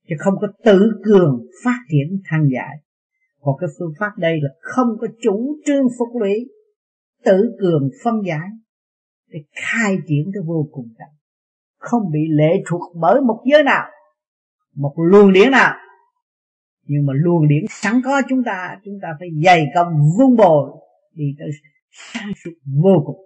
chứ 0.08 0.14
không 0.18 0.34
có 0.40 0.48
tự 0.64 0.92
cường 1.04 1.46
phát 1.64 1.78
triển 1.90 2.20
thăng 2.24 2.48
giải. 2.54 2.76
Còn 3.40 3.54
cái 3.60 3.68
phương 3.78 3.92
pháp 3.98 4.10
đây 4.18 4.38
là 4.42 4.50
không 4.60 4.88
có 5.00 5.06
chủ 5.22 5.56
trương 5.66 5.84
phúc 5.98 6.08
lụy, 6.20 6.34
tự 7.24 7.56
cường 7.60 7.88
phân 8.04 8.14
giải, 8.26 8.48
để 9.28 9.38
khai 9.52 9.96
triển 10.08 10.30
cái 10.34 10.42
vô 10.46 10.68
cùng 10.72 10.88
tận 10.98 11.08
không 11.78 12.02
bị 12.12 12.20
lệ 12.28 12.62
thuộc 12.70 12.80
bởi 13.00 13.20
một 13.20 13.42
giới 13.52 13.62
nào, 13.62 13.84
một 14.74 14.94
luồng 14.96 15.32
điển 15.32 15.50
nào 15.50 15.74
nhưng 16.86 17.06
mà 17.06 17.12
luồng 17.16 17.48
điển 17.48 17.64
sẵn 17.70 18.00
có 18.04 18.22
chúng 18.28 18.42
ta 18.46 18.78
chúng 18.84 18.98
ta 19.02 19.08
phải 19.18 19.28
dày 19.44 19.66
công 19.74 19.88
vun 20.18 20.36
bồi 20.36 20.70
đi 21.12 21.24
tới 21.38 21.48
sáng 21.90 22.32
suốt 22.44 22.50
vô 22.82 23.02
cùng. 23.06 23.22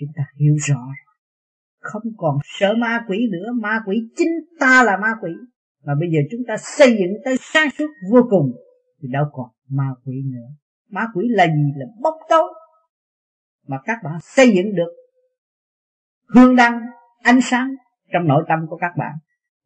Chúng 0.00 0.08
ta 0.16 0.22
hiểu 0.36 0.54
rõ 0.68 0.80
không 1.84 2.02
còn 2.16 2.38
sợ 2.44 2.74
ma 2.78 3.04
quỷ 3.08 3.28
nữa. 3.32 3.52
Ma 3.62 3.80
quỷ 3.86 3.96
chính 4.16 4.28
ta 4.60 4.82
là 4.82 4.96
ma 4.96 5.08
quỷ. 5.20 5.30
Mà 5.84 5.94
bây 6.00 6.08
giờ 6.10 6.18
chúng 6.30 6.40
ta 6.48 6.56
xây 6.56 6.96
dựng 6.98 7.12
tới 7.24 7.36
sáng 7.40 7.68
suốt 7.78 7.90
vô 8.10 8.20
cùng, 8.30 8.52
thì 9.02 9.08
đâu 9.12 9.24
còn 9.32 9.46
ma 9.68 9.88
quỷ 10.04 10.22
nữa. 10.24 10.48
Ma 10.90 11.06
quỷ 11.14 11.24
là 11.30 11.46
gì? 11.46 11.72
Là 11.76 11.86
bốc 12.02 12.14
tối. 12.28 12.54
Mà 13.66 13.76
các 13.84 13.98
bạn 14.04 14.18
xây 14.22 14.50
dựng 14.54 14.74
được 14.74 14.92
hương 16.34 16.56
đăng, 16.56 16.80
ánh 17.22 17.40
sáng 17.42 17.74
trong 18.12 18.28
nội 18.28 18.44
tâm 18.48 18.58
của 18.68 18.76
các 18.76 18.92
bạn, 18.98 19.12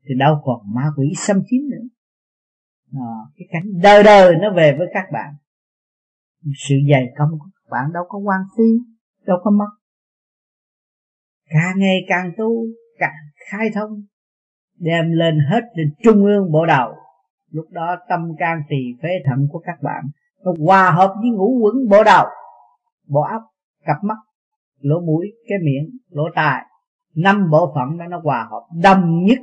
thì 0.09 0.14
đâu 0.18 0.41
còn 0.45 0.61
ma 0.74 0.84
quỷ 0.97 1.12
xâm 1.16 1.43
chiếm 1.47 1.70
nữa 1.70 1.89
à, 2.93 3.11
cái 3.36 3.49
cảnh 3.51 3.64
đời 3.82 4.03
đời 4.03 4.34
nó 4.43 4.53
về 4.57 4.74
với 4.78 4.86
các 4.93 5.05
bạn. 5.12 5.34
Sự 6.68 6.74
dày 6.91 7.07
công 7.18 7.30
của 7.30 7.47
các 7.55 7.70
bạn 7.70 7.93
đâu 7.93 8.05
có 8.09 8.18
quan 8.18 8.41
phí 8.57 8.64
đâu 9.26 9.39
có 9.45 9.51
mất. 9.51 9.70
Càng 11.49 11.78
ngày 11.78 12.05
càng 12.09 12.32
tu 12.39 12.64
càng 12.99 13.14
khai 13.51 13.70
thông 13.74 14.03
đem 14.78 15.12
lên 15.12 15.39
hết 15.51 15.61
lên 15.74 15.95
trung 16.03 16.24
ương 16.24 16.53
bộ 16.53 16.66
đầu. 16.66 16.95
Lúc 17.51 17.66
đó 17.70 17.97
tâm 18.09 18.20
can 18.39 18.62
tỳ 18.68 18.76
phế 19.03 19.09
thận 19.24 19.47
của 19.53 19.59
các 19.59 19.82
bạn 19.82 20.05
nó 20.45 20.53
hòa 20.66 20.91
hợp 20.91 21.14
với 21.20 21.30
ngũ 21.30 21.59
quẩn 21.62 21.74
bộ 21.91 22.05
đầu. 22.05 22.26
Bộ 23.09 23.20
óc 23.20 23.43
cặp 23.84 23.97
mắt 24.03 24.16
lỗ 24.80 25.01
mũi 25.01 25.26
cái 25.49 25.59
miệng 25.64 25.99
lỗ 26.09 26.22
tai 26.34 26.64
năm 27.14 27.51
bộ 27.51 27.72
phận 27.74 27.99
đó 27.99 28.05
nó 28.11 28.20
hòa 28.24 28.49
hợp. 28.51 28.66
Đồng 28.82 29.24
nhất 29.24 29.39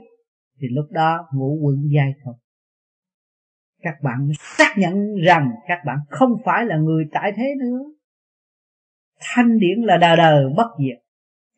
thì 0.59 0.67
lúc 0.71 0.85
đó 0.91 1.27
ngũ 1.33 1.57
quẩn 1.61 1.75
giai 1.95 2.13
thông 2.23 2.35
các 3.81 3.95
bạn 4.03 4.29
xác 4.57 4.73
nhận 4.77 5.15
rằng 5.25 5.51
các 5.67 5.79
bạn 5.85 5.97
không 6.09 6.29
phải 6.45 6.65
là 6.65 6.77
người 6.77 7.05
tại 7.11 7.31
thế 7.35 7.55
nữa. 7.59 7.79
Thanh 9.19 9.59
điển 9.59 9.81
là 9.81 9.97
đời 9.97 10.17
đời 10.17 10.45
bất 10.57 10.67
diệt. 10.79 11.03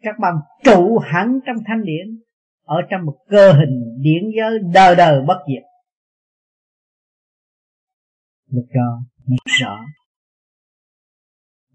Các 0.01 0.15
bạn 0.19 0.33
trụ 0.63 0.99
hẳn 0.99 1.39
trong 1.45 1.57
thanh 1.65 1.83
điển, 1.83 2.21
ở 2.63 2.81
trong 2.89 3.05
một 3.05 3.17
cơ 3.29 3.53
hình 3.53 4.01
điển 4.01 4.23
giới 4.37 4.59
đời 4.73 4.95
đời 4.95 5.21
bất 5.27 5.37
diệt. 5.47 5.63
Lúc 8.49 8.65
đó 8.73 9.01
mới 9.25 9.37
rõ. 9.59 9.85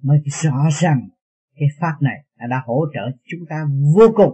Mới 0.03 0.19
rõ 0.43 0.69
rằng 0.81 1.09
cái 1.57 1.69
pháp 1.81 1.93
này 2.01 2.17
đã 2.51 2.63
hỗ 2.67 2.87
trợ 2.95 3.01
chúng 3.25 3.41
ta 3.49 3.65
vô 3.97 4.09
cùng. 4.15 4.33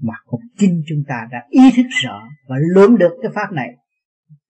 Mà 0.00 0.14
cũng 0.26 0.40
chính 0.58 0.82
chúng 0.86 1.02
ta 1.08 1.28
đã 1.30 1.46
ý 1.50 1.60
thức 1.76 1.86
rõ 2.02 2.22
và 2.48 2.56
luôn 2.74 2.98
được 2.98 3.18
cái 3.22 3.32
pháp 3.34 3.52
này 3.52 3.76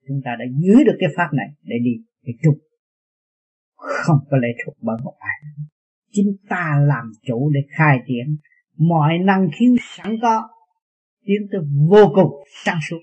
chúng 0.09 0.21
ta 0.25 0.31
đã 0.39 0.45
dưới 0.63 0.85
được 0.85 0.97
cái 1.01 1.09
pháp 1.17 1.29
này 1.33 1.49
để 1.63 1.77
đi, 1.85 2.05
để 2.23 2.33
trục. 2.43 2.55
Không 3.77 4.19
có 4.31 4.37
lệ 4.37 4.49
thuộc 4.65 4.77
bởi 4.81 4.97
một 5.05 5.15
ai. 5.19 5.67
Chính 6.13 6.37
ta 6.49 6.73
làm 6.89 7.13
chủ 7.27 7.51
để 7.55 7.61
khai 7.77 7.99
triển. 8.07 8.37
Mọi 8.77 9.13
năng 9.25 9.49
khiếu 9.59 9.75
sẵn 9.81 10.17
có, 10.23 10.49
tiến 11.25 11.49
tới 11.53 11.61
vô 11.91 12.13
cùng 12.15 12.33
sáng 12.65 12.79
suốt. 12.91 13.01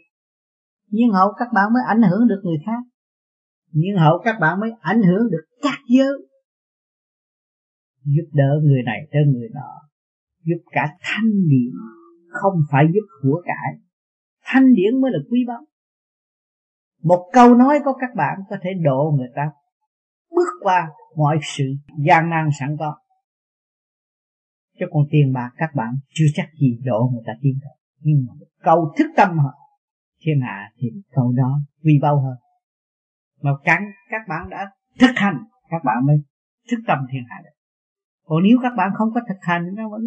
Nhưng 0.87 1.09
hậu 1.09 1.33
các 1.39 1.47
bạn 1.53 1.73
mới 1.73 1.83
ảnh 1.87 2.01
hưởng 2.09 2.27
được 2.27 2.41
người 2.43 2.57
khác. 2.65 2.81
Nhưng 3.71 3.97
hậu 3.97 4.21
các 4.25 4.35
bạn 4.41 4.59
mới 4.59 4.71
ảnh 4.81 5.01
hưởng 5.01 5.31
được 5.31 5.45
các 5.61 5.79
giới. 5.89 6.13
Giúp 8.03 8.29
đỡ 8.33 8.59
người 8.63 8.83
này 8.85 8.99
tới 9.11 9.21
người 9.33 9.49
nọ. 9.53 9.71
Giúp 10.43 10.63
cả 10.71 10.97
thanh 11.01 11.31
điển. 11.49 11.73
Không 12.29 12.53
phải 12.71 12.85
giúp 12.93 13.07
của 13.21 13.41
cải. 13.45 13.79
Thanh 14.43 14.73
điển 14.73 15.01
mới 15.01 15.11
là 15.11 15.19
quý 15.29 15.39
báu 15.47 15.65
một 17.03 17.29
câu 17.33 17.55
nói 17.55 17.79
của 17.85 17.93
các 18.01 18.09
bạn 18.15 18.39
có 18.49 18.55
thể 18.61 18.69
độ 18.81 19.13
người 19.17 19.29
ta 19.35 19.51
bước 20.31 20.49
qua 20.61 20.89
mọi 21.15 21.39
sự 21.43 21.63
gian 22.05 22.29
nan 22.29 22.49
sẵn 22.59 22.75
có. 22.79 22.97
Chứ 24.79 24.85
còn 24.91 25.03
tiền 25.11 25.33
bạc 25.33 25.49
các 25.57 25.69
bạn 25.75 25.95
chưa 26.13 26.25
chắc 26.33 26.45
gì 26.61 26.79
độ 26.83 27.09
người 27.13 27.23
ta 27.25 27.33
tiến 27.41 27.53
được 27.61 27.83
nhưng 28.05 28.25
mà 28.27 28.33
một 28.39 28.45
câu 28.63 28.93
thức 28.97 29.07
tâm 29.15 29.37
họ, 29.37 29.53
thiên 30.25 30.41
hạ 30.41 30.69
thì 30.77 30.87
câu 31.11 31.33
đó 31.37 31.59
vi 31.83 31.99
bao 32.01 32.21
hơn. 32.21 32.35
Mà 33.41 33.51
cắn, 33.63 33.83
các 34.09 34.21
bạn 34.29 34.49
đã 34.49 34.71
thực 34.99 35.11
hành, 35.15 35.37
các 35.69 35.81
bạn 35.85 36.05
mới 36.05 36.17
thức 36.71 36.77
tâm 36.87 36.99
thiên 37.11 37.23
hạ 37.29 37.41
được. 37.43 37.49
Còn 38.25 38.43
nếu 38.43 38.57
các 38.63 38.73
bạn 38.77 38.91
không 38.95 39.09
có 39.13 39.21
thực 39.27 39.37
hành, 39.41 39.75
nó 39.75 39.89
vẫn 39.89 40.01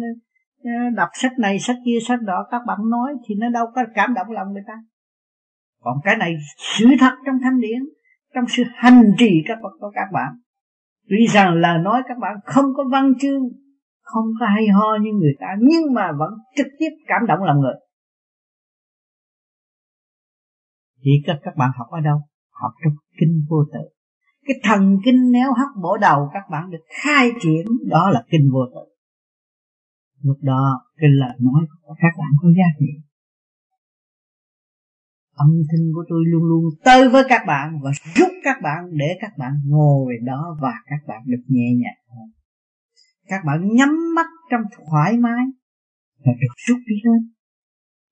đọc 0.95 1.09
sách 1.13 1.31
này, 1.39 1.59
sách 1.59 1.77
kia, 1.85 1.97
sách 2.07 2.21
đó, 2.21 2.47
các 2.51 2.61
bạn 2.67 2.77
nói 2.89 3.13
thì 3.27 3.35
nó 3.35 3.49
đâu 3.49 3.65
có 3.75 3.83
cảm 3.95 4.13
động 4.13 4.31
lòng 4.31 4.53
người 4.53 4.63
ta 4.67 4.73
còn 5.87 5.97
cái 6.03 6.17
này 6.17 6.35
sự 6.77 6.85
thật 6.99 7.13
trong 7.25 7.35
thanh 7.43 7.59
điển, 7.59 7.79
trong 8.35 8.45
sự 8.47 8.63
hành 8.75 9.03
trì 9.17 9.43
các 9.47 9.57
của 9.61 9.91
các 9.95 10.07
bạn. 10.13 10.33
Tuy 11.09 11.27
rằng 11.33 11.53
là 11.55 11.77
nói 11.77 12.01
các 12.07 12.17
bạn 12.21 12.33
không 12.45 12.65
có 12.77 12.83
văn 12.91 13.13
chương, 13.19 13.41
không 14.01 14.25
có 14.39 14.45
hay 14.45 14.67
ho 14.67 14.97
như 15.01 15.11
người 15.13 15.35
ta, 15.39 15.47
nhưng 15.59 15.93
mà 15.93 16.11
vẫn 16.19 16.29
trực 16.55 16.67
tiếp 16.79 16.89
cảm 17.07 17.21
động 17.27 17.43
lòng 17.43 17.59
người. 17.59 17.75
Thì 21.03 21.11
các 21.25 21.37
các 21.43 21.55
bạn 21.57 21.71
học 21.77 21.87
ở 21.89 21.99
đâu? 21.99 22.17
Học 22.51 22.71
trong 22.83 22.93
kinh 23.19 23.45
vô 23.49 23.57
tự. 23.73 23.79
Cái 24.45 24.55
thần 24.63 24.97
kinh 25.05 25.31
nếu 25.31 25.53
hấp 25.53 25.67
bổ 25.81 25.97
đầu 25.97 26.29
các 26.33 26.43
bạn 26.51 26.69
được 26.71 26.83
khai 27.03 27.29
triển, 27.41 27.65
đó 27.89 28.09
là 28.09 28.23
kinh 28.31 28.49
vô 28.53 28.59
tự. 28.75 28.93
Lúc 30.21 30.37
đó, 30.41 30.81
kinh 31.01 31.19
lời 31.19 31.37
nói 31.39 31.65
của 31.83 31.95
các 31.97 32.13
bạn 32.17 32.29
có 32.41 32.47
giá 32.57 32.65
trị 32.79 33.06
âm 35.37 35.49
thanh 35.69 35.85
của 35.95 36.03
tôi 36.09 36.23
luôn 36.27 36.43
luôn 36.43 36.63
tới 36.83 37.09
với 37.09 37.23
các 37.29 37.41
bạn 37.47 37.79
và 37.83 37.91
giúp 38.15 38.31
các 38.43 38.57
bạn 38.63 38.79
để 38.91 39.17
các 39.21 39.31
bạn 39.37 39.51
ngồi 39.65 40.13
đó 40.23 40.57
và 40.61 40.73
các 40.85 41.01
bạn 41.07 41.21
được 41.25 41.43
nhẹ 41.47 41.67
nhàng 41.81 42.01
hơn. 42.09 42.29
Các 43.27 43.41
bạn 43.45 43.75
nhắm 43.75 43.89
mắt 44.15 44.27
trong 44.51 44.61
thoải 44.75 45.17
mái 45.17 45.45
và 46.25 46.31
được 46.41 46.53
rút 46.67 46.77
đi 46.87 46.95
lên. 47.03 47.31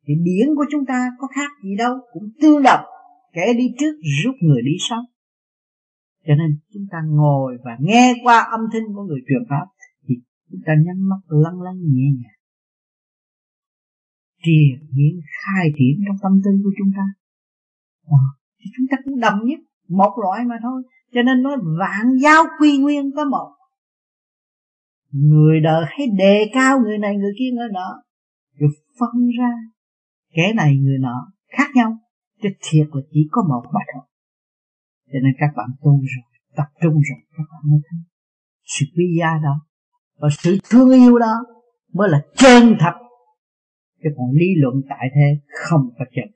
Thì 0.08 0.14
điển 0.24 0.48
của 0.56 0.66
chúng 0.72 0.86
ta 0.86 1.12
có 1.20 1.28
khác 1.36 1.52
gì 1.64 1.76
đâu, 1.78 1.96
cũng 2.14 2.30
tương 2.42 2.64
đồng. 2.64 2.86
Kẻ 3.34 3.54
đi 3.54 3.68
trước 3.80 3.96
rút 4.24 4.36
người 4.42 4.62
đi 4.62 4.76
sau. 4.90 5.02
Cho 6.28 6.34
nên 6.36 6.60
chúng 6.74 6.88
ta 6.92 6.98
ngồi 7.08 7.58
và 7.66 7.78
nghe 7.80 8.14
qua 8.24 8.40
âm 8.40 8.60
thanh 8.74 8.84
của 8.96 9.04
người 9.04 9.20
truyền 9.28 9.44
pháp, 9.50 9.66
thì 10.08 10.16
chúng 10.52 10.62
ta 10.66 10.74
nhắm 10.86 11.10
mắt 11.10 11.22
lăng 11.28 11.62
lăng 11.62 11.80
nhẹ 11.82 12.08
nhàng 12.20 12.35
triền 14.46 14.88
miên 14.96 15.20
khai 15.38 15.66
triển 15.78 16.04
trong 16.08 16.18
tâm 16.24 16.41
tư 16.46 16.52
của 16.64 16.72
chúng 16.78 16.91
ta. 16.98 17.06
À, 18.06 18.26
thì 18.60 18.66
chúng 18.78 18.86
ta 18.91 18.98
cũng 19.06 19.20
đồng 19.20 19.39
nhất 19.46 19.60
một 19.89 20.14
loại 20.24 20.46
mà 20.46 20.56
thôi. 20.64 20.84
Cho 21.14 21.22
nên 21.22 21.43
nói 21.43 21.58
vạn 21.80 22.18
giáo 22.24 22.43
quy 22.60 22.78
nguyên 22.78 23.12
có 23.16 23.26
một. 23.26 23.52
Người 25.12 25.60
đời 25.60 25.86
hay 25.88 26.08
đề 26.18 26.50
cao 26.54 26.80
người 26.80 26.98
này 26.98 27.16
người 27.18 27.34
kia 27.39 27.52
người 27.54 27.70
nọ. 27.74 28.04
Rồi 28.60 28.70
phân 29.00 29.28
ra 29.39 29.52
kẻ 30.34 30.54
này 30.56 30.78
người 30.78 30.98
nọ 31.00 31.32
khác 31.58 31.68
nhau. 31.76 31.98
Chứ 32.43 32.50
thiệt 32.62 32.88
là 32.93 33.02
chỉ 33.12 33.28
có 33.32 33.41
một 33.50 33.64
mà 33.74 33.82
thôi. 33.93 34.04
Cho 35.08 35.20
nên 35.24 35.34
các 35.38 35.50
bạn 35.56 35.70
tu 35.82 35.91
rồi 35.91 36.24
tập 36.56 36.68
trung 36.82 36.93
rồi 36.93 37.20
các 37.38 37.43
bạn 37.52 37.62
mới 37.72 37.80
thấy 37.89 38.00
sự 38.66 38.86
quý 38.98 39.04
giá 39.20 39.39
đó 39.43 39.66
và 40.20 40.30
sự 40.39 40.58
thương 40.70 40.91
yêu 40.91 41.20
đó 41.20 41.34
mới 41.93 42.10
là 42.10 42.22
chân 42.36 42.76
thật 42.80 43.05
chứ 44.06 44.10
còn 44.18 44.32
lý 44.32 44.47
luận 44.62 44.76
tại 44.89 45.10
thế 45.16 45.39
không 45.68 45.89
có 45.97 46.06
chân 46.16 46.30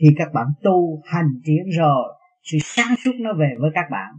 khi 0.00 0.06
các 0.16 0.28
bạn 0.34 0.46
tu 0.62 1.02
hành 1.04 1.28
triển 1.44 1.64
rồi, 1.78 2.14
sự 2.42 2.58
sáng 2.62 2.94
suốt 3.04 3.12
nó 3.20 3.30
về 3.34 3.54
với 3.58 3.70
các 3.74 3.84
bạn. 3.90 4.14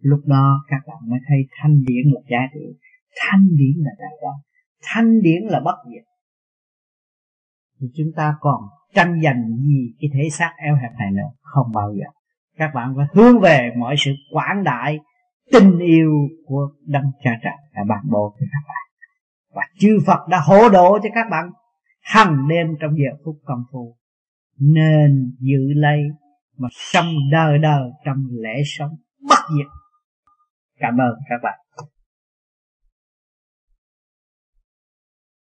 Lúc 0.00 0.20
đó 0.26 0.64
các 0.68 0.80
bạn 0.86 0.98
mới 1.10 1.20
thấy 1.28 1.38
thanh 1.60 1.84
điển 1.86 2.12
là 2.14 2.20
giá 2.30 2.38
trị. 2.54 2.78
Thanh 3.20 3.48
điển 3.58 3.84
là 3.84 3.90
đại 3.98 4.18
đạo 4.22 4.34
thanh 4.82 5.22
điển 5.22 5.42
là 5.42 5.60
bất 5.60 5.76
diệt. 5.92 6.04
Thì 7.80 7.86
chúng 7.96 8.12
ta 8.16 8.34
còn 8.40 8.62
tranh 8.94 9.20
giành 9.22 9.56
gì 9.58 9.94
cái 10.00 10.10
thể 10.14 10.28
xác 10.30 10.54
eo 10.58 10.74
hẹp 10.74 10.90
này 10.98 11.10
nữa? 11.12 11.30
Không 11.40 11.72
bao 11.74 11.94
giờ. 11.94 12.06
Các 12.56 12.70
bạn 12.74 12.94
phải 12.96 13.06
hướng 13.12 13.40
về 13.40 13.70
mọi 13.78 13.94
sự 13.98 14.12
quảng 14.32 14.64
đại, 14.64 14.98
tình 15.52 15.78
yêu 15.78 16.12
của 16.46 16.68
đấng 16.86 17.10
cha 17.22 17.30
trời. 17.42 17.52
Đã 17.74 17.82
ban 17.88 18.00
bố 18.10 18.36
cho 18.40 18.46
các 18.52 18.68
bạn. 18.68 18.84
Và 19.54 19.62
chư 19.78 19.98
Phật 20.06 20.28
đã 20.28 20.40
hỗ 20.40 20.68
độ 20.68 20.98
cho 21.02 21.08
các 21.14 21.26
bạn 21.30 21.50
hằng 22.08 22.48
đêm 22.48 22.66
trong 22.80 22.90
giờ 22.98 23.16
phút 23.24 23.36
công 23.44 23.62
phu. 23.72 23.96
Nên 24.60 25.36
giữ 25.38 25.72
lấy 25.74 26.00
mà 26.58 26.68
sống 26.70 27.06
đời 27.32 27.58
đời 27.58 27.90
trong 28.04 28.16
lễ 28.30 28.62
sống 28.64 28.90
bất 29.28 29.38
diệt. 29.56 29.66
Cảm 30.78 30.96
ơn 31.00 31.14
các 31.28 31.36
bạn. 31.42 31.58